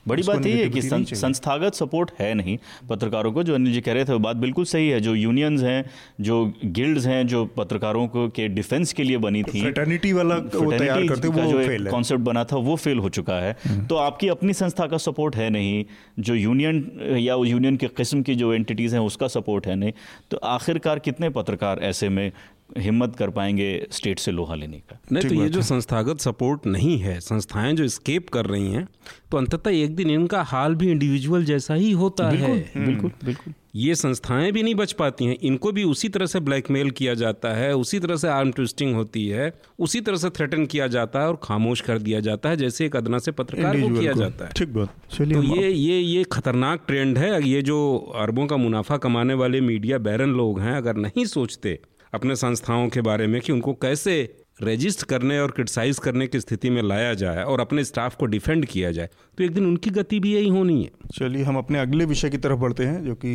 बड़ी 0.09 0.23
बात 0.23 0.47
यही 0.47 0.61
है 0.61 0.69
कि 0.69 0.81
सं, 0.83 1.05
संस्थागत 1.05 1.75
सपोर्ट 1.75 2.11
है 2.19 2.33
नहीं। 2.35 2.57
पत्रकारों 2.89 3.33
को 3.33 3.43
जो 3.43 3.55
अनिल 3.55 3.73
जी 3.73 3.81
कह 3.81 3.93
रहे 3.93 4.05
थे 4.05 4.13
वो 4.13 4.19
बात 4.19 4.37
बिल्कुल 4.37 4.65
सही 4.65 4.89
है। 4.89 5.01
जो 5.01 5.15
यूनियंस 5.15 5.63
हैं 5.63 5.85
जो 6.21 6.53
गिल्ड्स 6.65 7.07
हैं 7.07 7.27
जो 7.27 7.45
पत्रकारों 7.47 8.07
को 8.09 8.29
के 8.29 8.49
डिफेंस 8.49 8.93
के 8.93 9.03
लिए 9.03 9.19
बनी 9.19 9.43
थी 9.43 9.61
फ्रेटर्निटी 9.61 10.13
वाला 10.13 10.39
तैयार 10.39 11.07
करते 11.07 11.29
का 11.29 11.45
वो 11.45 11.53
जो 11.53 11.91
कॉन्सेप्ट 11.91 12.23
बना 12.23 12.45
था 12.45 12.57
वो 12.57 12.77
फेल 12.77 12.99
हो 12.99 13.09
चुका 13.09 13.35
है। 13.35 13.87
तो 13.87 13.97
आपकी 13.97 14.29
अपनी 14.29 14.53
संस्था 14.53 14.87
का 14.87 14.99
सपोर्ट 14.99 15.37
है 15.37 15.49
नहीं। 15.51 15.85
जो 16.19 16.35
यूनियन 16.35 17.17
या 17.19 17.35
यूनियन 17.45 17.77
के 17.77 17.89
किस्म 17.97 18.23
की 18.23 18.35
जो 18.35 18.53
एंटिटीज़ 18.55 18.95
हैं 18.95 19.03
उसका 19.03 19.29
सपोर्ट 19.29 19.67
है 19.67 19.77
नहीं। 19.77 19.93
तो 20.31 20.37
आखिरकार 20.37 20.99
कितने 20.99 21.31
पत्रकार 21.31 21.81
ऐसे 21.83 22.09
में 22.09 22.31
हिम्मत 22.69 23.17
कर 23.17 23.31
पाएँगे 23.31 23.67
स्टेट 23.91 24.19
से 24.19 24.31
लोहा 24.31 24.55
लेने 24.55 24.79
का। 24.81 24.99
नहीं 25.13 25.29
तो 25.29 25.35
ये 25.35 25.49
जो 25.49 25.63
संस्थागत 25.63 26.21
सपोर्ट 26.21 26.67
नहीं 26.67 26.99
है 26.99 27.19
संस्थाएँ 27.21 27.73
जो 27.73 27.89
स्केप 27.89 28.29
कर 28.29 28.47
रही 28.47 28.71
हैं 28.73 28.87
तो 29.31 29.37
अंततः 29.39 29.71
एक 29.71 29.95
दिन 29.97 30.11
इनका 30.11 30.43
हाल 30.43 30.75
भी 30.75 30.91
इंडिविजुअल 30.91 31.45
जैसा 31.45 31.75
ही 31.75 31.91
होता 31.93 32.31
बिल्कुल, 32.31 32.51
है 32.51 32.85
बिल्कुल 32.87 33.11
बिल्कुल। 33.25 33.55
ये 33.77 33.95
संस्थाएँ 33.95 34.51
भी 34.53 34.63
नहीं 34.63 34.75
बच 34.75 34.93
पाती 34.93 35.25
हैं 35.25 35.37
इनको 35.43 35.73
भी 35.73 35.85
उसी 35.85 36.09
तरह 36.09 36.27
से 36.27 36.41
ब्लैकमेल 36.41 36.91
किया 36.91 37.15
जाता 37.15 37.53
है 37.55 37.73
उसी 37.77 37.99
तरह 38.01 38.17
से 38.17 38.29
आर्म 38.29 38.51
ट्विस्टिंग 38.53 38.95
होती 38.95 39.27
है 39.29 39.53
उसी 39.79 40.01
तरह 40.01 40.17
से 40.17 40.31
थ्रेटन 40.31 40.67
किया 40.67 40.87
जाता 40.87 41.21
है 41.21 41.29
और 41.29 41.39
खामोश 41.43 41.81
कर 41.81 41.99
दिया 41.99 42.21
जाता 42.21 42.49
है 42.49 42.57
जैसे 42.57 42.87
एक 42.87 42.97
अदना 42.97 43.19
से 43.19 43.33
पत्रकार 43.33 43.81
को 43.81 43.89
किया 43.99 44.13
को। 44.13 44.19
जाता 44.19 44.45
है। 44.45 44.51
ठीक 44.53 44.69
बात। 44.69 44.95
चलिए 45.11 45.35
तो 45.35 45.57
ये 45.57 45.71
ये 45.71 45.99
ये 46.01 46.25
खतरनाक 46.25 46.85
ट्रेंड 46.87 47.19
है। 47.19 47.43
ये 47.49 47.63
जो 47.63 47.79
अरबों 48.17 48.47
का 48.47 48.57
मुनाफा 48.57 48.97
कमाने 48.97 49.35
वाले 49.35 49.61
मीडिया 49.61 49.99
बैरन 49.99 50.31
लोग 50.31 50.61
हैं 50.61 50.77
अगर 50.77 50.97
नहीं 50.97 51.25
सोचते 51.25 51.79
अपने 52.15 52.37
संस्थाओं 52.37 52.89
के 52.89 53.01
बारे 53.01 53.27
में 53.27 53.41
कि 53.41 53.53
उनको 53.53 53.73
कैसे 53.83 54.23
रजिस्ट 54.63 55.03
करने 55.03 55.39
और 55.39 55.51
क्रिटिसाइज 55.51 55.99
करने 55.99 56.27
की 56.27 56.41
स्थिति 56.41 56.71
में 56.71 56.83
लाया 56.83 57.15
जाए 57.15 57.43
और 57.43 57.61
अपने 57.61 57.85
स्टाफ 57.85 58.17
को 58.17 58.27
डिफेंड 58.27 58.67
किया 58.67 58.91
जाए। 58.93 59.09
तो 59.39 59.45
एक 59.45 59.53
दिन 59.55 59.67
उनकी 59.67 59.91
गति 59.91 60.21
भी 60.21 60.35
यही 60.35 60.49
होनी 60.49 60.83
है। 60.83 60.91
चलिए, 61.15 61.43
हम 61.45 61.57
अपने 61.59 61.79
अगले 61.79 62.05
विषय 62.05 62.31
की 62.31 62.39
तरफ़ 62.39 62.59
बढ़ते 62.59 62.85
हैं, 62.85 63.03
जो 63.05 63.15
कि 63.25 63.33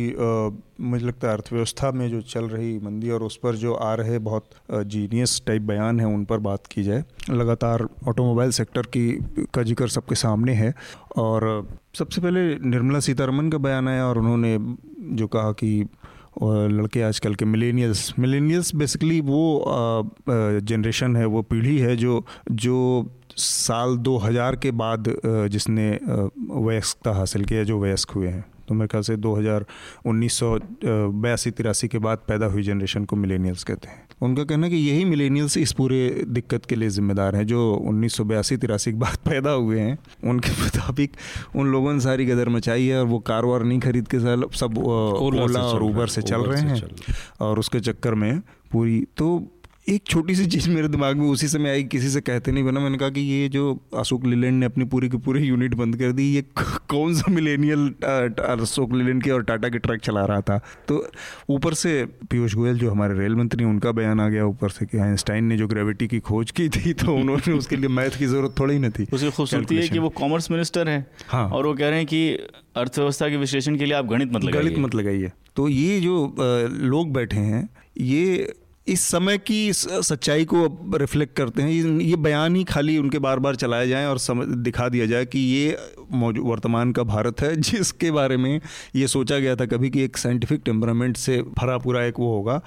मुझे 0.82 1.04
लगता 1.06 1.28
है 1.28 1.34
अर्थव्यवस्था 1.34 1.90
में 1.92 2.08
जो 2.10 2.20
चल 2.22 2.44
रही 2.44 2.78
मंदी 2.78 3.10
और 3.10 3.22
उस 3.22 3.36
पर 3.36 3.56
जो 3.56 3.74
आ 3.74 3.94
रहे 3.94 4.18
बहुत 4.20 4.48
जीनियस 4.72 5.42
टाइप 5.46 5.62
बयान 5.62 6.00
हैं, 6.00 6.06
उन 6.06 6.24
पर 6.24 6.38
बात 6.38 6.66
की 6.66 6.82
जाए। 6.82 7.04
लगातार 7.30 7.86
ऑटोमोबाइल 8.08 8.50
सेक्टर 8.50 8.82
की, 8.86 9.10
का 9.54 9.62
ज़िक्र 9.62 9.88
सबके 9.88 10.14
सामने 10.14 10.54
है। 10.54 10.74
और 11.16 11.68
सबसे 11.98 12.20
पहले 12.20 12.54
निर्मला 12.60 13.00
सीतारमन 13.00 13.50
का 13.50 13.58
बयान 13.58 13.88
आया 13.88 14.06
और 14.06 14.18
उन्होंने 14.18 14.56
जो 15.16 15.26
कहा 15.26 15.52
कि 15.52 15.84
अ, 16.42 16.44
लड़के 16.46 17.02
आजकल 17.02 17.34
के 17.34 17.44
मिलेनियल्स 17.44 18.14
मिलेनियल्स 18.18 18.74
बेसिकली 18.74 19.20
वो 19.20 19.64
जनरेशन 20.60 21.16
है 21.16 21.26
वो 21.26 21.42
पीढ़ी 21.42 21.78
है 21.78 21.96
जो 21.96 22.24
जो 22.50 23.10
साल 23.36 23.96
2000 23.96 24.56
के 24.56 24.70
बाद 24.70 25.14
जिसने 25.26 25.98
वयस्कता 26.50 27.10
हासिल 27.10 27.44
किया 27.44 27.62
जो 27.62 27.78
वयस्क 27.78 28.10
हुए 28.10 28.28
हैं। 28.28 28.44
तो 28.70 28.74
मेरे 28.74 28.88
ख्याल 28.88 29.02
से 29.02 29.16
2000 29.16 29.64
उन्नीस 30.06 30.32
सौ 30.32 30.58
बयासी 31.22 31.50
तिरासी 31.50 31.88
के 31.88 31.98
बाद 31.98 32.18
पैदा 32.28 32.46
हुई 32.46 32.62
जनरेशन 32.62 33.04
को 33.04 33.16
मिलेनियल्स 33.16 33.64
कहते 33.64 33.88
हैं। 33.88 34.02
उनका 34.22 34.44
कहना 34.44 34.66
है 34.66 34.70
कि 34.72 34.78
यही 34.78 35.04
मिलेनियल्स 35.04 35.56
इस 35.56 35.72
पूरे 35.72 36.24
दिक्कत 36.28 36.66
के 36.66 36.74
लिए 36.74 36.90
जिम्मेदार 36.90 37.36
हैं 37.36 37.46
जो 37.46 37.74
उन्नीस 37.74 38.14
सौ 38.14 38.24
बयासी 38.24 38.56
तिरासी 38.56 38.92
के 38.92 38.98
बाद 38.98 39.16
पैदा 39.28 39.50
हुए 39.50 39.80
हैं। 39.80 39.98
उनके 40.24 40.50
मुताबिक 40.62 41.16
उन 41.56 41.66
लोगों 41.66 41.92
ने 41.92 42.00
सारी 42.00 42.26
गदर 42.26 42.48
मचाई 42.48 42.86
है 42.86 43.00
और 43.00 43.06
वो 43.06 43.18
कार 43.18 43.44
वार 43.44 43.64
नहीं 43.64 43.80
खरीद 43.80 44.08
के 44.08 44.20
साल- 44.20 44.54
सब 44.54 44.78
ओला 44.78 45.60
और 45.60 45.82
ऊबर 45.82 46.06
से 46.06 46.22
चल 46.22 46.40
रहे 46.40 46.62
हैं। 46.62 46.82
और 47.40 47.58
उसके 47.58 47.80
चक्कर 47.80 48.14
में 48.14 48.40
पूरी 48.72 49.06
तो 49.16 49.28
एक 49.86 50.02
छोटी 50.06 50.34
सी 50.34 50.44
चीज़ 50.46 50.68
मेरे 50.70 50.88
दिमाग 50.88 51.16
में 51.16 51.26
उसी 51.26 51.46
समय 51.48 51.70
आई 51.70 51.82
किसी 51.84 52.08
से 52.10 52.20
कहते 52.20 52.52
नहीं 52.52 52.64
बना। 52.64 52.80
मैंने 52.80 52.98
कहा 52.98 53.10
कि 53.10 53.20
ये 53.20 53.48
जो 53.48 53.62
अशोक 53.98 54.24
लीलैंड 54.26 54.58
ने 54.60 54.66
अपनी 54.66 54.84
पूरी 54.84 55.08
की 55.08 55.16
पूरी 55.16 55.42
यूनिट 55.44 55.74
बंद 55.74 55.96
कर 55.96 56.12
दी 56.12 56.24
ये 56.34 56.42
कौन 56.90 57.14
सा 57.14 57.32
मिलेनियल 57.32 57.88
अशोक 58.44 58.92
लीलैंड 58.92 59.22
के 59.22 59.30
और 59.30 59.42
टाटा 59.42 59.68
के 59.68 59.78
ट्रक 59.78 60.00
चला 60.00 60.24
रहा 60.24 60.40
था? 60.40 60.58
तो 60.88 61.10
ऊपर 61.50 61.74
से 61.74 62.04
पीयूष 62.30 62.54
गोयल 62.54 62.78
जो 62.78 62.90
हमारे 62.90 63.18
रेल 63.18 63.34
मंत्री 63.36 63.64
हैं 63.64 63.70
उनका 63.70 63.92
बयान 63.92 64.20
आ 64.20 64.28
गया 64.28 64.46
ऊपर 64.46 64.70
से 64.70 64.86
कि 64.86 64.98
आइंस्टाइन 64.98 65.44
ने 65.44 65.56
जो 65.56 65.68
ग्रेविटी 65.68 66.08
की 66.08 66.20
खोज 66.20 66.50
की 66.50 66.68
थी 66.68 66.92
तो 66.94 67.14
उन्होंने 67.14 67.52
उसके 67.52 67.76
लिए 67.76 67.88
मैथ 67.90 68.18
की 68.18 68.26
ज़रूरत 68.26 68.54
थोड़ी 68.60 68.78
ना 68.78 68.90
थी। 68.90 69.06
उसकी 69.12 69.30
खूबसूरती 69.30 69.76
है 69.76 69.88
कि 69.88 69.98
वो 69.98 70.08
कॉमर्स 70.22 70.50
मिनिस्टर 70.50 70.88
हैं 70.88 71.04
हाँ। 71.28 71.48
और 71.48 71.66
वो 71.66 71.74
कह 71.74 71.88
रहे 71.88 71.98
हैं 71.98 72.06
कि 72.06 72.28
अर्थव्यवस्था 72.76 73.28
के 73.28 73.36
विश्लेषण 73.36 73.76
के 73.76 73.84
लिए 73.84 73.94
आप 73.94 74.06
गणित 74.06 74.32
मत 74.32 74.50
गणित 74.52 74.78
मत 74.78 74.94
लगाइए। 74.94 75.30
तो 75.56 75.68
ये 75.68 76.00
जो 76.00 76.34
लोग 76.70 77.12
बैठे 77.12 77.36
हैं 77.36 77.68
ये 77.98 78.52
इस 78.90 79.00
समय 79.00 79.38
की 79.38 79.72
सच्चाई 79.72 80.44
को 80.44 80.78
रिफ्लेक्ट 80.94 81.36
करते 81.36 81.62
हैं। 81.62 81.70
ये 82.00 82.16
बयान 82.16 82.56
ही 82.56 82.64
खाली 82.64 82.98
उनके 82.98 83.18
बार 83.18 83.38
बार 83.38 83.54
चलाए 83.54 83.88
जाएँ 83.88 84.06
और 84.06 84.18
समझ 84.18 84.48
दिखा 84.48 84.88
दिया 84.88 85.06
जाए 85.06 85.26
कि 85.26 85.38
ये 85.38 85.78
वर्तमान 86.12 86.92
का 86.92 87.02
भारत 87.02 87.40
है, 87.40 87.56
जिसके 87.60 88.10
बारे 88.10 88.36
में 88.36 88.60
ये 88.96 89.06
सोचा 89.06 89.38
गया 89.38 89.56
था 89.56 89.66
कभी 89.66 89.90
कि 89.90 90.02
एक 90.02 90.16
साइंटिफिक 90.16 90.62
टेम्परामेंट 90.64 91.16
से 91.16 91.42
भरा 91.42 91.78
पूरा 91.78 92.04
एक 92.04 92.14
वो 92.18 92.34
होगा। 92.34 92.60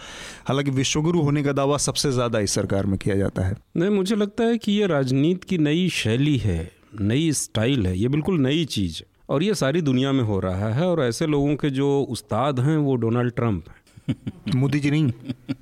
हालाँकि 0.47 0.71
विश्वगुरु 0.71 1.21
होने 1.21 1.43
का 1.43 1.51
दावा 1.51 1.77
सबसे 1.77 2.11
ज़्यादा 2.11 2.39
इस 2.39 2.51
सरकार 2.51 2.85
में 2.85 2.97
किया 2.97 3.15
जाता 3.15 3.41
है। 3.41 3.57
नहीं, 3.77 3.89
मुझे 3.89 4.15
लगता 4.15 4.43
है 4.43 4.57
कि 4.57 4.71
ये 4.71 4.87
राजनीति 4.87 5.47
की 5.49 5.57
नई 5.57 5.89
शैली 5.89 6.37
है, 6.37 6.71
नई 7.01 7.31
स्टाइल 7.31 7.87
है, 7.87 7.99
ये 7.99 8.07
बिल्कुल 8.07 8.39
नई 8.39 8.65
चीज़। 8.65 8.97
है 8.99 9.05
और 9.29 9.43
ये 9.43 9.53
सारी 9.55 9.81
दुनिया 9.81 10.11
में 10.11 10.23
हो 10.23 10.39
रहा 10.39 10.73
है 10.73 10.87
और 10.87 11.03
ऐसे 11.03 11.27
लोगों 11.27 11.55
के 11.55 11.69
जो 11.69 12.01
उस्ताद 12.09 12.59
हैं, 12.59 12.77
वो 12.77 12.95
डोनाल्ड 12.95 13.33
ट्रंप 13.35 13.69
हैं। 13.69 13.82
मोदी 14.55 14.79
जी 14.79 14.91
नहीं। 14.91 15.11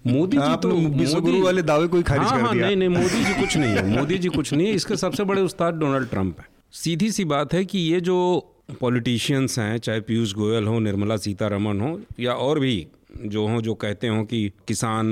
मोदी 0.07 0.37
जी 0.37 0.55
तो 0.55 0.69
विश्वगुरु 0.69 1.43
वाले 1.43 1.61
दावे 1.61 1.87
को 1.87 1.97
ही 1.97 2.03
खारिज 2.03 2.27
हाँ, 2.27 2.37
कर 2.39 2.45
हाँ, 2.45 2.53
दिया। 2.53 2.67
नहीं 2.67 2.75
नहीं 2.75 2.89
मोदी 2.89 3.23
जी 3.23 3.33
कुछ 3.41 3.57
नहीं 3.57 3.71
है 3.71 3.97
मोदी 3.97 4.17
जी 4.17 4.29
कुछ 4.29 4.53
नहीं 4.53 4.67
है। 4.67 4.73
इसके 4.73 4.95
सबसे 4.95 5.23
बड़े 5.23 5.41
उस्ताद 5.41 5.73
डोनाल्ड 5.73 6.09
ट्रंप 6.09 6.39
है। 6.39 6.45
सीधी 6.71 7.11
सी 7.11 7.25
बात 7.25 7.53
है 7.53 7.65
कि 7.65 7.79
ये 7.79 8.01
जो 8.01 8.17
पॉलिटिशियंस 8.81 9.59
हैं 9.59 9.77
चाहे 9.77 10.01
पीयूष 10.01 10.33
गोयल 10.33 10.63
हो 10.63 10.79
निर्मला 10.79 11.17
सीतारमन 11.17 11.81
हो 11.81 12.01
या 12.19 12.33
और 12.33 12.59
भी 12.59 12.87
जो 13.25 13.47
हों 13.47 13.61
जो 13.61 13.73
कहते 13.73 14.07
हों 14.07 14.23
कि 14.25 14.51
किसान 14.67 15.05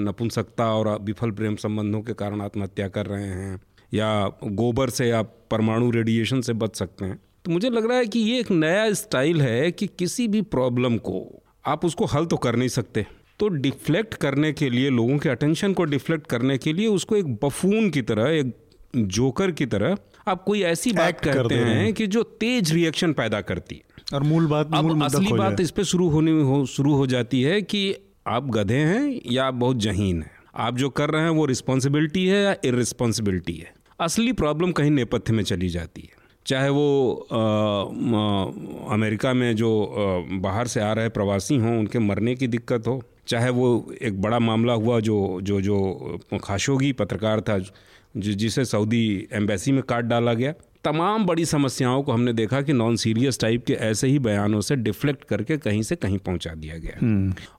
नपुंसकता 0.00 0.72
और 0.74 0.98
विफल 1.02 1.30
प्रेम 1.30 1.56
संबंधों 1.56 2.00
के 2.00 2.12
कारण 2.12 2.40
आत्महत्या 2.40 2.88
कर 2.88 3.06
रहे 3.06 3.26
हैं 3.26 3.60
या 3.94 4.28
गोबर 4.44 4.90
से 4.90 5.10
आप 5.10 5.34
परमाणु 5.50 5.90
रेडिएशन 5.90 6.40
से 6.40 6.52
बच 6.52 6.76
सकते 6.76 7.04
हैं 7.04 7.20
तो 7.44 7.50
मुझे 7.50 7.70
लग 7.70 7.88
रहा 7.88 7.98
है 7.98 8.06
कि 8.06 8.18
ये 8.18 8.40
एक 8.40 8.50
नया 8.50 8.92
स्टाइल 8.92 9.42
है 9.42 9.70
कि 9.72 9.86
किसी 9.86 10.28
भी 10.28 10.42
प्रॉब्लम 10.42 10.96
को 10.96 11.41
आप 11.66 11.84
उसको 11.84 12.04
हल 12.04 12.26
तो 12.26 12.36
कर 12.36 12.56
नहीं 12.56 12.68
सकते। 12.68 13.06
तो 13.38 13.48
डिफ्लेक्ट 13.48 14.14
करने 14.14 14.52
के 14.52 14.70
लिए 14.70 14.90
लोगों 14.90 15.18
के 15.18 15.28
अटेंशन 15.28 15.72
को 15.72 15.84
डिफ्लेक्ट 15.84 16.26
करने 16.26 16.58
के 16.58 16.72
लिए 16.72 16.86
उसको 16.86 17.16
एक 17.16 17.34
बफून 17.44 17.90
की 17.90 18.02
तरह 18.02 18.28
एक 18.28 18.56
जोकर 18.96 19.50
की 19.50 19.66
तरह 19.66 19.96
आप 20.28 20.42
कोई 20.42 20.62
ऐसी 20.62 20.92
बात 20.92 21.14
Act 21.14 21.24
कर 21.24 21.32
करते 21.32 21.54
हैं। 21.54 21.94
कि 21.94 22.06
जो 22.06 22.22
तेज 22.22 22.72
रिएक्शन 22.72 23.12
पैदा 23.12 23.40
करती 23.40 23.74
है। 23.74 23.82
और 24.14 24.22
मूल 24.22 24.46
बात 24.46 24.68
मूल 24.68 24.78
अब 24.78 24.84
मुद्दा 24.84 25.06
असली 25.06 25.32
बात 25.32 25.60
इस 25.60 25.70
पे 25.70 25.84
शुरू 25.84 26.08
होने 26.08 26.42
हो 26.42 26.66
शुरू 26.66 26.94
हो 26.94 27.06
जाती 27.06 27.42
है 27.42 27.62
कि 27.62 27.96
आप 28.26 28.50
गधे 28.50 28.76
हैं 28.76 29.20
या 29.32 29.44
आप 29.44 29.54
बहुत 29.54 29.76
जहीन 29.76 30.22
हैं। 30.22 30.30
आप 30.56 30.76
जो 30.76 30.88
कर 30.88 31.10
रहे 31.10 31.22
हैं 31.22 31.30
वो 31.30 31.44
रिस्पॉन्सिबिलिटी 31.44 32.26
है 32.26 32.44
या 32.44 32.56
इरिस्पॉन्सिबिलिटी 32.64 33.54
है। 33.54 33.74
असली 34.00 34.32
प्रॉब्लम 34.32 34.72
कहीं 34.72 34.90
नेपथ्य 34.90 35.32
में 35.32 35.44
चली 35.44 35.68
जाती 35.68 36.00
है। 36.00 36.21
चाहे 36.46 36.68
वो 36.68 36.86
अ, 37.32 37.36
म, 37.94 38.86
अमेरिका 38.92 39.32
में 39.34 39.54
जो 39.56 39.70
अ, 39.84 40.36
बाहर 40.40 40.66
से 40.66 40.80
आ 40.80 40.92
रहे 40.92 41.08
प्रवासी 41.08 41.56
हों 41.56 41.78
उनके 41.78 41.98
मरने 41.98 42.34
की 42.34 42.46
दिक्कत 42.46 42.86
हो 42.86 43.02
चाहे 43.28 43.50
वो 43.50 43.68
एक 44.02 44.20
बड़ा 44.22 44.38
मामला 44.38 44.72
हुआ 44.72 45.00
जो 45.00 45.40
जो 45.42 45.60
जो 45.60 46.18
खाशोगी 46.44 46.92
पत्रकार 46.92 47.40
था 47.40 47.58
जि- 47.58 48.34
जिसे 48.36 48.64
सऊदी 48.64 49.28
एम्बेसी 49.32 49.72
में 49.72 49.82
काट 49.82 50.04
डाला 50.04 50.34
गया 50.34 50.52
तमाम 50.84 51.26
बड़ी 51.26 51.44
समस्याओं 51.44 52.02
को 52.02 52.12
हमने 52.12 52.32
देखा 52.32 52.60
कि 52.62 52.72
नॉन 52.72 52.96
सीरियस 52.96 53.38
टाइप 53.40 53.64
के 53.66 53.72
ऐसे 53.72 54.08
ही 54.08 54.18
बयानों 54.18 54.60
से 54.60 54.76
डिफ्लेक्ट 54.76 55.24
करके 55.24 55.56
कहीं 55.58 55.82
से 55.82 55.96
कहीं 55.96 56.18
पहुँचा 56.18 56.54
दिया 56.54 56.78
गया 56.78 56.98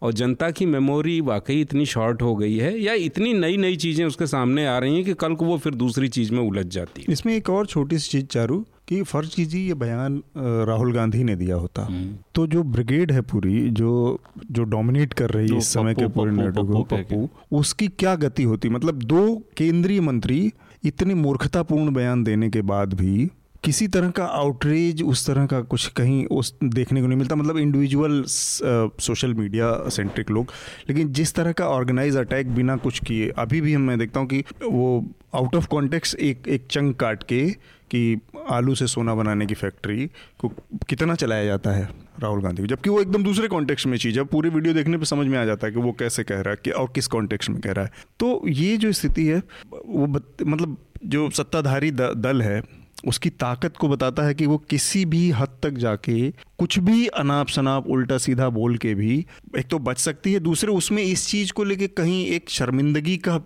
और 0.02 0.14
जनता 0.14 0.52
की 0.52 0.66
मेमोरी 0.66 1.22
वाकई 1.22 1.62
इतनी 1.62 1.86
शॉर्ट 1.86 2.22
हो 2.22 2.36
गई 2.36 2.58
है 2.58 2.78
या 2.80 2.94
इतनी 3.08 3.34
नई 3.34 3.58
नई 3.58 3.76
चीज़ें 3.76 4.06
उसके 4.06 4.28
सामने 4.28 4.68
आ 4.68 4.78
रही 4.78 4.96
हैं 4.96 5.06
कि 5.06 5.14
कल 5.14 5.36
को 5.36 5.46
वो 5.46 5.58
फिर 5.58 5.76
दूसरी 5.76 6.08
चीज़ 6.08 6.34
में 6.34 6.40
उलझ 6.40 6.66
जाती 6.66 7.02
है। 7.02 7.14
इसमें 7.14 7.36
एक 7.36 7.50
और 7.50 7.66
छोटी 7.66 8.00
सी 8.00 8.10
चीज़ 8.10 8.26
चारू 8.26 8.66
कि 8.88 9.02
फ़र्ज़ 9.02 9.36
कीजिए 9.36 9.68
ये 9.68 9.74
बयान 9.76 10.22
राहुल 10.68 10.94
गांधी 10.94 11.24
ने 11.24 11.36
दिया 11.36 11.56
होता। 11.56 11.88
तो 12.36 12.48
जो 12.48 12.64
ब्रिगेड 12.64 13.12
है 13.12 13.22
पूरी 13.22 13.70
जो 13.72 14.20
जो 14.52 14.64
डोमिनेट 14.66 15.14
कर 15.14 15.30
रही 15.30 15.50
है 15.50 15.58
इस 15.58 15.74
समय 15.74 15.94
के 15.94 16.08
पूरे 16.08 16.32
नाटक 16.32 16.72
को। 16.72 16.84
पप्पू 16.86 17.30
उसकी 17.52 17.88
क्या 17.90 18.16
गति 18.16 18.44
होती? 18.44 18.70
मतलब 18.70 19.04
दो 19.04 19.36
केंद्रीय 19.58 20.02
मंत्री 20.02 20.52
इतने 20.84 21.14
मूर्खतापूर्ण 21.16 21.94
बयान 21.94 22.24
देने 22.24 22.50
के 22.50 22.62
बाद 22.64 22.94
भी 22.94 23.30
किसी 23.64 23.88
तरह 23.88 24.10
का 24.10 24.24
आउटरीच 24.26 25.02
उस 25.04 25.26
तरह 25.28 25.46
का 25.46 25.60
कुछ 25.64 25.86
कहीं 25.98 26.26
उस 26.28 26.54
देखने 26.64 27.02
को 27.02 27.08
नहीं 27.08 27.18
मिलता। 27.18 27.36
मतलब 27.36 27.58
इंडिविजुअल 27.58 28.24
सोशल 28.28 29.34
मीडिया 29.34 29.72
सेंट्रिक 29.90 30.32
लोग। 30.32 30.52
लेकिन 30.90 31.12
जिस 31.14 31.34
तरह 31.34 31.52
का 31.52 31.68
ऑर्गेनाइज 31.68 32.18
अटैक 32.18 32.54
बिना 32.56 32.76
कुछ 32.78 33.00
किए 33.00 33.30
अभी 33.38 33.62
भी 33.62 33.74
हम 33.74 33.82
मैं 33.82 33.98
देखता 34.00 34.20
हूँ 34.20 34.28
कि 34.28 34.44
वो 34.64 35.06
आउट 35.36 35.56
ऑफ़ 35.56 35.68
कॉन्टेक्स्ट 35.68 36.16
एक 36.22 36.48
एक 36.48 36.66
चंक 36.72 36.96
काट 36.96 37.24
के 37.24 37.46
कि 37.96 38.20
आलू 38.50 38.76
से 38.76 38.88
सोना 38.88 39.16
बनाने 39.16 39.46
की 39.46 39.54
फैक्ट्री 39.54 40.08
को 40.40 40.50
कितना 40.90 41.16
चलाया 41.16 41.46
जाता 41.46 41.72
है 41.72 41.90
राहुल 42.20 42.42
गांधी 42.42 42.62
को? 42.62 42.68
जबकि 42.68 42.90
वो 42.90 43.02
एकदम 43.02 43.24
दूसरे 43.24 43.48
कॉन्टेक्स्ट 43.48 43.88
में 43.88 43.98
चीज़ 43.98 44.20
है। 44.20 44.26
पूरे 44.26 44.50
वीडियो 44.50 44.74
देखने 44.74 44.98
पर 44.98 45.06
समझ 45.06 45.28
में 45.28 45.38
आ 45.40 45.46
जाता 45.46 45.68
है 45.68 45.74
कि 45.74 45.80
वो 45.80 45.92
कैसे 45.92 46.24
कह 46.24 46.42
रहा 46.42 46.50
है 46.50 46.58
कि 46.64 46.72
और 46.72 46.92
किस 46.96 47.08
कॉन्टेक्स्ट 47.08 47.50
में 47.50 47.62
कह 47.62 47.72
रहा 47.72 47.86
है। 47.86 47.92
तो 48.20 48.42
ये 48.48 48.78
जो 48.78 48.92
स्थिति 48.92 49.26
है 49.26 49.42
वो 49.86 50.06
बत, 50.06 50.28
मतलब 50.44 50.78
जो 51.06 51.30
सत्ताधारी 51.30 51.92
दल 51.92 52.42
है 52.42 52.64
उसकी 53.08 53.30
ताकत 53.30 53.78
को 53.78 53.88
बताता 53.88 54.24
है 54.24 54.34
कि 54.34 54.46
वो 54.46 54.58
किसी 54.58 55.06
भी 55.06 55.32
हद 55.32 55.50
तक 55.64 55.70
जाके 55.70 56.34
कुछ 56.64 56.78
भी 56.80 57.08
अनाप 57.08 57.48
शनाप 57.48 57.88
उल्टा 57.88 58.18
सीधा 58.18 58.48
बोल 58.50 58.78
के 58.78 58.94
भी 58.96 59.26
एक 59.58 59.68
तो 59.68 59.80
बच 59.80 59.98
सकती 59.98 60.34
है। 60.34 60.40
दूसरे 60.40 60.72
उसमें 60.72 61.02
इस 61.04 61.28
चीज़ 61.30 61.52
को 61.54 61.64
लेके 61.64 61.88
कहीं 61.88 62.26
एक 62.26 62.50
शर्मिंदगी 62.50 63.18
का 63.18 63.40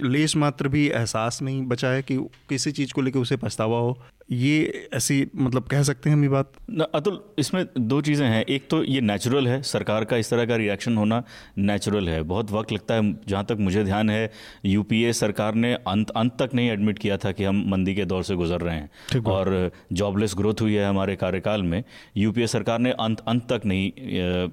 लेश 0.00 0.36
मात्र 0.36 0.68
भी 0.68 0.86
एहसास 0.88 1.42
नहीं 1.42 1.62
बचा 1.62 1.88
है 1.88 2.02
कि 2.02 2.16
किसी 2.48 2.72
चीज़ 2.72 2.92
को 2.92 3.02
लेके 3.02 3.18
उसे 3.18 3.36
पछतावा 3.36 3.78
हो। 3.78 4.02
ये 4.32 4.88
ऐसी 4.94 5.26
मतलब 5.36 5.62
कह 5.62 5.82
सकते 5.82 6.10
हैं 6.10 6.16
हम 6.16 6.22
ये 6.22 6.28
बात। 6.28 6.52
अतुल 6.94 7.18
इसमें 7.38 7.64
दो 7.78 8.00
चीज़ें 8.00 8.26
हैं। 8.26 8.44
एक 8.44 8.68
तो 8.70 8.82
ये 8.84 9.00
नेचुरल 9.00 9.48
है 9.48 9.60
सरकार 9.62 10.04
का 10.04 10.16
इस 10.16 10.30
तरह 10.30 10.46
का 10.46 10.56
रिएक्शन 10.56 10.96
होना 10.96 11.22
नेचुरल 11.58 12.08
है। 12.08 12.22
बहुत 12.22 12.52
वक्त 12.52 12.72
लगता 12.72 12.94
है 12.94 13.12
जहाँ 13.28 13.44
तक 13.44 13.56
मुझे 13.60 13.84
ध्यान 13.84 14.10
है 14.10 14.30
यूपीए 14.64 15.12
सरकार 15.12 15.54
ने 15.54 15.74
अंत 15.74 16.10
अंत 16.10 16.36
तक 16.42 16.54
नहीं 16.54 16.70
एडमिट 16.70 16.98
किया 16.98 17.16
था 17.16 17.32
कि 17.32 17.44
हम 17.44 17.64
मंदी 17.66 17.94
के 17.94 18.04
दौर 18.04 18.22
से 18.22 18.34
गुजर 18.34 18.60
रहे 18.60 18.76
हैं। 18.76 19.20
और 19.20 19.70
जॉबलेस 19.92 20.34
ग्रोथ 20.36 20.60
हुई 20.60 20.74
है 20.74 20.88
हमारे 20.88 21.16
कार्यकाल 21.16 21.62
में। 21.62 21.82
यूपीए 22.16 22.46
सरकार 22.46 22.63
ने 22.78 22.90
अंत 22.90 23.20
अंत 23.28 23.42
तक 23.52 23.62
नहीं 23.66 23.92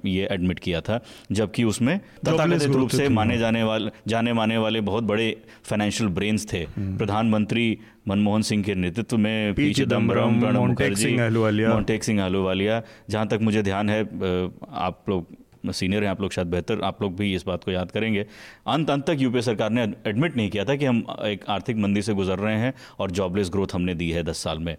ये 0.05 0.27
एडमिट 0.31 0.59
किया 0.59 0.81
था 0.81 0.99
जबकि 1.31 1.63
उसमें 1.63 1.99
तथाकथित 2.27 2.69
रूप 2.69 2.89
से 2.89 3.09
माने 3.09 3.37
जाने 3.37 3.63
वाले 3.63 3.91
जाने 4.07 4.33
माने 4.33 4.57
वाले 4.57 4.81
बहुत 4.81 5.03
बड़े 5.03 5.29
फाइनेंशियल 5.63 6.09
ब्रेन्स 6.09 6.45
थे। 6.53 6.65
प्रधानमंत्री 6.77 7.77
मनमोहन 8.07 8.41
सिंह 8.41 8.63
के 8.63 8.75
नेतृत्व 8.75 9.17
में 9.17 9.53
पी 9.53 9.73
चिदम्बरम 9.73 10.39
प्रणब 10.39 10.67
मुखर्जी। 10.67 11.15
मोंटेक 11.15 12.03
सिंह 12.03 12.21
अहलूवालिया 12.21 12.81
जहाँ 13.09 13.27
तक 13.27 13.39
मुझे 13.41 13.63
ध्यान 13.63 13.89
है 13.89 14.01
आप 14.03 15.03
लोग 15.09 15.40
सीनियर 15.63 16.03
हैं, 16.03 16.09
आप 16.11 16.21
लोग 16.21 16.31
शायद 16.31 16.47
बेहतर, 16.47 16.81
आप 16.81 17.01
लोग 17.01 17.15
भी 17.15 17.33
इस 17.35 17.45
बात 17.45 17.63
को 17.63 17.71
याद 17.71 17.91
करेंगे। 17.91 18.25
अंत 18.67 18.89
अंत 18.89 19.05
तक 19.07 19.17
यूपीए 19.19 19.41
सरकार 19.41 19.69
ने 19.69 19.83
एडमिट 20.07 20.37
नहीं 20.37 20.49
किया 20.49 20.65
था 20.65 20.75
कि 20.75 20.85
हम 20.85 21.03
एक 21.25 21.45
आर्थिक 21.49 21.77
मंदी 21.77 22.01
से 22.01 22.13
गुजर 22.13 22.39
रहे 22.39 22.55
हैं 22.55 22.73
और 22.99 23.11
जॉबलेस 23.11 23.49
ग्रोथ 23.49 23.73
हमने 23.73 23.95
दी 23.95 24.09
है 24.11 24.23
दस 24.23 24.37
साल 24.37 24.59
में 24.59 24.75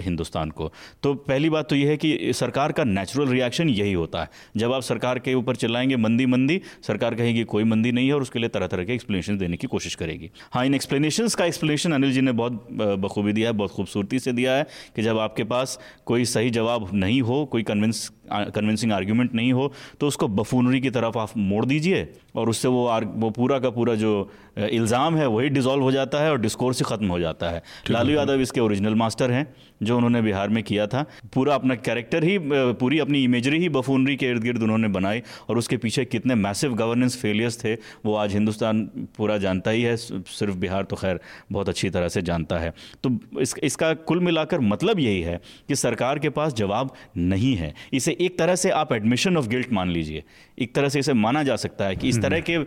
हिंदुस्तान 0.00 0.50
को। 0.50 0.70
तो 1.02 1.14
पहली 1.14 1.50
बात 1.50 1.68
तो 1.70 1.76
ये 1.76 1.88
है 1.88 1.96
कि 1.96 2.32
सरकार 2.32 2.72
का 2.72 2.84
नेचुरल 2.84 3.28
रिएक्शन 3.28 3.68
यही 3.68 3.92
होता 3.92 4.22
है। 4.22 4.30
जब 4.56 4.72
आप 4.72 4.82
सरकार 4.82 5.18
के 5.18 5.34
ऊपर 5.34 5.56
चिल्लाएँगे, 5.56 5.96
मंदी 5.96 6.26
मंदी, 6.26 6.60
सरकार 6.82 7.14
कहेगी 7.14 7.44
कोई 7.44 7.64
मंदी 7.64 7.92
नहीं 7.92 8.08
है 8.08 8.14
और 8.14 8.22
उसके 8.22 8.38
लिए 8.38 8.48
तरह 8.48 8.66
तरह 8.66 8.84
के 8.84 8.94
एक्सप्लेनेशन 8.94 9.38
देने 9.38 9.56
की 9.56 9.66
कोशिश 9.66 9.94
करेगी। 9.94 10.30
हाँ 10.52 10.64
इन 10.66 10.74
एक्सप्लेनेशन 10.74 11.28
का 11.28 11.44
एक्सप्लेनेशन 11.44 11.92
अनिल 11.92 12.12
जी 12.12 12.20
ने 12.20 12.32
बहुत 12.32 12.68
बखूबी 12.72 13.32
दिया 13.32 13.48
है, 13.48 13.52
बहुत 13.52 13.70
खूबसूरती 13.70 14.18
से 14.18 14.32
दिया 14.32 14.52
है 14.52 14.66
कि 14.96 15.02
जब 15.02 15.18
आपके 15.18 15.44
पास 15.44 15.78
कोई 16.06 16.24
सही 16.26 16.50
जवाब 16.50 16.88
नहीं 16.94 17.20
हो, 17.22 17.44
कोई 17.46 17.62
कन्विंस 17.62 18.08
कन्विंसिंग 18.32 18.92
आर्ग्यूमेंट 18.92 19.34
नहीं 19.34 19.52
हो 19.52 19.72
तो 20.00 20.06
उसको 20.06 20.28
बफूनरी 20.28 20.80
की 20.80 20.90
तरफ़ 20.90 21.18
आप 21.18 21.36
मोड़ 21.36 21.64
दीजिए। 21.66 22.02
और 22.36 22.50
उससे 22.50 22.68
वो 22.68 22.86
आर, 22.86 23.04
वो 23.04 23.30
पूरा 23.30 23.58
का 23.58 23.70
पूरा 23.70 23.94
जो 23.96 24.30
इल्ज़ाम 24.58 25.16
है 25.16 25.26
वही 25.28 25.48
डिज़ोल्व 25.50 25.82
हो 25.82 25.92
जाता 25.92 26.20
है 26.20 26.30
और 26.30 26.40
डिस्कोर्स 26.40 26.78
ही 26.78 26.84
ख़त्म 26.86 27.06
हो 27.08 27.18
जाता 27.20 27.50
है। 27.50 27.62
लालू 27.90 28.12
यादव 28.12 28.40
इसके 28.40 28.60
ओरिजिनल 28.60 28.94
मास्टर 28.94 29.30
हैं 29.30 29.46
जो 29.82 29.96
उन्होंने 29.96 30.22
बिहार 30.22 30.48
में 30.48 30.62
किया 30.64 30.86
था। 30.86 31.04
पूरा 31.34 31.54
अपना 31.54 31.74
कैरेक्टर 31.76 32.24
ही 32.24 32.38
पूरी 32.74 32.98
अपनी 32.98 33.22
इमेजरी 33.24 33.58
ही 33.58 33.68
बफूनरी 33.70 34.16
के 34.16 34.26
इर्द 34.26 34.42
गिर्द 34.42 34.62
उन्होंने 34.62 34.88
बनाई 34.90 35.22
और 35.48 35.58
उसके 35.58 35.76
पीछे 35.76 36.04
कितने 36.06 36.34
मैसिव 36.36 36.74
गवर्नेंस 36.74 37.16
फेलियर्स 37.16 37.58
थे 37.64 37.74
वो 38.04 38.14
आज 38.16 38.32
हिंदुस्तान 38.32 38.84
पूरा 39.16 39.36
जानता 39.38 39.70
ही 39.70 39.82
है 39.82 39.96
सिर्फ़ 39.96 40.56
बिहार 40.56 40.84
तो 40.84 40.96
खैर 40.96 41.20
बहुत 41.52 41.68
अच्छी 41.68 41.90
तरह 41.90 42.08
से 42.08 42.22
जानता 42.22 42.58
है। 42.58 42.72
तो 43.02 43.10
इस, 43.40 43.54
इसका 43.62 43.92
कुल 43.94 44.20
मिलाकर 44.20 44.60
मतलब 44.62 44.98
यही 45.00 45.20
है 45.22 45.40
कि 45.68 45.76
सरकार 45.76 46.18
के 46.18 46.28
पास 46.30 46.54
जवाब 46.54 46.92
नहीं 47.18 47.54
है। 47.56 47.72
इसे 47.92 48.16
एक 48.20 48.38
तरह 48.38 48.54
से 48.56 48.70
आप 48.72 48.92
एडमिशन 48.92 49.36
ऑफ़ 49.36 49.48
गिल्ट 49.48 49.72
मान 49.72 49.90
लीजिए। 49.90 50.24
एक 50.58 50.74
तरह 50.74 50.88
से 50.88 50.98
इसे 50.98 51.12
माना 51.14 51.42
जा 51.42 51.56
सकता 51.58 51.84
है 51.84 51.96
कि 51.96 52.08
इस 52.08 52.18
तरह 52.26 52.40
के 52.40 52.58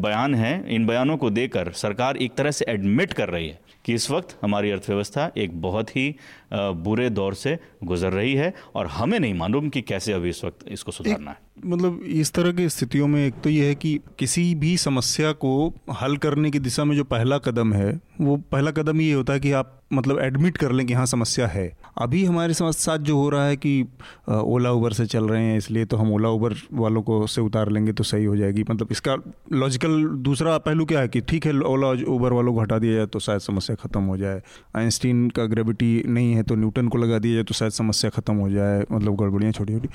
बयान 0.00 0.34
हैं 0.34 0.66
इन 0.66 0.86
बयानों 0.86 1.16
को 1.16 1.30
देकर 1.30 1.72
सरकार 1.72 2.16
एक 2.16 2.34
तरह 2.34 2.50
से 2.50 2.64
एडमिट 2.68 3.12
कर 3.12 3.28
रही 3.28 3.48
है 3.48 3.60
कि 3.84 3.94
इस 3.94 4.10
वक्त 4.10 4.36
हमारी 4.42 4.70
अर्थव्यवस्था 4.70 5.30
एक 5.38 5.60
बहुत 5.62 5.96
ही 5.96 6.14
बुरे 6.52 7.10
दौर 7.10 7.34
से 7.34 7.58
गुजर 7.84 8.12
रही 8.12 8.34
है 8.34 8.52
और 8.74 8.86
हमें 8.86 9.20
नहीं 9.20 9.34
मालूम 9.34 9.68
कि 9.68 9.82
कैसे 9.82 10.12
अभी 10.12 10.28
इस 10.28 10.44
वक्त 10.44 10.68
इसको 10.68 10.92
सुधारना 10.92 11.30
है। 11.30 11.36
मतलब 11.66 12.00
इस 12.02 12.32
तरह 12.32 12.52
की 12.52 12.68
स्थितियों 12.68 13.06
में 13.06 13.26
एक 13.26 13.34
तो 13.44 13.50
ये 13.50 13.68
है 13.68 13.74
कि 13.74 13.98
किसी 14.18 14.54
भी 14.54 14.76
समस्या 14.76 15.32
को 15.32 15.74
हल 16.02 16.16
करने 16.16 16.50
की 16.50 16.58
दिशा 16.58 16.84
में 16.84 16.96
जो 16.96 17.04
पहला 17.04 17.38
कदम 17.38 17.72
है 17.72 18.00
वो 18.20 18.36
पहला 18.36 18.70
कदम 18.70 19.00
ये 19.00 19.12
होता 19.12 19.32
है 19.32 19.40
कि 19.40 19.52
आप 19.52 19.75
मतलब 19.90 20.18
एडमिट 20.20 20.56
कर 20.56 20.72
लें 20.72 20.86
कि 20.86 20.92
हाँ 20.92 21.04
समस्या 21.06 21.46
है। 21.46 21.70
अभी 21.98 22.24
हमारे 22.24 22.54
साथ 22.54 22.98
जो 22.98 23.16
हो 23.16 23.28
रहा 23.30 23.46
है 23.46 23.56
कि 23.56 23.82
ओला 24.30 24.70
उबर 24.70 24.92
से 24.92 25.04
चल 25.06 25.28
रहे 25.28 25.42
हैं 25.42 25.56
इसलिए 25.58 25.84
तो 25.84 25.96
हम 25.96 26.12
ओला 26.12 26.28
उबर 26.28 26.54
वालों 26.74 27.02
को 27.02 27.26
से 27.26 27.40
उतार 27.40 27.70
लेंगे 27.70 27.92
तो 27.92 28.04
सही 28.04 28.24
हो 28.24 28.36
जाएगी। 28.36 28.64
मतलब 28.70 28.88
इसका 28.90 29.16
लॉजिकल 29.52 30.04
दूसरा 30.24 30.56
पहलू 30.58 30.84
क्या 30.84 31.00
है 31.00 31.08
कि 31.08 31.20
ठीक 31.22 31.46
है 31.46 31.52
ओला 31.60 31.90
उबर 32.14 32.32
वालों 32.32 32.54
को 32.54 32.60
हटा 32.60 32.78
दिया 32.78 32.94
जाए 32.94 33.06
तो 33.06 33.18
शायद 33.18 33.40
समस्या 33.40 33.76
ख़त्म 33.76 34.02
हो 34.02 34.16
जाए। 34.16 34.42
आइंस्टीन 34.76 35.28
का 35.30 35.44
ग्रेविटी 35.46 36.02
नहीं 36.08 36.34
है 36.34 36.42
तो 36.42 36.54
न्यूटन 36.54 36.88
को 36.88 36.98
लगा 36.98 37.18
दिया 37.18 37.34
जाए 37.34 37.44
तो 37.44 37.54
शायद 37.54 37.72
समस्या 37.72 38.10
ख़त्म 38.10 38.34
हो 38.36 38.50
जाए। 38.50 38.84
मतलब 38.92 39.16
गड़बड़ियाँ 39.16 39.52
छोटी 39.52 39.72
छोटी 39.72 39.88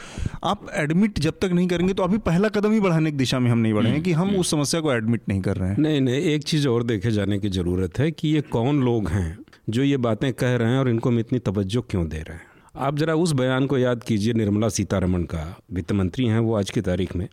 आप 0.43 0.67
एडमिट 0.75 1.19
जब 1.19 1.39
तक 1.41 1.51
नहीं 1.51 1.67
करेंगे 1.67 1.93
तो 1.93 2.03
अभी 2.03 2.17
पहला 2.21 2.49
कदम 2.49 2.71
ही 2.71 2.79
बढ़ाने 2.79 3.11
की 3.11 3.17
दिशा 3.17 3.39
में 3.39 3.51
हम 3.51 3.57
नहीं 3.57 3.73
बढ़े 3.73 3.89
हैं 3.89 4.01
कि 4.03 4.11
हम 4.13 4.35
उस 4.35 4.51
समस्या 4.51 4.81
को 4.81 4.93
एडमिट 4.93 5.29
नहीं 5.29 5.41
कर 5.41 5.57
रहे 5.57 5.69
हैं। 5.69 5.77
नहीं 5.79 6.01
नहीं 6.01 6.21
एक 6.33 6.43
चीज़ 6.43 6.67
और 6.67 6.83
देखे 6.83 7.11
जाने 7.11 7.39
की 7.39 7.49
ज़रूरत 7.51 7.99
है 7.99 8.11
कि 8.11 8.27
ये 8.27 8.41
कौन 8.51 8.83
लोग 8.83 9.09
हैं? 9.09 9.37
जो 9.67 9.83
ये 9.83 9.97
बातें 9.97 10.31
कह 10.33 10.55
रहे 10.55 10.71
हैं 10.71 10.79
और 10.79 10.89
इनको 10.89 11.09
हम 11.09 11.19
इतनी 11.19 11.39
तवज्जो 11.39 11.81
क्यों 11.81 12.07
दे 12.09 12.17
रहे 12.17 12.35
हैं? 12.35 12.45
आप 12.77 12.97
ज़रा 12.97 13.15
उस 13.15 13.31
बयान 13.31 13.65
को 13.65 13.77
याद 13.77 14.03
कीजिए 14.03 14.33
निर्मला 14.33 14.69
सीतारमण 14.69 15.23
का 15.23 15.43
वित्त 15.73 15.91
मंत्री 15.91 16.25
हैं 16.25 16.39
वो 16.39 16.55
आज 16.55 16.69
की 16.69 16.81
तारीख 16.81 17.15
में। 17.15 17.27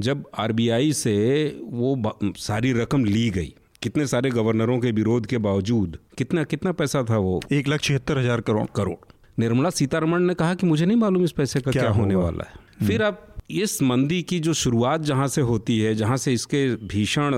जब 0.00 0.24
आरबीआई 0.38 0.92
से 0.92 1.14
वो 1.62 2.12
सारी 2.38 2.72
रकम 2.72 3.04
ली 3.04 3.28
गई 3.30 3.54
कितने 3.82 4.06
सारे 4.06 4.30
गवर्नरों 4.30 4.78
के 4.78 4.90
विरोध 4.92 5.26
के 5.26 5.38
बावजूद 5.38 5.98
कितना 6.18 6.44
कितना 6.44 6.72
पैसा 6.72 7.02
था 7.02 7.16
वो? 7.18 7.40
एक 7.52 7.68
लाख 7.68 7.80
छिहत्तर 7.80 8.18
हज़ार 8.18 8.40
करोड़। 8.40 8.66
करोड़। 8.76 8.96
निर्मला 9.38 9.70
सीतारमण 9.70 10.20
ने 10.20 10.34
कहा 10.34 10.54
कि 10.54 10.66
मुझे 10.66 10.86
नहीं 10.86 10.96
मालूम 10.96 11.24
इस 11.24 11.32
पैसे 11.32 11.60
का 11.60 11.70
क्या, 11.70 11.82
क्या 11.82 11.90
होने 11.90 12.14
वाला 12.14 12.48
है। 12.48 12.54
हम्म। 12.54 12.86
फिर 12.88 13.02
आप 13.02 13.28
इस 13.50 13.82
मंदी 13.82 14.22
की 14.22 14.38
जो 14.40 14.52
शुरुआत 14.54 15.00
जहाँ 15.02 15.28
से 15.28 15.40
होती 15.42 15.78
है 15.78 15.94
जहाँ 15.94 16.16
से 16.16 16.32
इसके 16.32 16.66
भीषण 16.86 17.34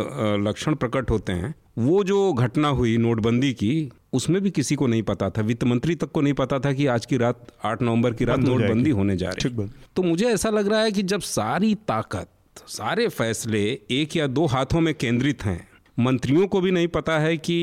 लक्षण 0.48 0.74
प्रकट 0.74 1.10
होते 1.10 1.32
हैं 1.32 1.54
वो 1.78 2.02
जो 2.04 2.32
घटना 2.32 2.68
हुई 2.70 2.96
नोटबंदी 2.98 3.52
की 3.52 3.72
उसमें 4.14 4.42
भी 4.42 4.50
किसी 4.50 4.74
को 4.74 4.86
नहीं 4.86 5.02
पता 5.02 5.30
था 5.30 5.42
वित्त 5.42 5.64
मंत्री 5.64 5.94
तक 5.94 6.10
को 6.10 6.20
नहीं 6.20 6.34
पता 6.34 6.58
था 6.58 6.72
कि 6.72 6.86
आज 6.86 7.06
की 7.06 7.16
रात 7.16 7.46
आठ 7.64 7.82
नवंबर 7.82 8.14
की 8.14 8.24
रात 8.24 8.38
नोटबंदी 8.38 8.90
होने 8.90 9.16
जा 9.16 9.30
रही 9.30 9.56
है। 9.56 9.70
तो 9.96 10.02
मुझे 10.02 10.26
ऐसा 10.26 10.50
लग 10.50 10.68
रहा 10.68 10.80
है 10.80 10.92
कि 10.92 11.02
जब 11.02 11.20
सारी 11.20 11.74
ताकत 11.74 12.28
सारे 12.68 13.08
फैसले 13.08 13.62
एक 13.90 14.16
या 14.16 14.26
दो 14.26 14.46
हाथों 14.46 14.80
में 14.80 14.94
केंद्रित 14.94 15.44
हैं 15.44 15.68
मंत्रियों 15.98 16.46
को 16.46 16.60
भी 16.60 16.70
नहीं 16.70 16.88
पता 16.88 17.18
है 17.18 17.36
कि 17.36 17.56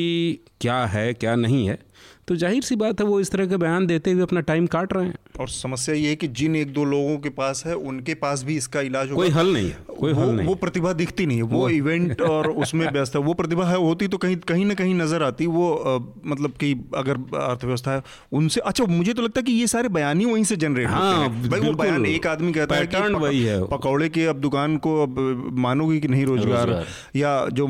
क्या 0.61 0.85
है 0.85 1.13
क्या 1.13 1.35
नहीं 1.35 1.67
है। 1.67 1.79
तो 2.28 2.36
ज़ाहिर 2.36 2.63
सी 2.63 2.76
बात 2.76 3.01
है 3.01 3.05
वो 3.07 3.19
इस 3.19 3.32
तरह 3.32 3.45
के 3.47 3.57
बयान 3.57 3.86
देते 3.88 4.11
हुए 4.11 4.22
अपना 4.24 4.41
टाइम 4.41 4.65
काट 4.67 4.93
रहे 4.93 5.05
हैं। 5.05 5.15
और 5.39 5.47
समस्या 5.49 5.95
ये 5.95 6.09
है 6.09 6.15
कि 6.15 6.28
जिन 6.30 6.55
एक 6.55 6.74
दो 6.74 6.84
लोगों 6.86 7.17
के 7.19 7.30
पास 7.32 7.63
है 7.65 7.76
उनके 7.76 8.13
पास 8.15 8.43
भी 8.43 8.55
इसका 8.57 8.82
इलाज 8.82 9.09
कोई 9.11 9.30
हल 9.30 9.53
नहीं 9.53 9.69
है 9.69 9.78
कोई 9.99 10.13
हल 10.13 10.30
नहीं 10.30 10.47
वो 10.47 10.55
प्रतिभा 10.55 10.91
दिखती 10.93 11.26
नहीं 11.26 11.38
है। 11.38 11.43
वो, 11.43 11.59
वो 11.59 11.69
इवेंट 11.69 12.22
और 12.22 12.49
उसमें 12.51 12.86
व्यस्त 12.89 13.15
है। 13.15 13.22
वो 13.22 13.34
प्रतिभा 13.34 13.65
है 13.65 13.78
होती 13.78 14.07
तो 14.07 14.17
कहीं 14.17 14.36
कहीं 14.47 14.65
ना 14.65 14.74
कहीं 14.74 14.93
नज़र 14.95 15.24
आती। 15.24 15.45
वो 15.47 15.72
आ, 15.74 15.97
मतलब 16.26 16.51
कि 16.59 16.72
अगर 16.95 17.17
अर्थव्यवस्था 17.39 17.91
है 17.91 18.03
उनसे 18.32 18.61
अच्छा 18.61 18.86
मुझे 18.86 19.13
तो 19.13 19.22
लगता 19.22 19.39
है 19.39 19.43
कि 19.43 19.51
ये 19.51 19.67
सारे 19.67 19.89
बयान 19.89 20.19
ही 20.19 20.26
वहीं 20.26 20.43
से 20.43 20.55
जनरेट 20.57 20.88
हाँ, 20.88 21.30
भाई 21.49 21.59
वो 21.59 21.74
बयान 21.74 22.05
एक 22.05 22.28
आदमी 22.28 22.51
कहता 22.53 22.76
है 22.76 22.88
कि 22.88 23.13
वही 23.15 23.41
है। 23.43 23.59
पकौड़े 23.67 24.09
के 24.09 24.26
अब 24.26 24.39
दुकान 24.41 24.78
को 24.78 24.95
अब 25.03 25.19
मानोगी 25.59 25.99
कि 25.99 26.07
नहीं 26.07 26.26
रोज़गार? 26.26 26.86
या 27.15 27.34
जो 27.51 27.67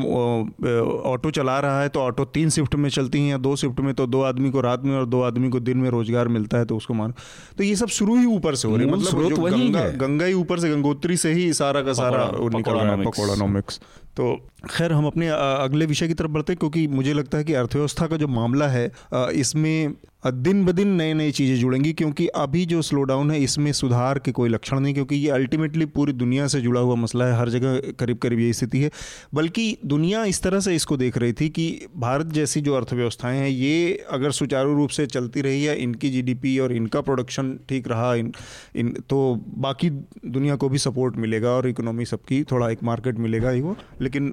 ऑटो 1.06 1.32
चला 1.32 1.60
रहा 1.60 1.82
है 1.82 1.90
तो 1.90 2.00
ऑटो 2.02 2.26
तीन 2.34 2.50
शिफ्ट 2.52 2.76
में 2.76 2.90
चलती 2.92 3.20
हैं 3.20 3.30
या 3.32 3.38
दो 3.40 3.56
शिफ्ट 3.56 3.80
में 3.80 3.94
तो 3.94 4.08
दो 4.08 4.22
आदमी 4.24 4.41
को 4.50 4.62
रात 4.62 4.84
में 4.84 4.96
और 4.98 5.06
दो 5.06 5.22
आदमी 5.22 5.50
को 5.50 5.60
दिन 5.60 5.78
में 5.78 5.90
रोज़गार 5.90 6.28
मिलता 6.28 6.58
है 6.58 6.66
तो 6.66 6.78
उसको 6.78 6.94
मानो 6.94 7.14
तो 7.58 7.64
ये 7.64 7.76
सब 7.76 7.88
शुरू 7.88 8.16
ही 8.16 8.26
ऊपर 8.26 8.56
से 8.56 8.68
हो 8.68 8.78
रही 8.78 8.88
मतलब 8.88 9.30
जो 9.30 9.36
गंगा 9.38 9.88
गंगा 9.88 10.26
ही 10.26 10.34
ऊपर 10.34 10.60
से 10.60 10.70
गंगोत्री 10.70 11.18
से 11.18 11.34
ही 11.34 11.54
सारा 11.54 11.82
का 11.82 11.94
सारा 11.94 12.30
निकल 12.36 12.72
रहा 12.72 12.92
है 12.92 13.04
पकौड़ानोमिक्स 13.04 13.80
तो 14.18 14.36
खैर, 14.70 14.92
हम 14.94 15.06
अपने 15.08 15.28
अगले 15.30 15.86
विषय 15.86 16.08
की 16.08 16.14
तरफ़ 16.14 16.32
बढ़ते 16.32 16.54
हैं, 16.54 16.58
क्योंकि 16.60 16.88
मुझे 16.90 17.14
लगता 17.14 17.38
है 17.38 17.44
कि 17.44 17.54
अर्थव्यवस्था 17.56 18.08
का 18.08 18.18
जो 18.18 18.28
मामला 18.30 18.68
है 18.68 18.90
इसमें 19.14 19.94
दिन 20.26 20.64
ब 20.66 20.72
दिन 20.72 20.88
नए 20.88 21.14
नई 21.14 21.32
चीज़ें 21.32 21.60
जुड़ेंगी, 21.60 21.92
क्योंकि 21.94 22.26
अभी 22.28 22.66
जो 22.66 22.82
स्लो 22.82 23.04
डाउन 23.04 23.32
है, 23.32 23.40
इसमें 23.44 23.72
सुधार 23.74 24.20
के 24.20 24.32
कोई 24.32 24.50
लक्षण 24.50 24.80
नहीं, 24.80 24.94
क्योंकि 24.94 25.16
ये 25.16 25.30
अल्टीमेटली 25.30 25.86
पूरी 25.86 26.14
दुनिया 26.14 26.48
से 26.48 26.62
जुड़ा 26.62 26.82
हुआ 26.82 26.96
मसला 26.96 27.26
है, 27.26 27.38
हर 27.38 27.50
जगह 27.50 27.80
करीब 28.00 28.18
करीब 28.18 28.40
यही 28.40 28.54
स्थिति 28.54 28.82
है। 28.82 28.90
बल्कि 29.34 29.78
दुनिया 29.86 30.24
इस 30.26 30.42
तरह 30.42 30.60
से 30.60 30.76
इसको 30.76 30.98
देख 30.98 31.18
रही 31.18 31.34
थी 31.34 31.48
कि 31.50 31.88
भारत 31.98 32.34
जैसी 32.34 32.62
जो 32.62 32.76
अर्थव्यवस्थाएँ 32.76 33.40
हैं, 33.40 33.50
ये 33.50 34.06
अगर 34.12 34.32
सुचारू 34.32 34.76
रूप 34.76 34.90
से 34.90 35.06
चलती 35.08 35.42
रही 35.42 35.64
है 35.64 35.78
इनकी 35.78 36.10
जीडीपी 36.10 36.58
और 36.60 36.74
इनका 36.74 37.02
प्रोडक्शन 37.02 37.58
ठीक 37.70 37.88
रहा, 37.88 38.14
इन 38.16 38.32
इन 38.76 38.94
तो 39.10 39.36
बाकी 39.58 39.90
दुनिया 39.90 40.56
को 40.56 40.70
भी 40.70 40.78
सपोर्ट 40.80 41.18
मिलेगा 41.18 41.50
और 41.52 41.68
इकोनॉमी 41.68 42.06
सबकी 42.06 42.44
थोड़ा 42.44 42.70
एक 42.70 42.84
मार्केट 42.84 43.20
मिलेगा 43.20 43.50
ही 43.50 43.62
वो। 43.62 43.76
लेकिन 44.02 44.32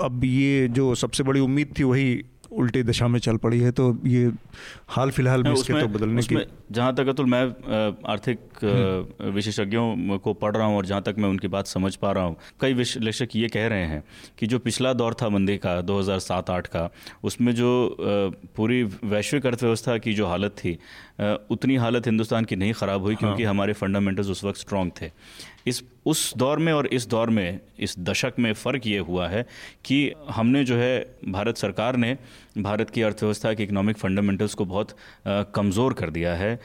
अब 0.00 0.20
ये 0.24 0.68
जो 0.70 0.94
सबसे 0.96 1.22
बड़ी 1.22 1.40
उम्मीद 1.40 1.74
थी 1.78 1.84
वही 1.84 2.22
उल्टी 2.52 2.82
दिशा 2.82 3.08
में 3.08 3.18
चल 3.20 3.36
पड़ी 3.36 3.58
है 3.60 3.70
तो 3.72 3.96
ये 4.06 4.30
हाल 4.90 5.10
फ़िलहाल 5.10 5.42
में 5.42 5.52
इसके 5.52 5.72
तो 5.72 5.88
बदलने 5.88 6.22
की 6.22 6.36
जहाँ 6.72 6.94
तक 6.94 7.08
अतुल 7.08 7.26
मैं 7.26 7.42
आर्थिक 8.08 8.38
हम्म। 8.62 9.30
विशेषज्ञों 9.30 10.18
को 10.18 10.32
पढ़ 10.34 10.56
रहा 10.56 10.66
हूँ 10.66 10.76
और 10.76 10.86
जहाँ 10.86 11.02
तक 11.02 11.14
मैं 11.18 11.28
उनकी 11.28 11.48
बात 11.48 11.66
समझ 11.66 11.94
पा 11.96 12.12
रहा 12.12 12.24
हूँ 12.24 12.36
कई 12.60 12.74
विश्लेषक 12.74 13.36
ये 13.36 13.48
कह 13.48 13.66
रहे 13.66 13.84
हैं 13.84 14.02
कि 14.38 14.46
जो 14.46 14.58
पिछला 14.58 14.92
दौर 14.92 15.16
था 15.22 15.28
मंदी 15.28 15.56
का 15.58 15.80
2007-8 15.82 16.66
का 16.66 16.88
उसमें 17.24 17.54
जो 17.54 17.70
पूरी 18.56 18.82
वैश्विक 19.06 19.46
अर्थव्यवस्था 19.46 19.96
की 19.98 20.14
जो 20.14 20.26
हालत 20.26 20.56
थी 20.58 20.78
उतनी 21.50 21.76
हालत 21.76 22.06
हिंदुस्तान 22.06 22.44
की 22.44 22.56
नहीं 22.56 22.72
ख़राब 22.72 23.02
हुई 23.02 23.14
क्योंकि 23.16 23.42
हाँ। 23.42 23.50
हमारे 23.50 23.72
फंडामेंटल्स 23.74 24.28
उस 24.28 24.44
वक्त 24.44 24.58
स्ट्रॉन्ग 24.58 24.92
थे 25.00 25.10
इस, 25.66 25.82
उस 26.06 26.36
दौर 26.36 26.58
में 26.58 26.72
और 26.72 26.86
इस 26.86 27.06
दौर 27.06 27.30
में, 27.30 27.60
इस 27.78 27.98
दशक 27.98 28.32
में 28.38 28.52
फ़र्क 28.52 28.86
ये 28.86 28.98
हुआ 28.98 29.28
है 29.28 29.46
कि 29.84 30.12
हमने 30.30 30.64
जो 30.64 30.76
है, 30.76 31.16
भारत 31.28 31.56
सरकार 31.56 31.96
ने 31.96 32.16
भारत 32.58 32.90
की 32.90 33.02
अर्थव्यवस्था 33.02 33.52
के 33.54 33.62
इकोनॉमिक 33.62 33.96
फंडामेंटल्स 33.96 34.54
को 34.54 34.64
बहुत 34.66 34.94
कमज़ोर 35.54 35.92
कर 35.92 36.10
दिया 36.10 36.34
है 36.34 36.58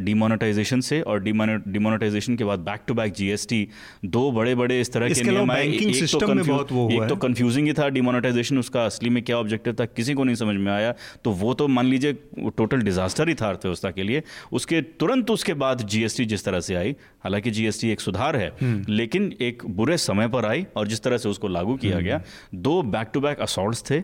डिमोनेटाइजेशन 0.00 0.74
हम्म। 0.74 0.80
से 0.80 1.00
और 1.02 1.22
डिमोनेटाइजेशन 1.22 2.36
के 2.36 2.44
बाद 2.44 2.60
बैक 2.60 2.80
टू 2.88 2.94
बैक 2.94 3.12
जीएसटी 3.12 3.66
दो 4.06 4.30
बड़े 4.32 4.54
बड़े 4.54 4.80
इस 4.80 4.92
तरह 4.92 5.08
के 5.08 5.22
नियम 5.22 5.50
आए 5.50 5.66
एक 5.68 5.98
तो 6.12 6.88
एक 6.90 7.08
तो 7.08 7.16
कन्फ्यूजिंग 7.18 7.66
ही 7.66 7.72
था 7.72 7.88
डिमोनेटाइजेशन 7.90 8.58
उसका 8.58 8.84
असली 8.84 9.10
में 9.10 9.22
क्या 9.22 9.38
ऑब्जेक्टिव 9.38 9.76
था 9.80 9.84
किसी 9.86 10.14
को 10.14 10.24
नहीं 10.24 10.36
समझ 10.36 10.56
में 10.56 10.72
आया 10.72 10.94
तो 11.24 11.30
वो 11.34 11.54
तो 11.54 11.68
मान 11.70 11.86
लीजिए 11.86 12.12
टोटल 12.56 12.82
डिजास्टर 12.82 13.28
ही 13.28 13.34
था 13.34 13.48
अर्थव्यवस्था 13.48 13.90
के 13.90 14.02
लिए 14.02 14.22
उसके 14.52 14.80
तुरंत 14.98 15.30
उसके 15.30 15.54
बाद 15.56 15.82
जीएसटी 15.88 16.24
जिस 16.26 16.44
तरह 16.44 16.60
से 16.60 16.74
आई 16.76 16.94
हालाँकि 17.24 17.50
जीएसटी 17.50 17.90
एक 17.90 18.00
सुधार 18.00 18.36
है 18.36 18.48
हम्म। 18.60 18.84
लेकिन 18.90 19.32
एक 19.40 19.62
बुरे 19.76 19.96
समय 19.98 20.28
पर 20.28 20.44
आई 20.44 20.66
और 20.76 20.88
जिस 20.88 21.02
तरह 21.02 21.18
से 21.18 21.28
उसको 21.28 21.48
लागू 21.48 21.76
किया 21.76 21.94
हम्म। 21.94 22.04
गया 22.04 22.20
दो 22.56 22.82
बैक 22.88 23.10
टू 23.14 23.20
बैक 23.20 23.40
असॉल्ट 23.40 23.90
थे 23.90 24.00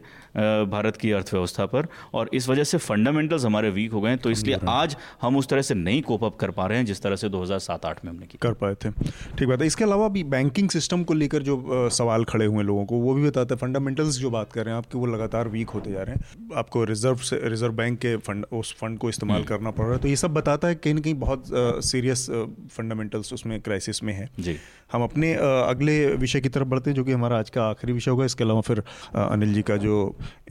भारत 0.67 0.97
की 1.05 1.13
अर्थव्यवस्था 1.13 1.67
पर 1.67 1.87
और 2.15 2.31
इस 2.35 2.49
वजह 2.49 2.65
से 2.65 2.79
फंडामेंटल्स 2.81 3.45
हमारे 3.45 3.71
वीक 3.73 3.93
हो 3.93 4.01
गए 4.01 4.11
हैं 4.11 4.19
तो 4.19 4.31
इसलिए 4.31 4.59
आज 4.71 4.97
हम 5.23 5.37
उस 5.37 5.49
तरह 5.49 5.63
से 5.63 5.75
नहीं 5.77 6.03
कोप 6.05 6.25
अप 6.25 6.37
कर 6.37 6.51
पा 6.51 6.67
रहे 6.67 6.79
हैं 6.79 6.87
जिस 6.87 7.03
तरह 7.03 7.17
से 7.17 7.29
2007-8 7.31 8.05
में 8.05 8.11
हमने 8.13 8.27
किया 8.27 8.39
कर 8.43 8.55
पाए 8.55 8.75
थे। 8.75 8.91
ठीक 9.39 9.49
बात 9.49 9.61
है। 9.61 9.67
इसके 9.67 9.85
अलावा 9.85 10.09
भी 10.09 10.23
बैंकिंग 10.31 10.69
सिस्टम 10.71 11.03
को 11.05 11.15
लेकर 11.15 11.43
जो 11.43 11.89
सवाल 11.93 12.25
खड़े 12.25 12.47
हुए 12.47 12.63
लोगों 12.65 12.85
को 12.87 12.99
वो 12.99 13.15
भी 13.15 13.27
बताते 13.27 13.55
हैं। 13.55 13.59
फंडामेंटल्स 13.59 14.19
जो 14.19 14.31
बात 14.31 14.53
कर 14.53 14.65
रहे 14.65 14.75
हैं 14.75 14.79
आपके 14.79 14.99
वो 14.99 15.07
लगातार 15.07 15.49
वीक 15.49 15.71
होते 15.71 15.93
जा 15.93 16.03
रहे 16.03 16.15
हैं। 16.15 16.51
आपको 16.57 16.85
रिज़र्व 16.85 17.17
से 17.29 17.41
रिज़र्व 17.49 17.73
बैंक 17.75 17.99
के 17.99 18.17
फंड 18.19 18.47
उस 18.53 18.75
फंड 18.81 18.99
को 18.99 19.09
इस्तेमाल 19.09 19.37
हम्म। 19.37 19.49
करना 19.49 19.71
पड़ 19.71 19.85
रहा 19.85 19.95
है। 19.95 20.01
तो 20.01 20.09
ये 20.09 20.17
सब 20.17 20.35
बताता 20.35 20.69
है 20.69 20.75
कहीं 20.77 20.95
ना 20.95 21.01
कहीं 21.01 21.15
बहुत 21.17 21.45
सीरियस 21.85 22.27
फंडामेंटल्स 22.71 23.33
उसमें 23.33 23.61
क्राइसिस 23.61 24.03
में 24.03 24.13
है। 24.15 24.29
जी। 24.41 24.57
हम 24.95 25.03
अपने 25.03 25.33
अगले 25.35 25.95
विषय 26.17 26.41
की 26.41 26.49
तरफ़ 26.49 26.69
बढ़ते 26.69 26.91
हैं 26.91 26.95
जो 26.97 27.05
कि 27.05 27.13
हमारा 27.13 27.39
आज 27.39 27.51
का 27.51 27.63
आखिरी 27.65 27.93
विषय 27.93 28.11
होगा। 28.11 28.25
इसके 28.25 28.45
अलावा 28.45 28.61
फिर 28.61 28.83
अनिल 29.17 29.55
जी 29.55 29.63
का 29.63 29.77
जो 29.77 29.95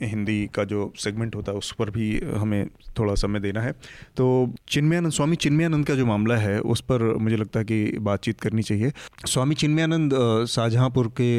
हिंदी 0.02 0.38
का 0.54 0.64
जो 0.64 0.92
सेगमेंट 0.98 1.36
होता 1.36 1.52
है 1.52 1.58
उस 1.58 1.72
पर 1.72 1.90
भी 1.90 2.08
हमें 2.36 2.66
थोड़ा 2.98 3.14
समय 3.14 3.40
देना 3.40 3.60
है। 3.60 3.72
तो 4.16 4.26
चिन्मयानंद 4.68 5.12
स्वामी 5.12 5.36
चिन्मयानंद 5.36 5.86
का 5.86 5.94
जो 5.94 6.06
मामला 6.06 6.36
है 6.36 6.58
उस 6.60 6.80
पर 6.80 7.02
मुझे 7.18 7.36
लगता 7.36 7.58
है 7.58 7.64
कि 7.64 7.98
बातचीत 8.00 8.40
करनी 8.40 8.62
चाहिए। 8.62 8.92
स्वामी 9.26 9.54
चिन्मयानंद 9.54 10.14
शाहजहाँपुर 10.48 11.12
के 11.20 11.30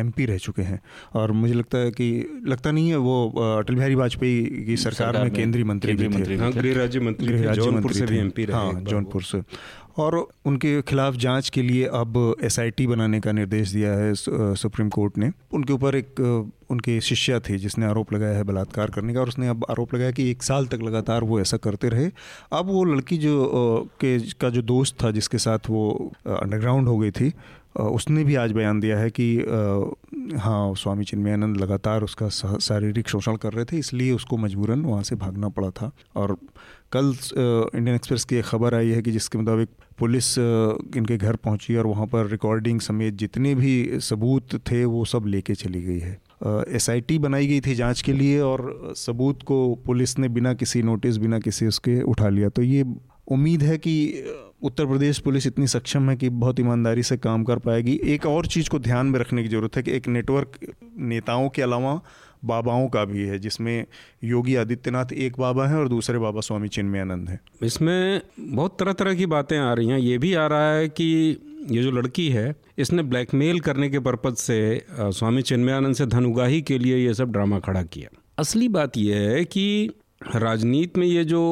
एमपी 0.00 0.26
रह 0.26 0.38
चुके 0.38 0.62
हैं 0.62 0.80
और 1.14 1.32
मुझे 1.32 1.54
लगता 1.54 1.78
है 1.78 1.90
कि 1.90 2.08
लगता 2.46 2.72
नहीं 2.72 2.88
है 2.90 2.96
वो 2.98 3.16
अटल 3.58 3.74
बिहारी 3.74 3.94
वाजपेयी 3.94 4.64
की 4.66 4.76
सरकार 4.78 5.22
में 5.22 5.30
केंद्रीय 5.30 5.64
मंत्री 5.64 5.94
भी 5.94 6.08
थे। 6.18 6.36
हाँ 6.36 6.52
गृह 6.52 6.76
राज्य 6.76 7.00
मंत्री 7.00 7.28
थे, 7.28 7.52
जौनपुर 7.54 7.92
से 7.92 8.06
भी 8.06 8.16
थे। 8.16 8.20
एमपी 8.20 8.44
हाँ। 8.52 8.72
जौनपुर 8.82 9.22
से। 9.22 9.42
और 9.98 10.16
उनके 10.46 10.80
खिलाफ 10.82 11.14
जाँच 11.14 11.48
के 11.48 11.62
लिए 11.62 11.84
अब 11.84 12.36
एसआईटी 12.44 12.86
बनाने 12.86 13.20
का 13.20 13.32
निर्देश 13.32 13.70
दिया 13.70 13.92
है 13.92 14.14
सुप्रीम 14.14 14.88
कोर्ट 14.88 15.18
ने। 15.18 15.30
उनके 15.52 15.72
ऊपर 15.72 15.96
एक 15.96 16.20
उनके 16.70 17.00
शिष्या 17.00 17.38
थे 17.40 17.56
जिसने 17.58 17.86
आरोप 17.86 18.12
लगाया 18.12 18.36
है 18.36 18.42
बलात्कार 18.44 18.90
करने 18.90 19.14
का 19.14 19.20
और 19.20 19.28
उसने 19.28 19.48
अब 19.48 19.64
आरोप 19.70 19.94
लगाया 19.94 20.10
कि 20.10 20.30
एक 20.30 20.42
साल 20.42 20.66
तक 20.66 20.82
लगातार 20.82 21.24
वो 21.24 21.40
ऐसा 21.40 21.56
करते 21.56 21.88
रहे। 21.88 22.10
अब 22.52 22.66
वो 22.66 22.84
लड़की 22.84 23.18
जो 23.18 23.88
के, 24.00 24.18
का 24.18 24.50
जो 24.50 24.62
दोस्त 24.62 25.02
था 25.04 25.10
जिसके 25.10 25.38
साथ 25.38 25.70
वो 25.70 26.12
अंडरग्राउंड 26.26 26.88
हो 26.88 26.98
गई 26.98 27.10
थी 27.10 27.32
उसने 27.78 28.24
भी 28.24 28.34
आज 28.34 28.52
बयान 28.52 28.80
दिया 28.80 28.98
है 28.98 29.10
कि 29.10 29.36
हाँ 30.38 30.74
स्वामी 30.74 31.04
चिन्मयानंद 31.04 31.56
लगातार 31.56 32.02
उसका 32.02 32.28
शारीरिक 32.28 33.08
शोषण 33.08 33.36
कर 33.36 33.52
रहे 33.52 33.64
थे, 33.64 33.78
इसलिए 33.78 34.12
उसको 34.12 34.36
मजबूरन 34.36 34.80
वहाँ 34.80 35.02
से 35.02 35.16
भागना 35.16 35.48
पड़ा 35.48 35.70
था। 35.70 35.90
और 36.16 36.36
कल 36.92 37.12
इंडियन 37.34 37.94
एक्सप्रेस 37.94 38.24
की 38.24 38.36
एक 38.36 38.44
खबर 38.44 38.74
आई 38.74 38.88
है 38.88 39.02
कि 39.02 39.12
जिसके 39.12 39.38
मुताबिक 39.38 39.68
पुलिस 39.98 40.38
इनके 40.38 41.16
घर 41.16 41.36
पहुँची 41.36 41.76
और 41.76 41.86
वहाँ 41.86 42.06
पर 42.06 42.26
रिकॉर्डिंग 42.26 42.80
समेत 42.80 43.14
जितने 43.14 43.54
भी 43.54 44.00
सबूत 44.00 44.54
थे, 44.70 44.84
वो 44.84 45.04
सब 45.04 45.26
लेके 45.26 45.54
चली 45.54 45.82
गई 45.82 45.98
है। 45.98 46.18
एसआईटी 46.76 47.18
बनाई 47.18 47.46
गई 47.46 47.60
थी 47.60 47.74
जाँच 47.74 48.02
के 48.02 48.12
लिए 48.12 48.40
और 48.40 48.92
सबूत 48.96 49.42
को 49.42 49.74
पुलिस 49.86 50.18
ने 50.18 50.28
बिना 50.28 50.54
किसी 50.54 50.82
नोटिस 50.82 51.16
बिना 51.16 51.38
किसी 51.38 51.66
उसके 51.66 52.00
उठा 52.02 52.28
लिया। 52.28 52.48
तो 52.48 52.62
ये 52.62 52.84
उम्मीद 53.28 53.62
है 53.62 53.76
कि 53.78 54.24
उत्तर 54.62 54.86
प्रदेश 54.86 55.18
पुलिस 55.18 55.46
इतनी 55.46 55.66
सक्षम 55.66 56.08
है 56.10 56.16
कि 56.16 56.28
बहुत 56.28 56.60
ईमानदारी 56.60 57.02
से 57.02 57.16
काम 57.16 57.44
कर 57.44 57.58
पाएगी। 57.58 57.98
एक 58.04 58.26
और 58.26 58.46
चीज़ 58.46 58.68
को 58.70 58.78
ध्यान 58.78 59.06
में 59.06 59.18
रखने 59.20 59.42
की 59.42 59.48
ज़रूरत 59.48 59.76
है 59.76 59.82
कि 59.82 59.92
एक 59.92 60.08
नेटवर्क 60.08 60.58
नेताओं 60.98 61.48
के 61.48 61.62
अलावा 61.62 62.00
बाबाओं 62.44 62.88
का 62.88 63.04
भी 63.04 63.22
है, 63.22 63.38
जिसमें 63.38 63.84
योगी 64.24 64.54
आदित्यनाथ 64.54 65.12
एक 65.12 65.38
बाबा 65.38 65.66
हैं 65.68 65.76
और 65.76 65.88
दूसरे 65.88 66.18
बाबा 66.18 66.40
स्वामी 66.40 66.68
चिन्मयानंद 66.68 67.28
हैं। 67.28 67.40
इसमें 67.62 68.20
बहुत 68.40 68.76
तरह 68.80 68.92
तरह 68.92 69.14
की 69.14 69.26
बातें 69.26 69.58
आ 69.58 69.72
रही 69.72 69.88
हैं। 69.88 69.98
ये 69.98 70.18
भी 70.18 70.34
आ 70.34 70.46
रहा 70.46 70.72
है 70.72 70.88
कि 70.88 71.36
ये 71.70 71.82
जो 71.82 71.90
लड़की 71.90 72.28
है, 72.28 72.54
इसने 72.78 73.02
ब्लैकमेल 73.02 73.60
करने 73.60 73.88
के 73.90 73.98
पर्पज 73.98 74.34
से 74.34 74.86
स्वामी 74.90 75.42
चिन्मयानंद 75.42 75.94
से 75.94 76.06
धन 76.06 76.26
उगाही 76.26 76.62
के 76.62 76.78
लिए 76.78 76.96
ये 76.96 77.14
सब 77.14 77.32
ड्रामा 77.32 77.58
खड़ा 77.58 77.82
किया। 77.82 78.08
असली 78.38 78.68
बात 78.68 78.96
यह 78.96 79.30
है 79.30 79.44
कि 79.44 79.90
राजनीति 80.36 81.00
में 81.00 81.06
ये 81.06 81.24
जो 81.24 81.42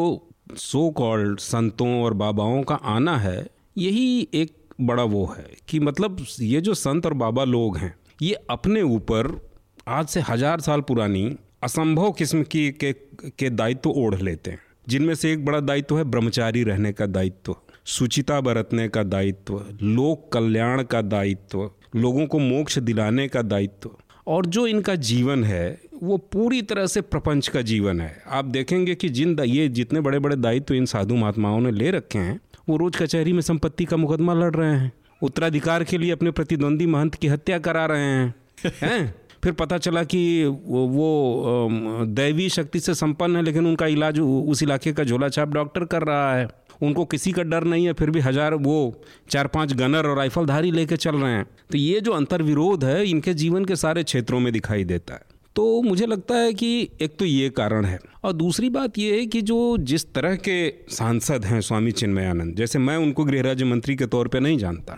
सो 0.55 0.89
कॉल्ड 0.91 1.39
संतों 1.41 1.89
और 2.03 2.15
बाबाओं 2.15 2.63
का 2.63 2.75
आना 2.75 3.17
है 3.19 3.47
यही 3.79 4.29
एक 4.35 4.53
बड़ा 4.81 5.03
वो 5.05 5.25
है 5.27 5.47
कि 5.69 5.81
मतलब 5.81 6.25
ये 6.41 6.61
जो 6.61 6.75
संत 6.75 7.07
और 7.07 7.15
बाबा 7.15 7.45
लोग 7.45 7.77
हैं 7.77 7.95
ये 8.23 8.35
अपने 8.51 8.83
ऊपर 8.83 9.29
आज 9.89 10.07
से 10.07 10.21
हज़ार 10.21 10.61
साल 10.61 10.81
पुरानी 10.81 11.37
असंभव 11.63 12.13
किस्म 12.13 12.43
की 12.43 12.71
के, 12.73 12.93
के 12.93 13.51
दायित्व 13.51 13.91
ओढ़ 13.91 14.15
लेते 14.15 14.51
हैं। 14.51 14.61
जिनमें 14.89 15.15
से 15.15 15.33
एक 15.33 15.45
बड़ा 15.45 15.61
दायित्व 15.61 15.99
है 15.99 16.05
ब्रह्मचारी 16.05 16.63
रहने 16.63 16.93
का 16.93 17.07
दायित्व 17.07 17.57
सुचिता 17.87 18.41
बरतने 18.41 18.89
का 18.89 19.03
दायित्व 19.03 19.63
लोक 19.83 20.33
कल्याण 20.33 20.83
का 20.83 21.03
दायित्व 21.03 21.71
लोगों 21.97 22.27
को 22.27 22.39
मोक्ष 22.39 22.79
दिलाने 22.79 23.29
का 23.29 23.43
दायित्व। 23.43 23.91
और 24.27 24.47
जो 24.47 24.67
इनका 24.67 24.95
जीवन 24.95 25.45
है 25.45 25.81
वो 26.03 26.17
पूरी 26.33 26.61
तरह 26.63 26.87
से 26.87 27.01
प्रपंच 27.01 27.49
का 27.49 27.63
जीवन 27.63 28.01
है। 28.01 28.23
आप 28.29 28.45
देखेंगे 28.45 28.95
कि 28.95 29.09
जिन 29.09 29.39
ये 29.41 29.69
जितने 29.69 30.01
बड़े 30.01 30.19
बड़े 30.19 30.37
दायित्व 30.37 30.67
तो 30.67 30.75
इन 30.75 30.87
साधु 30.87 31.17
महात्माओं 31.17 31.61
ने 31.61 31.71
ले 31.71 31.91
रखे 31.91 32.19
हैं 32.19 32.41
वो 32.69 32.77
रोज 32.77 32.97
कचहरी 32.97 33.33
में 33.33 33.41
संपत्ति 33.41 33.85
का 33.85 33.97
मुकदमा 33.97 34.35
लड़ 34.35 34.55
रहे 34.55 34.73
हैं। 34.73 34.93
उत्तराधिकार 35.23 35.85
के 35.85 35.99
लिए 35.99 36.11
अपने 36.11 36.31
प्रतिद्वंदी 36.31 36.87
महंत 36.87 37.15
की 37.15 37.29
हत्या 37.29 37.59
करा 37.59 37.85
रहे 37.87 38.03
हैं। 38.03 38.35
हैं? 38.83 39.15
फिर 39.45 39.53
पता 39.53 39.79
चला 39.79 40.03
कि 40.05 40.45
वो, 40.45 40.87
वो 40.87 42.05
दैवी 42.07 42.49
शक्ति 42.49 42.81
से 42.81 42.95
संपन्न 42.95 43.37
है 43.37 43.43
लेकिन 43.43 43.67
उनका 43.67 43.87
इलाज 43.87 44.19
उस 44.21 44.63
इलाके 44.63 44.93
का 44.93 45.05
झोला 45.05 45.29
छाप 45.29 45.49
डॉक्टर 45.49 45.85
कर 45.85 46.03
रहा 46.03 46.35
है। 46.35 46.49
उनको 46.83 47.05
किसी 47.05 47.33
का 47.33 47.43
डर 47.43 47.65
नहीं 47.65 47.87
है 47.87 47.93
फिर 47.93 48.11
भी 48.11 48.21
हज़ार 48.21 48.55
वो 48.55 49.03
चार 49.31 49.47
पाँच 49.47 49.73
गनर 49.73 50.07
और 50.07 50.17
राइफलधारी 50.17 50.71
लेके 50.71 50.97
चल 50.97 51.17
रहे 51.17 51.33
हैं। 51.33 51.47
तो 51.71 51.79
ये 51.79 52.01
जो 52.01 52.13
अंतर्विरोध 52.13 52.85
है 52.85 53.07
इनके 53.07 53.35
जीवन 53.35 53.65
के 53.65 53.77
सारे 53.77 54.03
क्षेत्रों 54.05 54.41
में 54.41 54.53
दिखाई 54.53 54.85
देता 54.85 55.15
है। 55.15 55.36
तो 55.57 55.83
मुझे 55.83 56.07
लगता 56.07 56.35
है 56.35 56.55
कि 56.55 56.89
एक 57.01 57.17
तो 57.19 57.25
ये 57.25 57.51
कारण 57.51 57.85
है। 57.85 57.99
और 58.25 58.33
दूसरी 58.33 58.71
बात 58.71 58.99
ये 58.99 59.19
है 59.21 59.27
कि 59.27 59.43
जो 59.43 59.77
जिस 59.79 60.13
तरह 60.15 60.37
के 60.37 60.57
सांसद 60.89 61.45
हैं 61.45 61.61
स्वामी 61.61 61.93
चिन्मयानंद 61.93 62.57
जैसे 62.57 62.79
मैं 62.79 62.97
उनको 62.97 63.25
गृह 63.25 63.43
राज्य 63.43 63.65
मंत्री 63.65 63.97
के 63.97 64.07
तौर 64.07 64.29
पे 64.29 64.41
नहीं 64.41 64.59
जानता। 64.59 64.95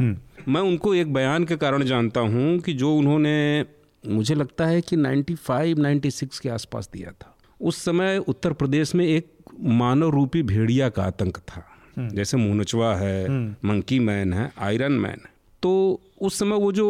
मैं 0.49 0.61
उनको 0.61 0.95
एक 0.95 1.13
बयान 1.13 1.45
के 1.45 1.57
कारण 1.57 1.85
जानता 1.85 2.21
हूँ 2.21 2.59
कि 2.59 2.73
जो 2.73 2.95
उन्होंने 2.97 3.65
मुझे 4.07 4.35
लगता 4.35 4.67
है 4.67 4.81
कि 4.81 4.97
95 4.97 5.75
96 5.79 6.39
के 6.39 6.49
आसपास 6.49 6.89
दिया 6.93 7.11
था। 7.11 7.37
उस 7.61 7.83
समय 7.85 8.19
उत्तर 8.19 8.53
प्रदेश 8.53 8.95
में 8.95 9.07
एक 9.07 9.27
मानव 9.61 10.11
रूपी 10.11 10.43
भेड़िया 10.43 10.89
का 10.89 11.03
आतंक 11.03 11.39
था। 11.39 11.65
जैसे 11.99 12.37
मुनचवा 12.37 12.95
है 12.97 13.29
मंकी 13.65 13.99
मैन 13.99 14.33
है 14.33 14.53
आयरन 14.59 14.93
मैन। 14.93 15.21
तो 15.63 16.01
उस 16.21 16.39
समय 16.39 16.57
वो 16.57 16.73
जो 16.73 16.89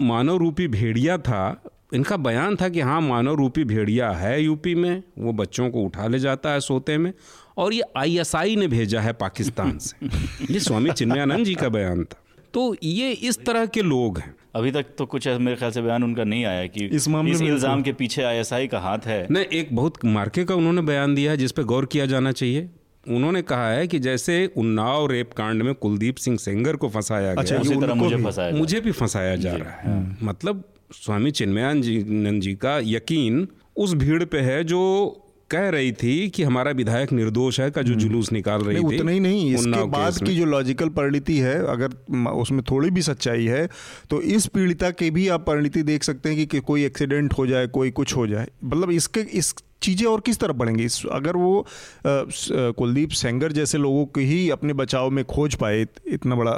मानव 0.00 0.36
रूपी 0.36 0.68
भेड़िया 0.68 1.18
था 1.18 1.62
इनका 1.92 2.16
बयान 2.16 2.56
था 2.56 2.68
कि 2.68 2.80
हाँ 2.80 3.00
मानव 3.00 3.34
रूपी 3.34 3.64
भेड़िया 3.64 4.10
है 4.10 4.42
यूपी 4.42 4.74
में 4.74 5.02
वो 5.18 5.32
बच्चों 5.32 5.70
को 5.70 5.82
उठा 5.82 6.06
ले 6.06 6.18
जाता 6.18 6.50
है 6.50 6.60
सोते 6.60 6.98
में 6.98 7.12
और 7.58 7.74
ये 7.74 7.82
आईएसआई 7.96 8.56
ने 8.56 8.68
भेजा 8.68 9.00
है 9.00 9.12
पाकिस्तान 9.12 9.78
से। 9.78 10.06
ये 10.52 10.60
स्वामी 10.60 10.90
चिन्मयानंद 10.90 11.44
जी 11.44 11.54
का 11.54 11.68
बयान 11.68 12.04
था। 12.04 12.20
तो 12.54 12.76
ये 12.82 13.12
इस 13.12 13.44
तरह 13.44 13.66
के 13.66 13.82
लोग 13.82 14.18
हैं। 14.18 14.34
अभी 14.54 14.70
तक 14.70 14.86
तो 14.98 15.06
कुछ 15.06 15.28
मेरे 15.28 15.56
ख्याल 15.56 15.70
से 15.70 15.82
बयान 15.82 16.04
उनका 16.04 16.24
नहीं 16.24 16.44
आया 16.44 16.66
कि 16.66 16.84
इस 16.86 17.08
मामले 17.08 17.32
इस 17.32 17.40
में 17.40 17.48
इल्ज़ाम 17.48 17.82
के 17.82 17.92
पीछे 17.92 18.22
आईएसआई 18.22 18.66
का 18.66 18.78
हाथ 18.78 18.98
है। 18.98 19.26
नहीं 19.30 19.44
एक 19.44 19.76
बहुत 19.76 20.04
मार्के 20.04 20.44
का 20.44 20.54
उन्होंने 20.54 20.82
बयान 20.82 21.14
दिया 21.14 21.30
है 21.30 21.36
जिस 21.36 21.52
पे 21.52 21.62
गौर 21.64 21.86
किया 21.86 22.06
जाना 22.06 22.32
चाहिए। 22.32 22.68
उन्होंने 23.08 23.42
कहा 23.42 23.70
है 23.70 23.86
कि 23.86 23.98
जैसे 23.98 24.52
उन्नाव 24.56 25.06
रेप 25.06 25.32
कांड 25.32 25.62
में 25.62 25.74
कुलदीप 25.74 26.16
सिंह 26.16 26.36
सेंगर 26.38 26.76
को 26.76 26.88
फंसाया 26.88 27.32
अच्छा, 27.32 27.56
गया। 27.56 27.60
उसी 27.60 27.74
तरह 27.74 27.92
उनको 27.92 28.04
मुझे 28.04 28.22
फंसाया 28.24 28.52
मुझे 28.52 28.80
भी 28.80 28.92
फंसाया 28.92 29.36
जा 29.36 29.54
रहा 29.54 29.70
है। 29.70 30.16
मतलब 30.22 30.64
स्वामी 30.92 31.30
चिन्मयान 31.30 31.82
जी 31.82 32.04
नंद 32.08 32.42
जी 32.42 32.54
का 32.54 32.80
यकीन 32.84 33.48
उस 33.76 33.94
भीड़ 33.94 34.24
पे 34.24 34.38
है 34.38 34.64
जो 34.64 35.10
कह 35.50 35.68
रही 35.68 35.92
थी 35.92 36.28
कि 36.28 36.42
हमारा 36.42 36.70
विधायक 36.70 37.12
निर्दोष 37.12 37.60
है 37.60 37.70
का 37.70 37.82
जो 37.82 37.94
जुलूस 37.94 38.32
निकाल 38.32 38.60
रही 38.60 38.76
थी 38.76 38.82
उतना 38.82 39.12
ही 39.12 39.20
नहीं 39.20 39.54
इसके 39.54 39.84
बाद 39.84 40.18
की 40.18 40.36
जो 40.36 40.44
लॉजिकल 40.44 40.88
परिणति 40.88 41.38
है 41.38 41.66
अगर 41.66 41.88
उसमें 42.30 42.62
थोड़ी 42.70 42.90
भी 42.90 43.02
सच्चाई 43.02 43.44
है 43.44 43.68
तो 44.10 44.20
इस 44.22 44.46
पीड़िता 44.46 44.90
की 44.90 45.10
भी 45.10 45.28
आप 45.28 45.46
परिणति 45.46 45.82
देख 45.82 46.02
सकते 46.02 46.28
हैं 46.28 46.38
कि, 46.38 46.46
कि 46.46 46.60
कोई 46.60 46.84
एक्सीडेंट 46.84 47.34
हो 47.38 47.46
जाए 47.46 47.66
कोई 47.66 47.90
कुछ 47.90 48.16
हो 48.16 48.26
जाए। 48.26 48.48
मतलब 48.64 48.90
इसके 48.90 49.20
इस 49.20 49.54
चीज़ें 49.82 50.06
और 50.08 50.20
किस 50.20 50.38
तरह 50.38 50.52
बढ़ेंगी? 50.52 50.86
अगर 51.12 51.36
वो 51.36 51.66
कुलदीप 52.06 53.10
सेंगर 53.10 53.52
जैसे 53.52 53.78
लोगों 53.78 54.04
को 54.06 54.20
ही 54.20 54.48
अपने 54.50 54.72
बचाव 54.72 55.10
में 55.10 55.24
खोज 55.24 55.54
पाए 55.54 55.86
इतना 56.06 56.36
बड़ा 56.36 56.52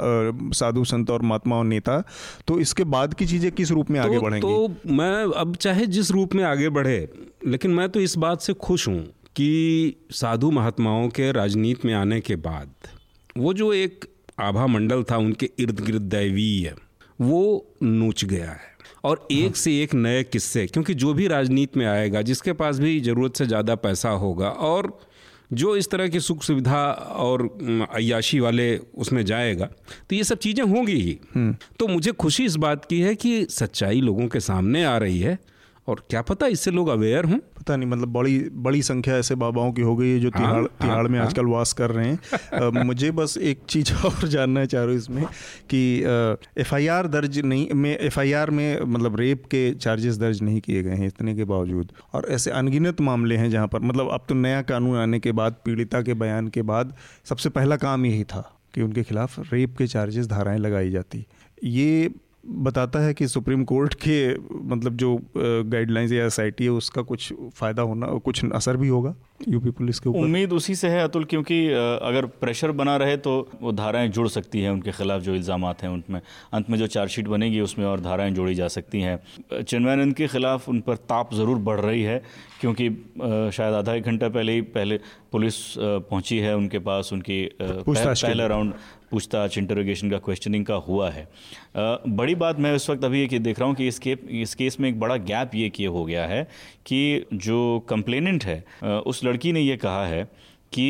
साधु 0.53 0.83
संत 0.85 1.09
और 1.09 1.21
महात्मा 1.21 1.55
और 1.55 1.65
नेता 1.65 2.01
तो 2.47 2.59
इसके 2.59 2.83
बाद 2.83 3.13
की 3.13 3.25
चीज़ें 3.25 3.51
किस 3.51 3.71
रूप 3.71 3.89
में 3.89 4.01
तो, 4.01 4.07
आगे 4.09 4.19
बढ़ेंगी? 4.19 4.41
तो 4.41 4.91
मैं 4.93 5.33
अब 5.35 5.55
चाहे 5.55 5.85
जिस 5.87 6.11
रूप 6.11 6.35
में 6.35 6.43
आगे 6.43 6.69
बढ़े 6.69 7.09
लेकिन 7.47 7.71
मैं 7.71 7.89
तो 7.89 7.99
इस 7.99 8.17
बात 8.17 8.41
से 8.41 8.53
खुश 8.53 8.87
हूँ 8.87 9.03
कि 9.35 9.95
साधु 10.11 10.51
महात्माओं 10.51 11.09
के 11.09 11.31
राजनीति 11.31 11.87
में 11.87 11.93
आने 11.93 12.19
के 12.21 12.35
बाद 12.35 12.69
वो 13.37 13.53
जो 13.53 13.73
एक 13.73 14.05
आभा 14.39 14.67
मंडल 14.67 15.03
था 15.03 15.17
उनके 15.17 15.49
इर्द 15.59 15.79
गिर्द 15.79 16.01
दैवीय 16.01 16.75
वो 17.21 17.43
नूच 17.83 18.25
गया 18.25 18.49
है। 18.51 18.76
और 19.03 19.27
एक 19.31 19.55
से 19.55 19.81
एक 19.83 19.93
नए 19.93 20.23
किस्से 20.23 20.65
क्योंकि 20.67 20.93
जो 20.93 21.13
भी 21.13 21.27
राजनीति 21.27 21.79
में 21.79 21.85
आएगा 21.85 22.21
जिसके 22.21 22.53
पास 22.53 22.79
भी 22.79 22.99
ज़रूरत 22.99 23.35
से 23.35 23.45
ज़्यादा 23.45 23.75
पैसा 23.75 24.09
होगा 24.09 24.49
और 24.49 24.99
जो 25.53 25.75
इस 25.75 25.89
तरह 25.89 26.07
की 26.07 26.19
सुख 26.19 26.43
सुविधा 26.43 26.85
और 27.17 27.41
अयाशी 27.93 28.39
वाले 28.39 28.77
उसमें 28.77 29.23
जाएगा 29.25 29.65
तो 30.09 30.15
ये 30.15 30.23
सब 30.23 30.37
चीज़ें 30.37 30.63
होंगी 30.63 30.95
ही। 31.01 31.13
तो 31.79 31.87
मुझे 31.87 32.11
खुशी 32.11 32.45
इस 32.45 32.55
बात 32.55 32.85
की 32.85 32.99
है 33.01 33.15
कि 33.15 33.45
सच्चाई 33.49 34.01
लोगों 34.01 34.27
के 34.27 34.39
सामने 34.39 34.83
आ 34.85 34.97
रही 34.97 35.19
है 35.19 35.37
और 35.87 36.03
क्या 36.09 36.21
पता 36.21 36.47
इससे 36.47 36.71
लोग 36.71 36.87
अवेयर 36.87 37.25
हों। 37.25 37.37
पता 37.67 37.75
नहीं 37.75 37.89
मतलब 37.89 38.11
बड़ी 38.13 38.37
बड़ी 38.65 38.81
संख्या 38.81 39.15
ऐसे 39.17 39.35
बाबाओं 39.35 39.71
की 39.73 39.81
हो 39.81 39.95
गई 39.95 40.09
है 40.09 40.19
जो 40.19 40.29
हाँ, 40.29 40.39
तिहाड़ 40.41 40.55
हाँ, 40.55 40.67
तिहाड़ 40.81 41.07
में 41.07 41.17
हाँ। 41.19 41.25
आजकल 41.27 41.45
वास 41.45 41.73
कर 41.73 41.91
रहे 41.91 42.07
हैं। 42.07 42.19
अ, 42.53 42.83
मुझे 42.83 43.11
बस 43.11 43.37
एक 43.37 43.61
चीज़ 43.69 43.93
और 44.05 44.27
जानना 44.27 44.65
चाह 44.65 44.81
रहा 44.81 44.91
हूँ 44.91 44.97
इसमें 44.97 45.25
कि 45.69 45.81
एफआईआर 46.57 47.07
दर्ज 47.07 47.39
नहीं 47.39 47.73
में 47.75 47.97
एफआईआर 47.97 48.49
में 48.51 48.81
मतलब 48.81 49.15
रेप 49.15 49.45
के 49.45 49.63
चार्जेस 49.77 50.17
दर्ज 50.17 50.41
नहीं 50.41 50.61
किए 50.61 50.83
गए 50.83 50.95
हैं 50.95 51.07
इतने 51.07 51.35
के 51.35 51.43
बावजूद। 51.43 51.91
और 52.13 52.27
ऐसे 52.29 52.51
अनगिनत 52.51 53.01
मामले 53.01 53.37
हैं 53.37 53.49
जहाँ 53.49 53.67
पर 53.67 53.79
मतलब 53.81 54.09
अब 54.11 54.25
तो 54.29 54.35
नया 54.35 54.61
कानून 54.61 54.97
आने 54.97 55.19
के 55.19 55.31
बाद 55.31 55.55
पीड़िता 55.65 56.01
के 56.01 56.13
बयान 56.13 56.47
के 56.47 56.61
बाद 56.71 56.93
सबसे 57.25 57.49
पहला 57.49 57.75
काम 57.83 58.05
यही 58.05 58.23
था 58.23 58.43
कि 58.75 58.81
उनके 58.81 59.03
खिलाफ 59.03 59.53
रेप 59.53 59.75
के 59.77 59.87
चार्जेस 59.87 60.27
धाराएँ 60.27 60.59
लगाई 60.59 60.89
जाती। 60.91 61.25
ये 61.63 62.09
बताता 62.49 62.99
है 62.99 63.13
कि 63.13 63.27
सुप्रीम 63.27 63.63
कोर्ट 63.63 63.93
के 63.93 64.35
मतलब 64.67 64.95
जो 64.97 65.19
गाइडलाइंस 65.35 66.11
या 66.11 66.25
एसआईटी 66.25 66.63
है, 66.63 66.69
उसका 66.69 67.01
कुछ 67.01 67.33
फ़ायदा 67.55 67.81
होना, 67.81 68.07
कुछ 68.07 68.45
असर 68.45 68.77
भी 68.77 68.87
होगा? 68.87 69.15
यूपी 69.39 69.69
पुलिस 69.71 69.99
के 69.99 70.09
ऊपर। 70.09 70.19
उम्मीद 70.19 70.53
उसी 70.53 70.75
से 70.75 70.89
है 70.89 71.03
अतुल 71.03 71.23
क्योंकि 71.25 71.65
अगर 71.67 72.25
प्रेशर 72.41 72.71
बना 72.73 72.95
रहे 72.97 73.17
तो 73.17 73.33
वो 73.61 73.71
धाराएँ 73.71 74.07
जुड़ 74.09 74.27
सकती 74.27 74.61
हैं 74.61 74.71
उनके 74.71 74.91
खिलाफ 74.91 75.21
जो 75.21 75.35
इल्ज़ाम 75.35 75.65
हैं 75.65 75.89
उनमें। 75.89 76.19
अंत 76.53 76.69
में 76.69 76.77
जो 76.77 76.87
चार्जशीट 76.87 77.27
बनेगी 77.27 77.59
उसमें 77.61 77.85
और 77.85 77.99
धाराएँ 78.01 78.31
जोड़ी 78.31 78.55
जा 78.55 78.67
सकती 78.69 79.01
हैं। 79.01 79.63
चिन्मयानंद 79.63 80.13
के 80.15 80.27
खिलाफ 80.27 80.69
उन 80.69 80.79
पर 80.81 80.95
ताप 81.05 81.33
ज़रूर 81.33 81.57
बढ़ 81.59 81.79
रही 81.79 82.03
है 82.03 82.21
क्योंकि 82.61 82.89
शायद 83.53 83.73
आधा 83.73 83.93
एक 83.93 84.03
घंटा 84.03 84.29
पहले 84.29 84.53
ही 84.53 84.61
पहले 84.73 84.99
पुलिस 85.31 85.55
पहुँची 85.77 86.37
है 86.39 86.55
उनके 86.57 86.79
पास 86.79 87.09
उनकी 87.13 87.43
पहला 87.61 88.45
राउंड 88.47 88.73
पूछताछ 89.11 89.57
इंटरोगेशन 89.57 90.09
का 90.11 90.17
क्वेश्चनिंग 90.19 90.65
का 90.65 90.75
हुआ 90.77 91.09
है। 91.09 91.27
बड़ी 91.77 92.35
बात 92.35 92.59
मैं 92.59 92.73
इस 92.75 92.89
वक्त 92.89 93.03
अभी 93.05 93.21
ये 93.21 93.39
देख 93.39 93.59
रहा 93.59 93.67
हूँ 93.67 93.75
कि 93.75 93.87
इस 93.87 93.99
के 93.99 94.17
इस 94.41 94.55
केस 94.55 94.79
में 94.79 94.89
एक 94.89 94.99
बड़ा 94.99 95.15
गैप 95.23 95.51
ये 95.55 95.69
किए 95.69 95.87
हो 95.87 96.03
गया 96.05 96.25
है 96.27 96.43
कि 96.85 97.25
जो 97.35 97.85
कंप्लेनेंट 97.89 98.45
है 98.45 98.63
उस 98.83 99.23
लड़की 99.27 99.51
ने 99.51 99.61
ये 99.61 99.77
कहा 99.77 100.05
है 100.07 100.23
कि 100.73 100.87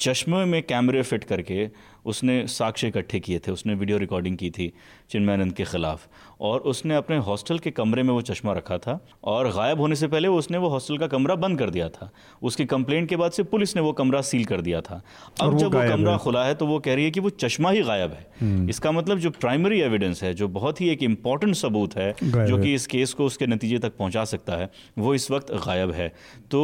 चश्मे 0.00 0.44
में 0.44 0.62
कैमरे 0.62 1.02
फिट 1.02 1.24
करके 1.24 1.68
उसने 2.06 2.46
साक्ष्य 2.48 2.88
इकट्ठे 2.88 3.20
किए 3.20 3.38
थे, 3.38 3.50
उसने 3.52 3.74
वीडियो 3.74 3.98
रिकॉर्डिंग 3.98 4.36
की 4.38 4.50
थी 4.50 4.72
चिन्मयानंद 5.10 5.52
के 5.52 5.64
ख़िलाफ़। 5.64 6.06
और 6.40 6.60
उसने 6.60 6.94
अपने 6.94 7.16
हॉस्टल 7.18 7.58
के 7.58 7.70
कमरे 7.70 8.02
में 8.02 8.12
वो 8.14 8.20
चश्मा 8.22 8.52
रखा 8.52 8.78
था 8.78 8.98
और 9.24 9.48
गायब 9.52 9.80
होने 9.80 9.96
से 9.96 10.06
पहले 10.08 10.28
उसने 10.30 10.58
वो 10.58 10.68
हॉस्टल 10.68 10.98
का 10.98 11.06
कमरा 11.06 11.34
बंद 11.36 11.58
कर 11.58 11.70
दिया 11.70 11.88
था। 11.88 12.10
उसकी 12.42 12.64
कंप्लेंट 12.66 13.08
के 13.08 13.16
बाद 13.16 13.32
से 13.32 13.42
पुलिस 13.44 13.74
ने 13.76 13.82
वो 13.82 13.92
कमरा 13.92 14.20
सील 14.22 14.44
कर 14.44 14.60
दिया 14.60 14.80
था। 14.80 15.00
अब 15.40 15.56
जब 15.58 15.74
वो 15.74 15.80
कमरा 15.88 16.16
खुला 16.16 16.44
है 16.44 16.54
तो 16.54 16.66
वो 16.66 16.78
कह 16.78 16.94
रही 16.94 17.04
है 17.04 17.10
कि 17.10 17.20
वो 17.20 17.30
चश्मा 17.36 17.70
ही 17.70 17.82
गायब 17.82 18.12
है। 18.12 18.26
हम्म। 18.40 18.68
इसका 18.70 18.92
मतलब 18.92 19.18
जो 19.18 19.30
प्राइमरी 19.30 19.80
एविडेंस 19.80 20.22
है 20.22 20.32
जो 20.34 20.48
बहुत 20.50 20.80
ही 20.80 20.88
एक 20.88 21.02
इंपॉर्टेंट 21.02 21.54
सबूत 21.54 21.96
है 21.96 22.14
जो 22.22 22.58
कि 22.58 22.74
इस 22.74 22.86
केस 22.86 23.12
को 23.12 23.26
उसके 23.26 23.46
नतीजे 23.46 23.78
तक 23.78 23.96
पहुँचा 23.98 24.24
सकता 24.26 24.56
है 24.56 24.70
वो 24.98 25.14
इस 25.14 25.30
वक्त 25.30 25.52
गायब 25.66 25.92
है। 25.92 26.08
तो 26.50 26.60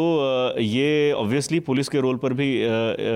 ये 0.60 1.12
ऑब्वियसली 1.14 1.60
पुलिस 1.62 1.88
के 1.88 2.00
रोल 2.00 2.16
पर 2.16 2.32
भी 2.32 2.52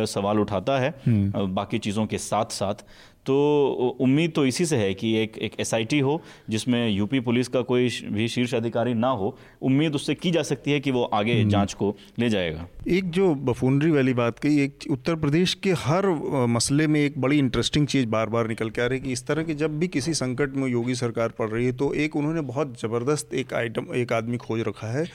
सवाल 0.08 0.40
उठाता 0.40 0.78
है 0.78 0.94
हम्म। 1.06 1.46
बाकी 1.54 1.78
चीज़ों 1.78 2.06
के 2.06 2.18
साथ 2.20 2.52
साथ 2.52 2.84
तो 3.26 3.96
उम्मीद 4.00 4.32
तो 4.32 4.44
इसी 4.46 4.64
से 4.66 4.76
है 4.76 4.92
कि 4.94 5.12
एक 5.18 5.36
एक 5.38 5.54
एसआईटी 5.60 5.98
हो 5.98 6.20
जिसमें 6.50 6.88
यूपी 6.88 7.20
पुलिस 7.20 7.48
का 7.48 7.62
कोई 7.62 7.88
भी 8.08 8.28
शीर्ष 8.28 8.54
अधिकारी 8.54 8.94
ना 8.96 9.08
हो 9.12 9.36
उम्मीद 9.62 9.94
उससे 9.94 10.14
की 10.16 10.30
जा 10.30 10.42
सकती 10.44 10.72
है 10.72 10.80
कि 10.80 10.90
वो 10.90 11.02
आगे 11.14 11.38
हम्म। 11.40 11.50
जाँच 11.50 11.72
को 11.74 11.94
ले 12.18 12.28
जाएगा 12.28 12.66
एक 12.88 13.10
जो 13.10 13.34
बफूनरी 13.44 13.90
वाली 13.90 14.14
बात 14.14 14.38
कही 14.38 14.60
एक 14.60 14.84
उत्तर 14.90 15.14
प्रदेश 15.16 15.54
के 15.62 15.72
हर 15.78 16.06
मसले 16.48 16.86
में 16.86 17.00
एक 17.00 17.20
बड़ी 17.20 17.38
इंटरेस्टिंग 17.38 17.86
चीज़ 17.86 18.06
बार 18.08 18.28
बार 18.28 18.48
निकल 18.48 18.70
के 18.70 18.82
आ 18.82 18.86
रही 18.86 18.98
है 18.98 19.04
कि 19.04 19.12
इस 19.12 19.26
तरह 19.26 19.42
की 19.42 19.54
जब 19.56 19.78
भी 19.78 19.88
किसी 19.88 20.14
संकट 20.14 20.56
में 20.56 20.68
योगी 20.68 20.94
सरकार 20.96 21.32
पड़ 21.38 21.48
रही 21.50 21.66
है 21.66 21.72
तो 21.74 21.92
एक 21.96 22.16
उन्होंने 22.16 22.40
बहुत 22.48 22.80
ज़बरदस्त 22.80 23.34
एक 23.34 23.54
आइटम 23.54 23.94
एक 23.96 24.12
आदमी 24.12 24.36
खोज 24.38 24.60
रखा 24.68 24.86
है 24.88 25.06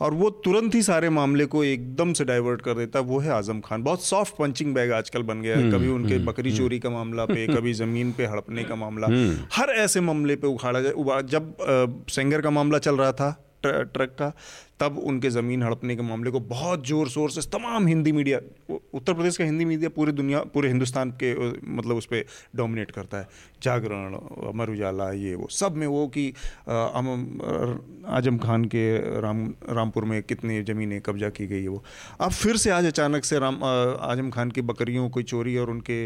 और 0.00 0.14
वो 0.14 0.30
तुरंत 0.30 0.74
ही 0.74 0.82
सारे 0.82 1.10
मामले 1.10 1.46
को 1.46 1.64
एकदम 1.64 2.12
से 2.12 2.24
डाइवर्ट 2.24 2.62
कर 2.62 2.74
देता 2.74 2.98
है 2.98 3.04
वो 3.04 3.18
है 3.18 3.30
आज़म 3.30 3.60
खान। 3.60 3.82
बहुत 3.82 4.04
सॉफ्ट 4.04 4.34
पंचिंग 4.38 4.74
बैग 4.74 4.92
आजकल 4.92 5.22
बन 5.22 5.42
गया 5.42 5.56
है। 5.56 5.62
हम्म, 5.62 5.76
कभी 5.76 5.88
उनके 5.88 6.14
हम्म, 6.14 6.26
बकरी 6.26 6.56
चोरी 6.56 6.78
का 6.78 6.90
मामला 6.90 7.24
पे 7.24 7.46
कभी 7.56 7.72
ज़मीन 7.72 8.12
पे 8.12 8.26
हड़पने 8.26 8.64
का 8.64 8.74
मामला। 8.74 9.06
हर 9.52 9.70
ऐसे 9.70 10.00
मामले 10.00 10.36
पे 10.36 10.46
उखाड़ा 10.46 10.80
जाए। 10.80 10.92
जब 11.22 11.54
सेंगर 12.08 12.40
का 12.40 12.50
मामला 12.50 12.78
चल 12.78 12.96
रहा 12.96 13.12
था 13.12 13.48
ट्रक 13.66 14.16
का 14.18 14.32
तब 14.82 14.98
उनके 15.04 15.30
ज़मीन 15.30 15.62
हड़पने 15.62 15.96
के 15.96 16.02
मामले 16.02 16.30
को 16.30 16.40
बहुत 16.48 16.86
ज़ोर 16.86 17.08
शोर 17.08 17.30
से 17.30 17.40
तमाम 17.50 17.86
हिंदी 17.86 18.12
मीडिया 18.12 18.38
उत्तर 18.70 19.12
प्रदेश 19.12 19.36
का 19.36 19.44
हिंदी 19.44 19.64
मीडिया 19.64 19.88
पूरी 19.96 20.12
दुनिया 20.12 20.40
पूरे 20.54 20.68
हिंदुस्तान 20.68 21.10
के 21.22 21.34
मतलब 21.70 21.96
उस 21.96 22.06
पर 22.06 22.24
डोमिनेट 22.56 22.90
करता 22.90 23.18
है। 23.18 23.28
जागरण 23.62 24.14
अमर 24.48 24.70
उजाला 24.70 25.10
ये 25.14 25.34
वो 25.34 25.46
सब 25.52 25.76
में 25.76 25.86
वो 25.86 26.06
कि 26.16 26.28
आज़म 28.10 28.38
खान 28.38 28.64
के 28.66 28.84
राम 29.20 29.42
रामपुर 29.70 30.04
में 30.04 30.22
कितनी 30.22 30.62
ज़मीनें 30.64 31.00
कब्जा 31.00 31.28
की 31.30 31.46
गई 31.46 31.62
है 31.62 31.68
वो। 31.68 31.82
अब 32.20 32.32
फिर 32.32 32.56
से 32.56 32.70
आज 32.70 32.86
अचानक 32.86 33.24
से 33.24 33.38
राम 33.38 33.62
आज़म 33.64 34.30
खान 34.30 34.50
की 34.50 34.62
बकरियों 34.62 35.08
की 35.10 35.22
चोरी 35.24 35.56
और 35.56 35.70
उनके 35.70 35.98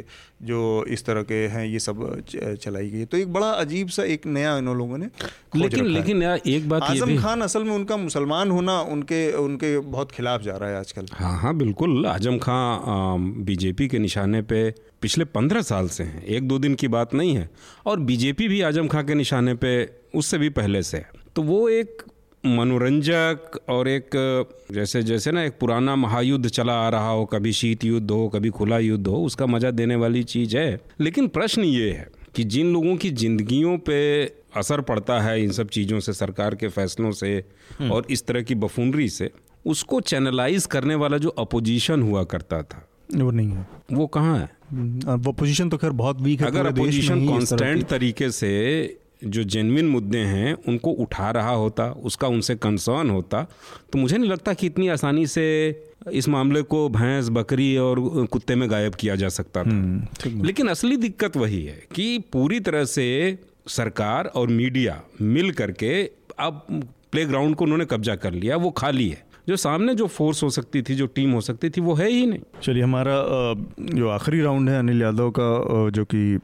जो 0.44 0.60
इस 0.88 1.04
तरह 1.06 1.22
के 1.30 1.40
हैं 1.48 1.64
ये 1.66 1.78
सब 1.80 2.04
चलाई 2.60 2.90
गई 2.90 3.04
तो 3.04 3.16
एक 3.16 3.32
बड़ा 3.32 3.50
अजीब 3.56 3.88
सा 3.88 4.02
एक 4.14 4.26
नया 4.28 4.56
इन 4.58 4.68
लोगों 4.76 4.98
ने 4.98 5.08
लेकिन 5.56 5.86
लेकिन 5.88 6.22
एक 6.22 6.68
बात 6.68 6.82
आज़म 6.82 7.16
खान 7.18 7.40
असल 7.42 7.64
में 7.64 7.74
उनका 7.74 7.96
मुसलमान 7.98 8.50
होना 8.50 8.65
होना 8.66 8.80
उनके 8.92 9.20
उनके 9.32 9.78
बहुत 9.78 10.12
खिलाफ 10.12 10.42
जा 10.42 10.56
रहा 10.56 10.70
है 10.70 10.76
आजकल। 10.76 11.06
हाँ 11.12 11.38
हाँ 11.38 11.56
बिल्कुल। 11.56 12.06
आज़म 12.06 12.38
खां 12.38 13.44
बीजेपी 13.44 13.88
के 13.88 13.98
निशाने 13.98 14.42
पे 14.42 14.70
पिछले 15.02 15.24
पंद्रह 15.24 15.62
साल 15.62 15.88
से 15.88 16.04
हैं। 16.04 16.24
एक 16.24 16.48
दो 16.48 16.58
दिन 16.58 16.74
की 16.74 16.88
बात 16.88 17.14
नहीं 17.14 17.36
है। 17.36 17.48
और 17.86 18.00
बीजेपी 18.00 18.48
भी 18.48 18.60
आज़म 18.62 18.88
खां 18.88 19.04
के 19.04 19.14
निशाने 19.14 19.54
पे 19.54 19.72
उससे 20.14 20.38
भी 20.38 20.48
पहले 20.50 20.82
से 20.82 20.96
है। 20.96 21.10
तो 21.36 21.42
वो 21.42 21.68
एक 21.68 22.02
मनोरंजक 22.46 23.58
और 23.68 23.88
एक, 23.88 24.10
जैसे 24.72 25.02
जैसे 25.02 25.30
ना 25.30 25.42
एक 25.42 25.58
पुराना 25.60 25.96
महायुद्ध 25.96 26.46
चला 26.48 26.72
आ 26.72 26.88
रहा 26.88 27.10
हो, 27.10 27.24
कभी 27.24 27.52
शीत 27.52 27.84
युद्ध 27.84 28.10
हो, 28.10 28.28
कभी 28.28 28.50
खुला 28.50 28.78
युद्ध 28.78 29.06
हो, 29.06 29.22
उसका 29.24 29.46
मज़ा 29.46 29.70
देने 29.70 29.96
वाली 29.96 30.22
चीज़ 30.22 30.56
है। 30.56 30.80
लेकिन 31.00 31.28
प्रश्न 31.28 31.64
ये 31.64 31.90
है 31.90 32.06
कि 32.34 32.44
जिन 32.44 32.72
लोगों 32.72 32.96
की 32.96 33.10
ज़िंदगियों 33.10 33.76
पे 33.78 33.98
असर 34.56 34.80
पड़ता 34.90 35.20
है 35.20 35.42
इन 35.44 35.52
सब 35.52 35.68
चीज़ों 35.68 36.00
से 36.00 36.12
सरकार 36.12 36.54
के 36.54 36.68
फैसलों 36.68 37.10
से 37.12 37.32
हम्म। 37.78 37.90
और 37.92 38.06
इस 38.10 38.26
तरह 38.26 38.42
की 38.42 38.54
बफूनरी 38.64 39.08
से 39.08 39.30
उसको 39.66 40.00
चैनलाइज 40.10 40.66
करने 40.74 40.94
वाला 40.94 41.18
जो 41.18 41.28
अपोजिशन 41.44 42.02
हुआ 42.02 42.24
करता 42.34 42.62
था 42.62 42.86
वो 43.14 43.30
नहीं 43.30 43.50
है। 43.52 43.66
वो 43.92 44.06
कहाँ 44.14 44.38
है? 44.38 45.14
वो 45.16 45.32
पोजीशन 45.32 45.68
तो 45.70 45.76
खैर 45.78 45.90
बहुत 45.98 46.20
वीक 46.20 46.40
है 46.40 46.46
अगर 46.46 46.66
अपोजिशन 46.66 47.26
कॉन्स्टेंट 47.26 47.84
तरीके 47.88 48.30
से 48.30 48.52
जो 49.24 49.42
जेनविन 49.44 49.86
मुद्दे 49.88 50.18
हैं 50.18 50.52
उनको 50.68 50.90
उठा 51.04 51.30
रहा 51.30 51.52
होता 51.54 51.84
उसका 52.08 52.28
उनसे 52.28 52.54
कंसर्न 52.56 53.10
होता 53.10 53.42
तो 53.92 53.98
मुझे 53.98 54.16
नहीं 54.16 54.30
लगता 54.30 54.52
कि 54.54 54.66
इतनी 54.66 54.88
आसानी 54.88 55.26
से 55.26 55.44
इस 56.12 56.28
मामले 56.28 56.62
को 56.72 56.88
भैंस 56.88 57.28
बकरी 57.38 57.76
और 57.76 58.00
कुत्ते 58.32 58.54
में 58.54 58.70
गायब 58.70 58.94
किया 58.94 59.14
जा 59.16 59.28
सकता 59.28 59.62
था। 59.64 59.70
हम्म, 59.70 60.44
लेकिन 60.46 60.68
असली 60.68 60.96
दिक्कत 60.96 61.36
वही 61.36 61.64
है 61.64 61.82
कि 61.94 62.18
पूरी 62.32 62.60
तरह 62.60 62.84
से 62.84 63.06
सरकार 63.68 64.26
और 64.26 64.48
मीडिया 64.48 65.00
मिल 65.20 65.50
करके 65.50 66.02
अब 66.38 66.66
प्ले 67.12 67.24
ग्राउंड 67.24 67.56
को 67.56 67.64
उन्होंने 67.64 67.84
कब्जा 67.84 68.16
कर 68.16 68.32
लिया 68.32 68.56
वो 68.56 68.70
खाली 68.70 69.08
है। 69.08 69.24
जो 69.48 69.56
सामने 69.56 69.94
जो 69.94 70.06
फोर्स 70.06 70.42
हो 70.42 70.50
सकती 70.50 70.82
थी 70.82 70.94
जो 70.94 71.06
टीम 71.06 71.32
हो 71.32 71.40
सकती 71.40 71.70
थी 71.70 71.80
वो 71.80 71.94
है 71.94 72.08
ही 72.10 72.26
नहीं। 72.26 72.40
चलिए 72.62 72.82
हमारा 72.82 73.14
जो 73.80 74.08
आखिरी 74.08 74.40
राउंड 74.40 74.68
है 74.68 74.78
अनिल 74.78 75.02
यादव 75.02 75.30
का 75.30 75.90
जो 75.90 76.04
कि 76.04 76.34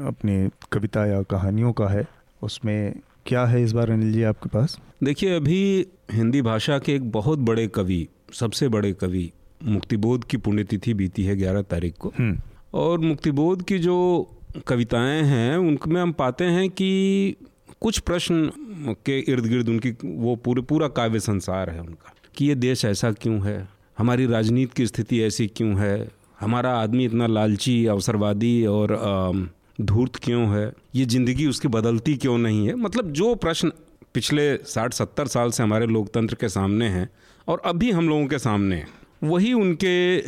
अपनी 0.00 0.48
कविता 0.72 1.06
या 1.06 1.22
कहानियों 1.22 1.72
का 1.72 1.88
है 1.88 2.06
उसमें 2.42 2.94
क्या 3.26 3.44
है 3.46 3.62
इस 3.62 3.72
बार 3.72 3.90
अनिल 3.90 4.12
जी 4.12 4.22
आपके 4.22 4.48
पास? 4.48 4.78
देखिए 5.02 5.36
अभी 5.36 5.86
हिंदी 6.12 6.42
भाषा 6.42 6.78
के 6.78 6.94
एक 6.94 7.10
बहुत 7.10 7.38
बड़े 7.38 7.66
कवि 7.68 8.06
सबसे 8.32 8.68
बड़े 8.68 8.92
कवि 8.92 9.30
मुक्तिबोध 9.64 10.24
की 10.24 10.36
पुण्यतिथि 10.36 10.94
बीती 10.94 11.24
है 11.24 11.36
ग्यारह 11.36 11.62
तारीख 11.62 11.94
को। 11.98 12.12
हम्म। 12.18 12.38
और 12.74 12.98
मुक्तिबोध 12.98 13.62
की 13.62 13.78
जो 13.78 13.96
कविताएँ 14.66 15.22
हैं, 15.22 15.56
उनमें 15.56 16.00
हम 16.00 16.12
पाते 16.12 16.44
हैं 16.44 16.70
कि 16.70 17.36
कुछ 17.80 17.98
प्रश्न 17.98 18.52
के 19.06 19.18
इर्द 19.18 19.46
गिर्द 19.46 19.68
उनकी, 19.68 19.90
वो 20.04 20.36
पूरे, 20.36 20.62
पूरा 20.62 20.88
काव्य 20.88 21.20
संसार 21.20 21.70
है 21.70 21.80
उनका, 21.80 22.14
कि 22.36 22.46
ये 22.46 22.54
देश 22.54 22.84
ऐसा 22.84 23.12
क्यों 23.12 23.46
है? 23.46 23.68
हमारी 23.98 24.26
राजनीति 24.26 24.72
की 24.76 24.86
स्थिति 24.86 25.22
ऐसी 25.22 25.46
क्यों 25.46 25.80
है? 25.80 26.08
हमारा 26.40 26.72
आदमी 26.72 27.04
इतना 27.04 27.26
लालची, 27.26 27.86
अवसरवादी 27.86 28.66
और 28.66 28.96
धूर्त 29.80 30.16
क्यों 30.16 30.56
है? 30.56 30.72
ये 30.94 31.04
ज़िंदगी 31.04 31.46
उसकी 31.46 31.68
बदलती 31.68 32.16
क्यों 32.16 32.38
नहीं 32.38 32.66
है? 32.66 32.74
मतलब 32.74 33.12
जो 33.12 33.34
प्रश्न 33.34 33.72
पिछले 34.14 34.56
साठ, 34.56 34.92
सत्तर 34.92 35.26
साल 35.26 35.50
से 35.50 35.62
हमारे 35.62 35.86
लोकतंत्र 35.86 36.34
के 36.34 36.48
सामने 36.48 36.88
हैं 36.88 37.10
और 37.48 37.62
अभी 37.64 37.90
हम 37.90 38.08
लोगों 38.08 38.26
के 38.26 38.38
सामने 38.38 38.76
हैं। 38.76 38.99
वही 39.22 39.52
उनके 39.52 40.22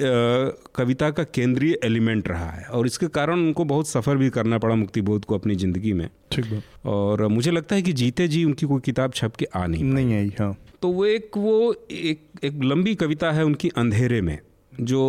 कविता 0.75 1.11
का 1.11 1.25
केंद्रीय 1.25 1.79
एलिमेंट 1.85 2.29
रहा 2.29 2.51
है 2.51 2.65
और 2.67 2.87
इसके 2.87 3.09
कारण 3.09 3.41
उनको 3.41 3.65
बहुत 3.65 3.89
सफ़र 3.89 4.17
भी 4.17 4.29
करना 4.31 4.59
पड़ा 4.59 4.75
मुक्तिबोध 4.75 5.25
को 5.25 5.35
अपनी 5.35 5.55
ज़िंदगी 5.55 5.93
में। 5.93 6.09
ठीक 6.33 6.45
है 6.45 6.63
और 6.87 7.27
मुझे 7.29 7.51
लगता 7.51 7.77
है 7.77 7.83
कि 7.83 7.93
जीते 7.93 8.29
जी 8.29 8.45
उनकी 8.45 8.67
कोई 8.67 8.81
किताब 8.81 9.13
छप 9.13 9.37
के 9.37 9.47
आ 9.55 9.67
नहीं 9.67 9.85
नहीं 9.85 10.15
आई 10.15 10.33
हाँ। 10.41 10.57
तो 10.83 10.89
वो 10.89 11.05
एक 11.07 11.37
वो 11.37 11.75
एक 11.91 12.45
एक 12.45 12.63
लंबी 12.65 12.95
कविता 12.95 13.31
है 13.33 13.45
उनकी 13.45 13.69
अंधेरे 13.77 14.21
में 14.21 14.39
जो 14.73 15.03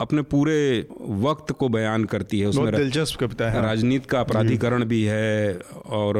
अपने 0.00 0.22
पूरे 0.22 0.86
वक्त 1.20 1.52
को 1.52 1.68
बयान 1.68 2.04
करती 2.04 2.40
है। 2.40 2.46
उसमें 2.46 2.74
दिलचस्प 2.74 3.18
कविता 3.20 3.48
है। 3.50 3.62
राजनीति 3.62 4.06
का 4.06 4.20
अपराधीकरण 4.20 4.84
भी 4.84 5.02
है 5.04 5.54
और 5.90 6.18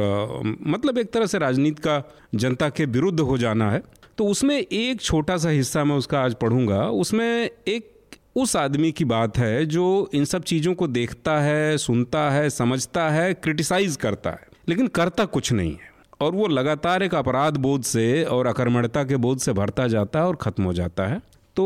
मतलब 0.67 0.97
एक 0.97 1.11
तरह 1.11 1.25
से 1.25 1.37
राजनीति 1.37 1.81
का 1.81 2.01
जनता 2.35 2.69
के 2.69 2.85
विरुद्ध 2.87 3.19
हो 3.19 3.37
जाना 3.37 3.69
है। 3.71 3.81
तो 4.17 4.25
उसमें 4.25 4.57
एक 4.57 5.01
छोटा 5.01 5.37
सा 5.37 5.49
हिस्सा 5.49 5.83
मैं 5.83 5.95
उसका 5.95 6.19
आज 6.19 6.33
पढ़ूँगा। 6.33 6.81
उसमें 6.91 7.49
एक 7.67 8.15
उस 8.35 8.55
आदमी 8.55 8.91
की 8.91 9.05
बात 9.05 9.37
है 9.37 9.65
जो 9.65 10.09
इन 10.13 10.25
सब 10.25 10.43
चीज़ों 10.43 10.73
को 10.73 10.87
देखता 10.87 11.39
है, 11.39 11.77
सुनता 11.77 12.29
है, 12.29 12.49
समझता 12.49 13.09
है, 13.09 13.33
क्रिटिसाइज 13.33 13.95
करता 13.95 14.29
है, 14.29 14.47
लेकिन 14.69 14.87
करता 14.87 15.25
कुछ 15.25 15.51
नहीं 15.53 15.71
है। 15.71 15.91
और 16.21 16.35
वो 16.35 16.47
लगातार 16.47 17.03
एक 17.03 17.15
अपराध 17.15 17.57
बोध 17.57 17.83
से 17.83 18.23
और 18.23 18.47
अकर्मणता 18.47 19.03
के 19.03 19.17
बोध 19.17 19.39
से 19.39 19.53
भरता 19.53 19.87
जाता 19.87 20.19
है 20.19 20.25
और 20.25 20.35
ख़त्म 20.35 20.63
हो 20.63 20.73
जाता 20.73 21.07
है। 21.07 21.21
तो 21.55 21.65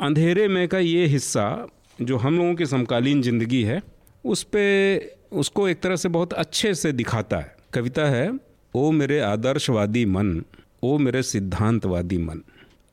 अंधेरे 0.00 0.48
में 0.48 0.66
का 0.68 0.78
ये 0.78 1.06
हिस्सा, 1.06 1.66
जो 2.02 2.16
हम 2.16 2.38
लोगों 2.38 2.54
की 2.54 2.66
समकालीन 2.66 3.22
ज़िंदगी 3.22 3.62
है, 3.62 3.80
उस 4.24 4.42
पर 4.42 5.10
उसको 5.32 5.68
एक 5.68 5.80
तरह 5.80 5.96
से 5.96 6.08
बहुत 6.08 6.32
अच्छे 6.34 6.74
से 6.74 6.92
दिखाता 6.92 7.36
है। 7.36 7.54
कविता 7.74 8.04
है, 8.04 8.30
ओ 8.74 8.90
मेरे 8.90 9.20
आदर्शवादी 9.20 10.04
मन 10.06 10.42
ओ 10.82 10.98
मेरे 10.98 11.22
सिद्धांतवादी 11.22 12.18
मन, 12.18 12.42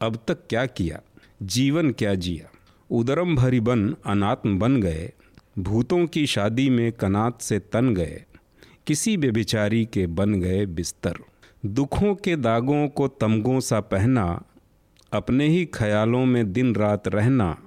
अब 0.02 0.20
तक 0.28 0.38
क्या 0.50 0.66
किया? 0.66 1.00
जीवन 1.42 1.92
क्या 1.92 2.16
जिया? 2.16 2.52
उदरम 2.90 3.36
भरी 3.36 3.60
बन, 3.60 3.96
अनात्म 4.06 4.60
बन 4.60 4.82
गए, 4.82 5.14
भूतों 5.60 6.08
की 6.08 6.28
शादी 6.28 6.70
में 6.70 6.92
कनात 6.92 7.42
से 7.42 7.60
तन 7.60 7.94
गए, 7.96 8.26
किसी 8.88 9.18
बेबिचारी 9.18 9.86
के 9.86 10.08
बन 10.08 10.34
गए 10.34 10.66
बिस्तर। 10.66 11.14
दुखों 11.66 12.16
के 12.16 12.36
दागों 12.36 12.88
को 12.88 13.08
तमगों 13.08 13.60
सा 13.60 13.80
पहना, 13.80 14.44
अपने 15.14 15.48
ही 15.48 15.66
ख्यालों 15.66 16.26
में 16.26 16.54
दिन 16.54 16.76
रात 16.76 17.08
रहना, 17.08 17.58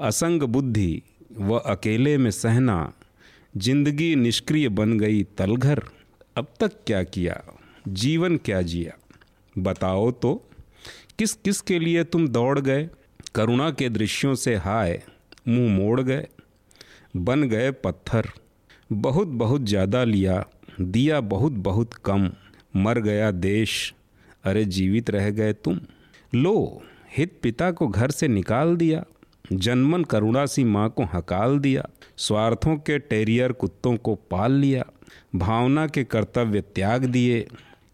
असंग 0.00 0.42
बुद्धि 0.42 1.02
व 1.38 1.56
अकेले 1.56 2.18
में 2.18 2.30
सहना, 2.30 2.92
ज़िंदगी 3.56 4.16
निष्क्रिय 4.16 4.68
बन 4.68 4.98
गई 4.98 5.22
तलघर, 5.22 5.82
अब 6.36 6.46
तक 6.60 6.72
क्या 6.86 7.02
किया? 7.02 7.42
जीवन 7.88 8.36
क्या 8.36 8.62
जिया? 8.62 9.03
बताओ 9.58 10.10
तो 10.12 10.34
किस 11.18 11.32
किस 11.34 11.60
के 11.60 11.78
लिए 11.78 12.04
तुम 12.04 12.26
दौड़ 12.28 12.58
गए? 12.60 12.88
करुणा 13.34 13.70
के 13.70 13.88
दृश्यों 13.88 14.34
से 14.34 14.54
हाय, 14.56 15.02
मुँह 15.48 15.70
मोड़ 15.70 16.00
गए, 16.00 16.26
बन 17.16 17.42
गए 17.42 17.70
पत्थर, 17.70 18.28
बहुत 18.92 19.28
बहुत 19.28 19.64
ज़्यादा 19.64 20.02
लिया, 20.04 20.44
दिया 20.80 21.20
बहुत 21.20 21.52
बहुत 21.52 21.94
कम, 22.04 22.30
मर 22.76 22.98
गया 22.98 23.30
देश, 23.30 23.94
अरे 24.44 24.64
जीवित 24.64 25.10
रह 25.10 25.30
गए 25.30 25.52
तुम। 25.54 25.80
लो, 26.32 26.82
हित 27.16 27.38
पिता 27.42 27.70
को 27.70 27.88
घर 27.88 28.10
से 28.10 28.28
निकाल 28.28 28.76
दिया, 28.76 29.04
जन्मन 29.52 30.04
करुणा 30.04 30.46
सी 30.46 30.64
माँ 30.64 30.88
को 30.90 31.04
हकाल 31.04 31.58
दिया, 31.58 31.86
स्वार्थों 32.16 32.76
के 32.76 32.98
टेरियर 32.98 33.52
कुत्तों 33.52 33.96
को 33.96 34.14
पाल 34.30 34.52
लिया, 34.52 34.84
भावना 35.34 35.86
के 35.86 36.04
कर्तव्य 36.04 36.60
त्याग 36.60 37.04
दिए 37.04 37.46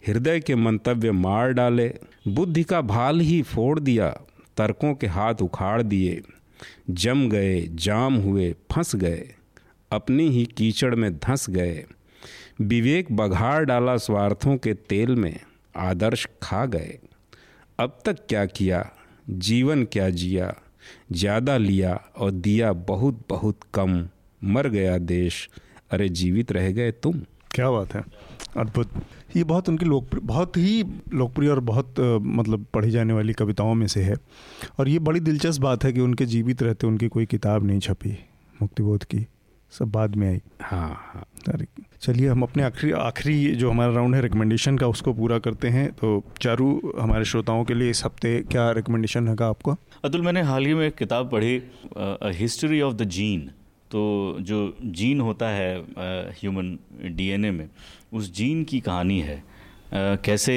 हृदय 0.07 0.41
के 0.41 0.55
मंतव्य 0.55 1.13
मार 1.13 1.53
डाले, 1.53 1.95
बुद्धि 2.29 2.63
का 2.63 2.81
भाल 2.81 3.21
ही 3.21 3.43
फोड़ 3.43 3.81
दिया, 3.81 4.09
तर्कों 4.57 4.95
के 4.95 5.07
हाथ 5.07 5.35
उखाड़ 5.35 5.83
दिए। 5.83 6.23
जम 6.91 7.29
गए, 7.29 7.61
जाम 7.75 8.15
हुए, 8.15 8.55
फंस 8.73 8.97
गए, 8.97 9.35
अपनी 9.91 10.29
ही 10.29 10.45
कीचड़ 10.47 10.95
में 10.95 11.17
धंस 11.17 11.51
गए। 11.51 11.85
विवेक 12.61 13.13
बघाड़ 13.13 13.65
डाला 13.65 13.97
स्वार्थों 13.97 14.57
के 14.57 14.75
तेल 14.75 15.15
में, 15.17 15.41
आदर्श 15.77 16.27
खा 16.43 16.67
गए। 16.67 16.99
अब 17.79 17.99
तक 18.05 18.17
क्या 18.29 18.47
किया? 18.47 18.91
जीवन 19.31 19.85
क्या 19.85 20.11
जिया? 20.11 20.55
ज़्यादा 21.13 21.57
लिया 21.57 21.95
और 22.17 22.31
दिया 22.31 22.73
बहुत 22.73 23.21
बहुत 23.29 23.61
कम। 23.75 24.09
मर 24.45 24.69
गया 24.69 24.99
देश। 24.99 25.49
अरे 25.91 26.09
जीवित 26.09 26.53
रह 26.53 26.71
गए 26.73 26.91
तुम। 26.91 27.21
क्या 27.55 27.71
बात 27.71 27.95
है। 27.95 28.03
अद्भुत। 28.57 28.91
ये 29.37 29.45
बहुत 29.45 29.69
उनकी 29.69 29.87
लोकप्रिय 29.87 30.21
बहुत 30.25 30.57
ही 30.57 30.83
लोकप्रिय 31.15 31.51
और 31.51 31.61
बहुत 31.63 32.01
मतलब 32.23 32.67
पढ़ी 32.75 32.91
जाने 32.91 33.13
वाली 33.13 33.33
कविताओं 33.33 33.75
में 33.75 33.87
से 33.87 34.03
है। 34.03 34.17
और 34.79 34.89
ये 34.89 34.99
बड़ी 34.99 35.21
दिलचस्प 35.21 35.63
बात 35.63 35.85
है 35.85 35.93
कि 35.93 36.01
उनके 36.01 36.27
जीवित 36.27 36.63
रहते 36.63 36.87
उनकी 36.87 37.09
कोई 37.09 37.27
किताब 37.27 37.67
नहीं 37.67 37.81
छपी 37.81 38.17
मुक्तिबोध 38.63 39.05
की। 39.05 39.27
सब 39.73 39.91
बाद 39.91 40.17
में 40.17 40.29
आई। 40.29 40.41
हाँ 40.63 40.89
हाँ। 40.89 41.27
चलिए 42.03 42.29
हम 42.29 42.43
अपने 42.43 42.63
आखिरी 42.63 42.93
आखिरी 42.93 43.55
जो 43.55 43.71
हमारा 43.71 43.93
राउंड 43.93 44.15
है 44.15 44.21
रिकमेंडेशन 44.23 44.79
का 44.79 44.87
उसको 44.87 45.13
पूरा 45.13 45.39
करते 45.39 45.69
हैं। 45.69 45.91
तो 45.93 46.23
चारू 46.43 46.81
हमारे 47.01 47.25
श्रोताओं 47.25 47.65
के 47.65 47.75
लिए 47.75 47.91
इस 47.91 48.05
हफ़्ते 48.05 48.37
क्या 48.43 48.71
रिकमेंडेशन 48.71 49.29
है 49.29 49.37
आपको? 49.43 49.77
अतुल 50.05 50.23
मैंने 50.23 50.43
हाल 50.43 50.67
ही 50.67 50.75
में 50.75 50.87
एक 50.87 50.95
किताब 50.95 51.31
पढ़ी 51.31 51.63
हिस्ट्री 52.39 52.81
ऑफ़ 52.81 52.95
द 52.95 53.05
जीन 53.09 53.51
तो 53.91 54.37
जो 54.41 54.77
जीन 54.85 55.21
होता 55.21 55.49
है 55.49 55.79
ह्यूमन 56.33 56.79
डीएनए 57.07 57.51
में 57.51 57.69
उस 58.13 58.33
जीन 58.35 58.65
की 58.65 58.81
कहानी 58.81 59.21
है। 59.21 59.43
कैसे 59.95 60.55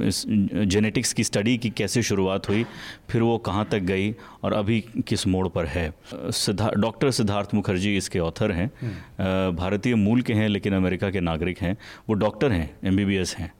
इस 0.00 0.24
जेनेटिक्स 0.66 1.12
की 1.12 1.24
स्टडी 1.24 1.56
की 1.58 1.70
कैसे 1.70 2.02
शुरुआत 2.02 2.48
हुई 2.48 2.64
फिर 3.10 3.22
वो 3.22 3.36
कहाँ 3.38 3.68
तक 3.70 3.78
गई 3.78 4.10
और 4.42 4.52
अभी 4.52 4.80
किस 5.08 5.26
मोड़ 5.26 5.48
पर 5.48 5.66
है। 5.66 5.92
सिद्धार्थ 6.14 6.74
डॉक्टर 6.74 7.10
सिद्धार्थ 7.10 7.54
मुखर्जी 7.54 7.96
इसके 7.96 8.18
ऑथर 8.18 8.52
हैं। 8.52 8.70
हम्म। 8.80 9.56
भारतीय 9.56 9.94
मूल 9.94 10.22
के 10.22 10.32
हैं 10.32 10.48
लेकिन 10.48 10.74
अमेरिका 10.74 11.10
के 11.10 11.20
नागरिक 11.20 11.58
हैं। 11.58 11.76
वो 12.08 12.14
डॉक्टर 12.14 12.52
हैं 12.52 12.70
एमबीबीएस 12.84 13.36
हैं। 13.38 13.52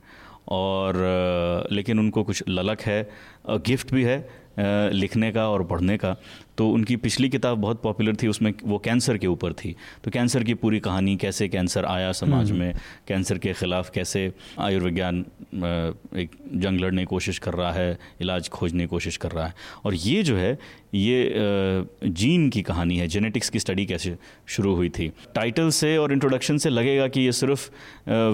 और 0.47 1.67
लेकिन 1.71 1.99
उनको 1.99 2.23
कुछ 2.23 2.43
ललक 2.49 2.81
है 2.81 3.09
गिफ्ट 3.49 3.93
भी 3.93 4.03
है 4.03 4.27
लिखने 4.93 5.31
का 5.31 5.47
और 5.49 5.63
पढ़ने 5.63 5.97
का। 5.97 6.15
तो 6.57 6.69
उनकी 6.69 6.95
पिछली 6.97 7.29
किताब 7.29 7.57
बहुत 7.57 7.81
पॉपुलर 7.81 8.15
थी 8.15 8.27
उसमें 8.27 8.53
वो 8.63 8.77
कैंसर 8.79 9.17
के 9.17 9.27
ऊपर 9.27 9.53
थी। 9.53 9.75
तो 10.03 10.11
कैंसर 10.11 10.43
की 10.43 10.53
पूरी 10.55 10.79
कहानी 10.79 11.15
कैसे 11.17 11.47
कैंसर 11.49 11.85
आया 11.85 12.11
समाज 12.13 12.51
हम्म। 12.51 12.59
में 12.59 12.73
कैंसर 13.07 13.37
के 13.37 13.53
ख़िलाफ़ 13.53 13.91
कैसे 13.93 14.31
आयुर्विज्ञान 14.59 15.25
एक 16.17 16.29
जंग 16.55 16.79
लड़ने 16.79 17.01
की 17.01 17.05
कोशिश 17.05 17.39
कर 17.39 17.53
रहा 17.53 17.71
है 17.73 17.97
इलाज 18.21 18.49
खोजने 18.49 18.83
की 18.83 18.87
कोशिश 18.87 19.17
कर 19.17 19.31
रहा 19.31 19.45
है। 19.45 19.53
और 19.85 19.93
ये 19.95 20.23
जो 20.23 20.35
है 20.37 20.57
ये 20.95 21.31
जीन 22.05 22.49
की 22.49 22.61
कहानी 22.61 22.97
है 22.97 23.07
जेनेटिक्स 23.07 23.49
की 23.49 23.59
स्टडी 23.59 23.85
कैसे 23.85 24.15
शुरू 24.47 24.73
हुई 24.75 24.89
थी। 24.89 25.11
टाइटल 25.35 25.69
से 25.69 25.95
और 25.97 26.11
इंट्रोडक्शन 26.13 26.57
से 26.57 26.69
लगेगा 26.69 27.07
कि 27.07 27.21
ये 27.21 27.31
सिर्फ़ 27.33 27.69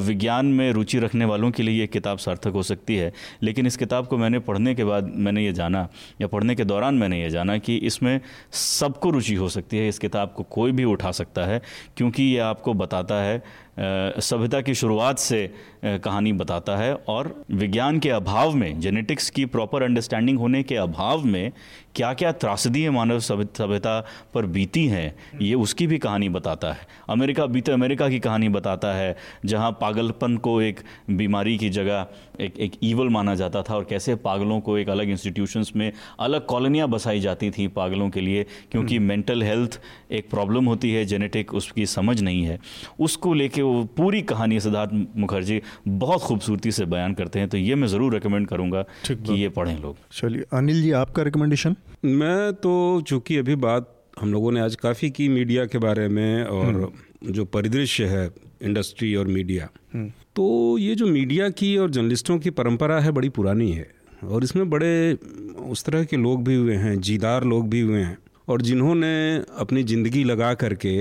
विज्ञान 0.07 0.45
में 0.47 0.72
रुचि 0.74 0.99
रखने 0.99 1.26
वालों 1.26 1.49
के 1.51 1.63
लिए 1.63 1.80
ये 1.80 1.88
किताब 1.88 2.17
सार्थक 2.19 2.51
हो 2.51 2.63
सकती 2.63 2.95
है। 2.95 3.11
लेकिन 3.43 3.67
इस 3.67 3.78
किताब 3.78 4.07
को 4.07 4.17
मैंने 4.17 4.39
पढ़ने 4.41 4.76
के 4.76 4.84
बाद 4.84 5.11
मैंने 5.17 5.45
ये 5.45 5.53
जाना 5.53 5.88
या 6.22 6.28
पढ़ने 6.28 6.55
के 6.55 6.63
दौरान 6.65 6.95
मैंने 6.95 7.22
ये 7.22 7.30
जाना 7.30 7.57
कि 7.57 7.78
इसमें 7.78 8.11
सबको 8.51 9.09
रुचि 9.09 9.36
हो 9.36 9.49
सकती 9.49 9.78
है, 9.78 9.88
इस 9.88 9.99
किताब 9.99 10.34
को 10.38 10.43
कोई 10.43 10.72
भी 10.72 10.84
उठा 10.84 11.12
सकता 11.12 11.45
है, 11.45 11.62
क्योंकि 11.97 12.24
ये 12.24 12.39
आपको 12.39 12.74
बताता 12.74 13.16
है 13.16 13.43
सभ्यता 14.19 14.61
की 14.61 14.75
शुरुआत 14.75 15.19
से 15.19 15.53
कहानी 15.86 16.34
बताता 16.34 16.77
है 16.77 16.93
और 16.93 17.45
विज्ञान 17.51 17.99
के 17.99 18.09
अभाव 18.09 18.51
में 18.51 18.79
जेनेटिक्स 18.79 19.29
की 19.29 19.45
प्रॉपर 19.45 19.84
अंडरस्टैंडिंग 19.84 20.39
होने 20.39 20.63
के 20.63 20.75
अभाव 20.75 21.23
में 21.23 21.51
क्या 21.95 22.13
क्या 22.13 22.32
त्रासदी 22.32 22.89
मानव 22.89 23.19
सभ्यता 23.19 24.05
पर 24.34 24.45
बीती 24.45 24.86
हैं 24.88 25.15
ये 25.41 25.53
उसकी 25.53 25.88
भी 25.88 25.97
कहानी 25.97 26.29
बताता 26.29 26.71
है। 26.71 26.88
अमेरिका 27.09 27.45
बीते 27.45 27.71
अमेरिका 27.71 28.09
की 28.09 28.19
कहानी 28.19 28.49
बताता 28.49 28.93
है 28.93 29.15
जहाँ 29.45 29.71
पागलपन 29.71 30.38
को 30.38 30.61
एक 30.61 30.79
बीमारी 31.09 31.57
की 31.57 31.69
जगह 31.69 32.07
एक 32.39 32.59
एक 32.59 32.71
ईवल 32.84 33.09
माना 33.09 33.36
जाता 33.36 33.61
था 33.61 33.75
और 33.75 33.84
कैसे 33.84 34.15
पागलों 34.15 34.59
को 34.59 34.77
एक 34.77 34.89
अलग 34.89 35.09
इंस्टीट्यूशंस 35.09 35.71
में 35.75 35.91
अलग 36.19 36.45
कॉलोनियाँ 36.45 36.88
बसाई 36.88 37.19
जाती 37.19 37.51
थी 37.51 37.67
पागलों 37.67 38.09
के 38.09 38.21
लिए 38.21 38.45
क्योंकि 38.71 38.99
मेंटल 38.99 39.43
हेल्थ 39.43 39.82
एक 40.11 40.29
प्रॉब्लम 40.29 40.65
होती 40.65 40.91
है 40.91 41.05
जेनेटिक 41.05 41.53
उसकी 41.53 41.86
समझ 41.86 42.21
नहीं 42.21 42.43
है। 42.43 42.59
उसको 42.99 43.34
लेके 43.34 43.61
वो 43.61 43.70
पूरी 43.93 44.22
कहानी 44.24 44.59
सिद्धार्थ 44.59 44.91
मुखर्जी 45.17 45.61
बहुत 45.88 46.22
खूबसूरती 46.22 46.72
से 46.72 46.86
बयान 46.88 47.13
करते 47.13 47.39
हैं 47.39 47.49
तो 47.49 47.57
ये 47.59 47.76
मैं 47.76 47.88
ज़रूर 47.88 48.13
रिकमेंड 48.13 48.47
करूँगा 48.47 48.84
कि 49.07 49.34
ये 49.34 49.49
पढ़ें 49.51 49.78
लोग 49.78 49.97
चलिए 50.13 50.45
अनिल 50.53 50.82
जी 50.82 50.91
आपका 50.97 51.24
रिकमेंडेशन 51.24 51.76
मैं 52.05 52.53
तो 52.57 52.76
चूँकि 53.03 53.38
अभी 53.38 53.55
बात 53.61 53.93
हम 54.19 54.32
लोगों 54.32 54.51
ने 54.51 54.61
आज 54.61 54.76
काफ़ी 54.78 55.09
की 55.11 55.28
मीडिया 55.30 55.65
के 55.65 55.78
बारे 55.80 56.07
में 56.09 56.43
और 56.45 56.65
हम्म। 56.65 57.32
जो 57.32 57.45
परिदृश्य 57.47 58.05
है 58.07 58.30
इंडस्ट्री 58.61 59.15
और 59.15 59.28
मीडिया 59.30 59.69
हम्म। 59.93 60.11
तो 60.36 60.78
ये 60.78 60.95
जो 60.95 61.07
मीडिया 61.07 61.49
की 61.51 61.76
और 61.78 61.89
जर्नलिस्टों 61.89 62.38
की 62.39 62.49
परंपरा 62.51 62.99
है 62.99 63.11
बड़ी 63.11 63.30
पुरानी 63.32 63.72
है 63.72 63.88
और 64.26 64.43
इसमें 64.43 64.69
बड़े 64.69 65.17
उस 65.65 65.84
तरह 65.86 66.03
के 66.03 66.17
लोग 66.17 66.43
भी 66.43 66.55
हुए 66.55 66.76
हैं 66.76 66.99
जीदार 67.01 67.43
लोग 67.43 67.69
भी 67.69 67.80
हुए 67.82 68.01
हैं 68.01 68.17
और 68.47 68.61
जिन्होंने 68.61 69.13
अपनी 69.59 69.84
ज़िंदगी 69.84 70.24
लगा 70.24 70.53
करके 70.55 70.93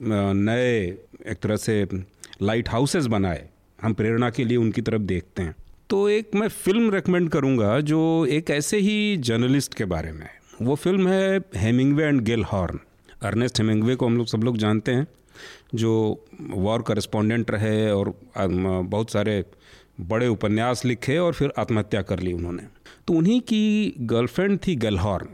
नए, 0.00 0.84
एक 1.26 1.38
तरह 1.42 1.56
से 1.56 1.86
लाइट 2.42 2.68
हाउसेस 2.68 3.06
बनाए। 3.06 3.48
हम 3.78 3.94
प्रेरणा 3.94 4.30
के 4.30 4.44
लिए 4.44 4.56
उनकी 4.56 4.82
तरफ़ 4.82 5.02
देखते 5.02 5.42
हैं। 5.42 5.54
तो 5.90 6.08
एक 6.08 6.34
मैं 6.34 6.48
फ़िल्म 6.48 6.90
रेकमेंड 6.90 7.28
करूँगा 7.30 7.78
जो 7.82 8.00
एक 8.26 8.50
ऐसे 8.50 8.78
ही 8.78 9.16
जर्नलिस्ट 9.18 9.74
के 9.74 9.84
बारे 9.84 10.12
में 10.12 10.26
वो 10.62 10.74
फ़िल्म 10.74 11.08
है 11.08 11.40
Hemingway 11.56 12.04
and 12.04 12.20
Gellhorn 12.44 12.78
Ernest 13.22 13.60
Hemingway 13.60 13.94
को 13.94 14.06
हम 14.06 14.16
लोग 14.16 14.26
सब 14.26 14.42
लोग 14.44 14.56
जानते 14.58 14.92
हैं, 14.92 15.06
जो 15.74 16.24
वॉर 16.40 16.82
करस्पॉन्डेंट 16.82 17.50
रहे 17.50 17.90
और 17.90 18.12
बहुत 18.38 19.10
सारे 19.10 19.44
बड़े 20.00 20.28
उपन्यास 20.28 20.84
लिखे 20.84 21.18
और 21.18 21.32
फिर 21.32 21.52
आत्महत्या 21.58 22.02
कर 22.02 22.20
ली 22.20 22.32
उन्होंने। 22.32 22.62
तो 23.08 23.14
उन्हीं 23.14 23.40
की 23.40 23.94
गर्लफ्रेंड 24.00 24.58
थी 24.66 24.74
गेलहॉर्न 24.76 25.28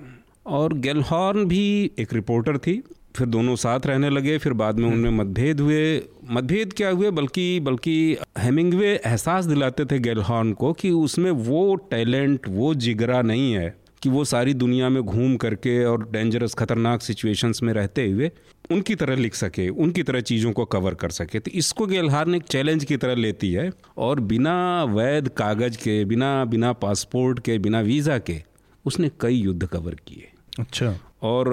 और 0.47 0.75
गेलहॉर्न 0.79 1.45
भी 1.45 1.91
एक 1.99 2.13
रिपोर्टर 2.15 2.59
थी। 2.59 2.83
फिर 3.17 3.27
दोनों 3.27 3.55
साथ 3.57 3.87
रहने 3.87 4.11
लगे 4.11 4.37
फिर 4.39 4.53
बाद 4.53 4.79
में 4.79 4.89
उनमें 4.89 5.11
मतभेद 5.11 5.61
हुए। 5.61 6.03
मतभेद 6.31 6.73
क्या 6.73 6.91
हुए? 6.91 7.11
बल्कि 7.11 7.61
बल्कि 7.61 8.17
हेमिंगवे 8.39 8.95
एहसास 8.97 9.45
दिलाते 9.45 9.85
थे 9.85 9.99
गेलहॉर्न 9.99 10.53
को 10.53 10.73
कि 10.73 10.91
उसमें 10.91 11.31
वो 11.31 11.75
टैलेंट 11.91 12.49
वो 12.49 12.75
जिगरा 12.75 13.23
नहीं 13.23 13.53
है 13.53 13.75
कि 14.03 14.11
वो 14.11 14.25
सारी 14.25 14.55
दुनिया 14.55 14.89
में 14.89 15.03
घूम 15.03 15.37
करके 15.37 15.85
और 15.85 16.09
डेंजरस 16.13 16.55
खतरनाक 16.55 17.03
सिचुएशंस 17.03 17.63
में 17.63 17.73
रहते 17.73 18.09
हुए 18.11 18.31
उनकी 18.71 18.95
तरह 18.95 19.17
लिख 19.17 19.35
सके 19.35 19.69
उनकी 19.69 20.03
तरह 20.03 20.21
चीज़ों 20.21 20.53
को 20.53 20.65
कवर 20.65 20.95
कर 20.95 21.11
सके। 21.11 21.39
तो 21.39 21.51
इसको 21.51 21.87
गेलहार 21.87 22.35
एक 22.35 22.43
चैलेंज 22.43 22.85
की 22.85 22.97
तरह 22.97 23.15
लेती 23.15 23.53
है 23.53 23.71
और 23.99 24.21
बिना 24.21 24.85
वैध 24.85 25.29
कागज़ 25.29 25.77
के 25.77 26.05
बिना 26.05 26.45
बिना 26.45 26.73
पासपोर्ट 26.73 27.39
के 27.39 27.59
बिना 27.59 27.81
वीज़ा 27.81 28.19
के 28.19 28.43
उसने 28.85 29.11
कई 29.21 29.35
युद्ध 29.35 29.67
कवर 29.67 29.95
किए। 29.95 30.31
अच्छा। 30.61 30.95
और 31.23 31.49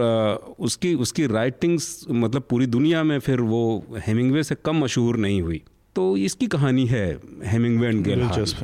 उसकी 0.59 0.93
उसकी 0.95 1.25
राइटिंग्स 1.27 2.05
मतलब 2.11 2.43
पूरी 2.49 2.65
दुनिया 2.67 3.03
में 3.03 3.17
फिर 3.19 3.41
वो 3.41 3.61
हेमिंगवे 4.07 4.43
से 4.43 4.55
कम 4.65 4.83
मशहूर 4.83 5.17
नहीं 5.17 5.41
हुई। 5.41 5.61
तो 5.95 6.15
इसकी 6.17 6.47
कहानी 6.47 6.85
है 6.87 7.05
हेमिंगवे 7.45 7.87
एंड 7.87 8.07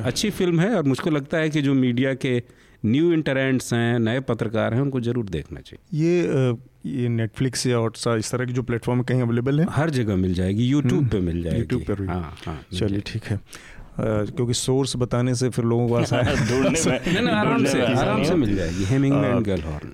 अच्छी 0.00 0.30
फ़िल्म 0.30 0.60
है 0.60 0.74
और 0.74 0.82
मुझको 0.84 1.10
लगता 1.10 1.38
है 1.38 1.50
कि 1.50 1.62
जो 1.62 1.74
मीडिया 1.74 2.14
के 2.14 2.42
न्यू 2.84 3.12
इंटरेंट्स 3.12 3.72
हैं 3.72 3.98
नए 3.98 4.20
पत्रकार 4.20 4.74
हैं 4.74 4.80
उनको 4.80 5.00
ज़रूर 5.00 5.28
देखना 5.28 5.60
चाहिए। 5.60 6.04
ये 6.04 7.00
ये 7.00 7.08
नेटफ्लिक्स 7.08 7.66
या 7.66 7.76
हॉटस्टार 7.76 8.18
इस 8.18 8.30
तरह 8.32 8.44
की 8.46 8.52
जो 8.52 8.62
प्लेटफॉर्म 8.62 9.02
कहीं 9.02 9.22
अवेलेबल 9.22 9.60
है? 9.60 9.66
हर 9.70 9.90
जगह 9.90 10.16
मिल 10.16 10.34
जाएगी 10.34 10.66
यूट्यूब 10.66 10.98
हम्म, 10.98 11.08
पे 11.08 11.20
मिल 11.20 11.42
जाएगी। 11.42 11.58
यूट्यूब 11.58 11.82
पर 11.82 12.04
हाँ 12.08 12.36
हाँ 12.44 12.60
चलिए 12.74 13.02
ठीक 13.06 13.24
है। 13.24 13.40
क्योंकि 14.00 14.54
सोर्स 14.54 14.96
बताने 14.96 15.34
से 15.34 15.48
फिर 15.48 15.64
लोगों 15.64 15.88
को 15.88 15.94
आसान 15.94 16.26
आराम 17.28 17.64
से 17.64 17.82
आराम 17.82 18.24
से 18.24 18.34
मिल 18.34 18.56
जाएगी। 18.56 18.84
हेमिंग 18.84 19.14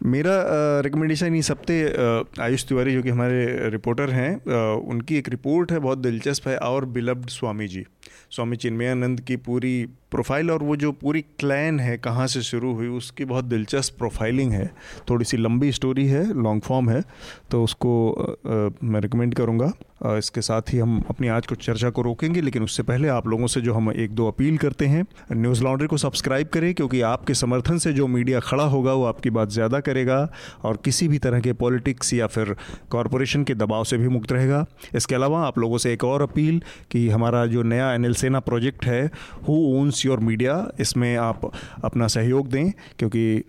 मेरा 0.03 0.45
रिकमेंडेशन 0.81 1.35
ये 1.35 1.41
हफ़्ते 1.41 1.97
आयुष 2.43 2.65
तिवारी 2.65 2.93
जो 2.93 3.03
कि 3.03 3.11
हमारे 3.11 3.69
रिपोर्टर 3.71 4.11
हैं 4.11 4.45
उनकी 4.75 5.17
एक 5.17 5.29
रिपोर्ट 5.29 5.73
है 5.73 5.79
बहुत 5.79 5.99
दिलचस्प 5.99 6.49
है 6.49 6.57
और 6.59 6.85
बिलब्ड 6.85 7.29
स्वामी 7.29 7.69
जी। 7.69 7.85
स्वामी 8.31 8.57
चिन्मयानंद 8.57 9.21
की 9.21 9.37
पूरी 9.37 9.87
प्रोफ़ाइल 10.15 10.51
और 10.51 10.63
वो 10.63 10.77
जो 10.77 10.93
पूरी 10.95 11.21
क्लैन 11.41 11.81
है 11.81 11.97
कहाँ 11.99 12.27
से 12.27 12.43
शुरू 12.43 12.73
हुई 12.75 12.89
उसकी 12.97 13.25
बहुत 13.25 13.45
दिलचस्प 13.45 13.99
प्रोफाइलिंग 13.99 14.53
है। 14.53 14.67
थोड़ी 15.11 15.25
सी 15.25 15.37
लंबी 15.37 15.73
स्टोरी 15.73 16.07
है 16.07 16.27
लॉन्ग 16.35 16.63
फॉर्म 16.63 16.91
है 16.91 17.03
तो 17.51 17.63
उसको 17.65 18.11
आ, 18.11 18.71
मैं 18.85 19.01
रिकमेंड 19.01 19.35
करूँगा। 19.35 19.73
इसके 20.05 20.41
साथ 20.43 20.73
ही 20.73 20.79
हम 20.79 21.03
अपनी 21.11 21.29
आज 21.29 21.47
कुछ 21.47 21.65
चर्चा 21.67 21.91
को 21.91 22.03
रोकेंगे 22.03 22.41
लेकिन 22.41 22.63
उससे 22.63 22.83
पहले 22.83 23.09
आप 23.09 23.27
लोगों 23.29 23.47
से 23.47 23.61
जो 23.61 23.75
हम 23.75 23.91
एक 23.93 24.15
दो 24.15 24.27
अपील 24.29 24.57
करते 24.59 24.87
हैं 24.87 25.05
न्यूज़ 25.33 25.63
लॉन्ड्री 25.65 25.87
को 25.89 25.97
सब्सक्राइब 25.97 26.49
करें 26.55 26.73
क्योंकि 26.75 27.01
आपके 27.03 27.35
समर्थन 27.35 27.79
से 27.79 27.93
जो 27.93 28.07
मीडिया 28.07 28.41
खड़ा 28.41 28.65
होगा 28.65 28.93
वो 28.93 29.05
आपकी 29.05 29.31
बात 29.31 29.51
ज़्यादा 29.51 29.81
करेगा 29.81 30.19
और 30.65 30.77
किसी 30.85 31.09
भी 31.09 31.19
तरह 31.19 31.41
के 31.41 31.53
पॉलिटिक्स 31.55 32.13
या 32.15 32.27
फिर 32.27 32.55
कॉरपोरेशन 32.91 33.45
के 33.45 33.55
दबाव 33.55 33.85
से 33.85 33.99
भी 33.99 34.09
मुक्त 34.09 34.33
रहेगा। 34.33 34.65
इसके 34.95 35.15
अलावा 35.15 35.41
आप 35.47 35.59
लोगों 35.59 35.79
से 35.79 35.93
एक 35.93 36.05
और 36.05 36.23
अपील 36.23 36.61
कि 36.91 37.09
हमारा 37.09 37.45
जो 37.47 37.63
नया 37.65 37.93
एन 37.95 38.13
प्रोजेक्ट 38.41 38.85
है 38.85 39.05
हु 39.49 39.57
ओन्स 39.75 40.04
योर 40.07 40.21
मीडिया 40.21 40.71
इसमें 40.81 41.17
आप 41.17 41.51
अपना 41.85 42.07
सहयोग 42.07 42.49
दें 42.49 42.71
क्योंकि 42.99 43.45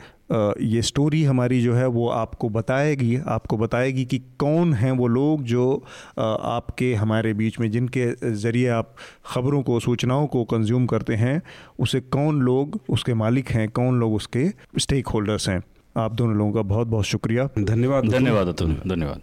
ये 0.61 0.81
स्टोरी 0.81 1.23
हमारी 1.23 1.61
जो 1.61 1.73
है 1.73 1.87
वो 1.87 2.07
आपको 2.09 2.49
बताएगी 2.49 3.17
आपको 3.27 3.57
बताएगी 3.57 4.05
कि 4.05 4.19
कौन 4.39 4.73
हैं 4.73 4.91
वो 4.91 5.07
लोग 5.07 5.43
जो 5.43 5.83
आपके 6.19 6.93
हमारे 6.95 7.33
बीच 7.33 7.59
में 7.59 7.71
जिनके 7.71 8.33
ज़रिए 8.33 8.67
आप 8.69 8.95
ख़बरों 9.25 9.61
को 9.63 9.79
सूचनाओं 9.79 10.27
को 10.27 10.43
कंज्यूम 10.43 10.85
करते 10.85 11.15
हैं 11.15 11.41
उसे 11.79 12.01
कौन 12.01 12.41
लोग 12.41 12.79
उसके 12.89 13.13
मालिक 13.13 13.49
हैं 13.49 13.69
कौन 13.69 13.99
लोग 13.99 14.13
उसके 14.13 14.47
स्टेक 14.79 15.07
होल्डर्स 15.07 15.49
हैं। 15.49 15.61
आप 15.97 16.13
दोनों 16.13 16.35
लोगों 16.35 16.51
का 16.53 16.61
बहुत 16.61 16.87
बहुत 16.87 17.05
शुक्रिया। 17.05 17.49
धन्यवाद 17.59 18.09
धन्यवाद। 18.09 18.47
अतुल 18.47 18.75
धन्यवाद। 18.87 19.21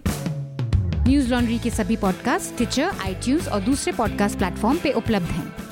न्यूज़ 1.08 1.30
लॉन्ड्री 1.30 1.58
के 1.58 1.70
सभी 1.70 1.96
पॉडकास्ट 1.96 2.56
ट्विटर 2.56 2.96
आईटीज 3.04 3.48
और 3.48 3.60
दूसरे 3.60 3.92
पॉडकास्ट 3.92 4.38
प्लेटफॉर्म 4.38 4.78
पे 4.82 4.92
उपलब्ध 4.92 5.26
हैं। 5.26 5.71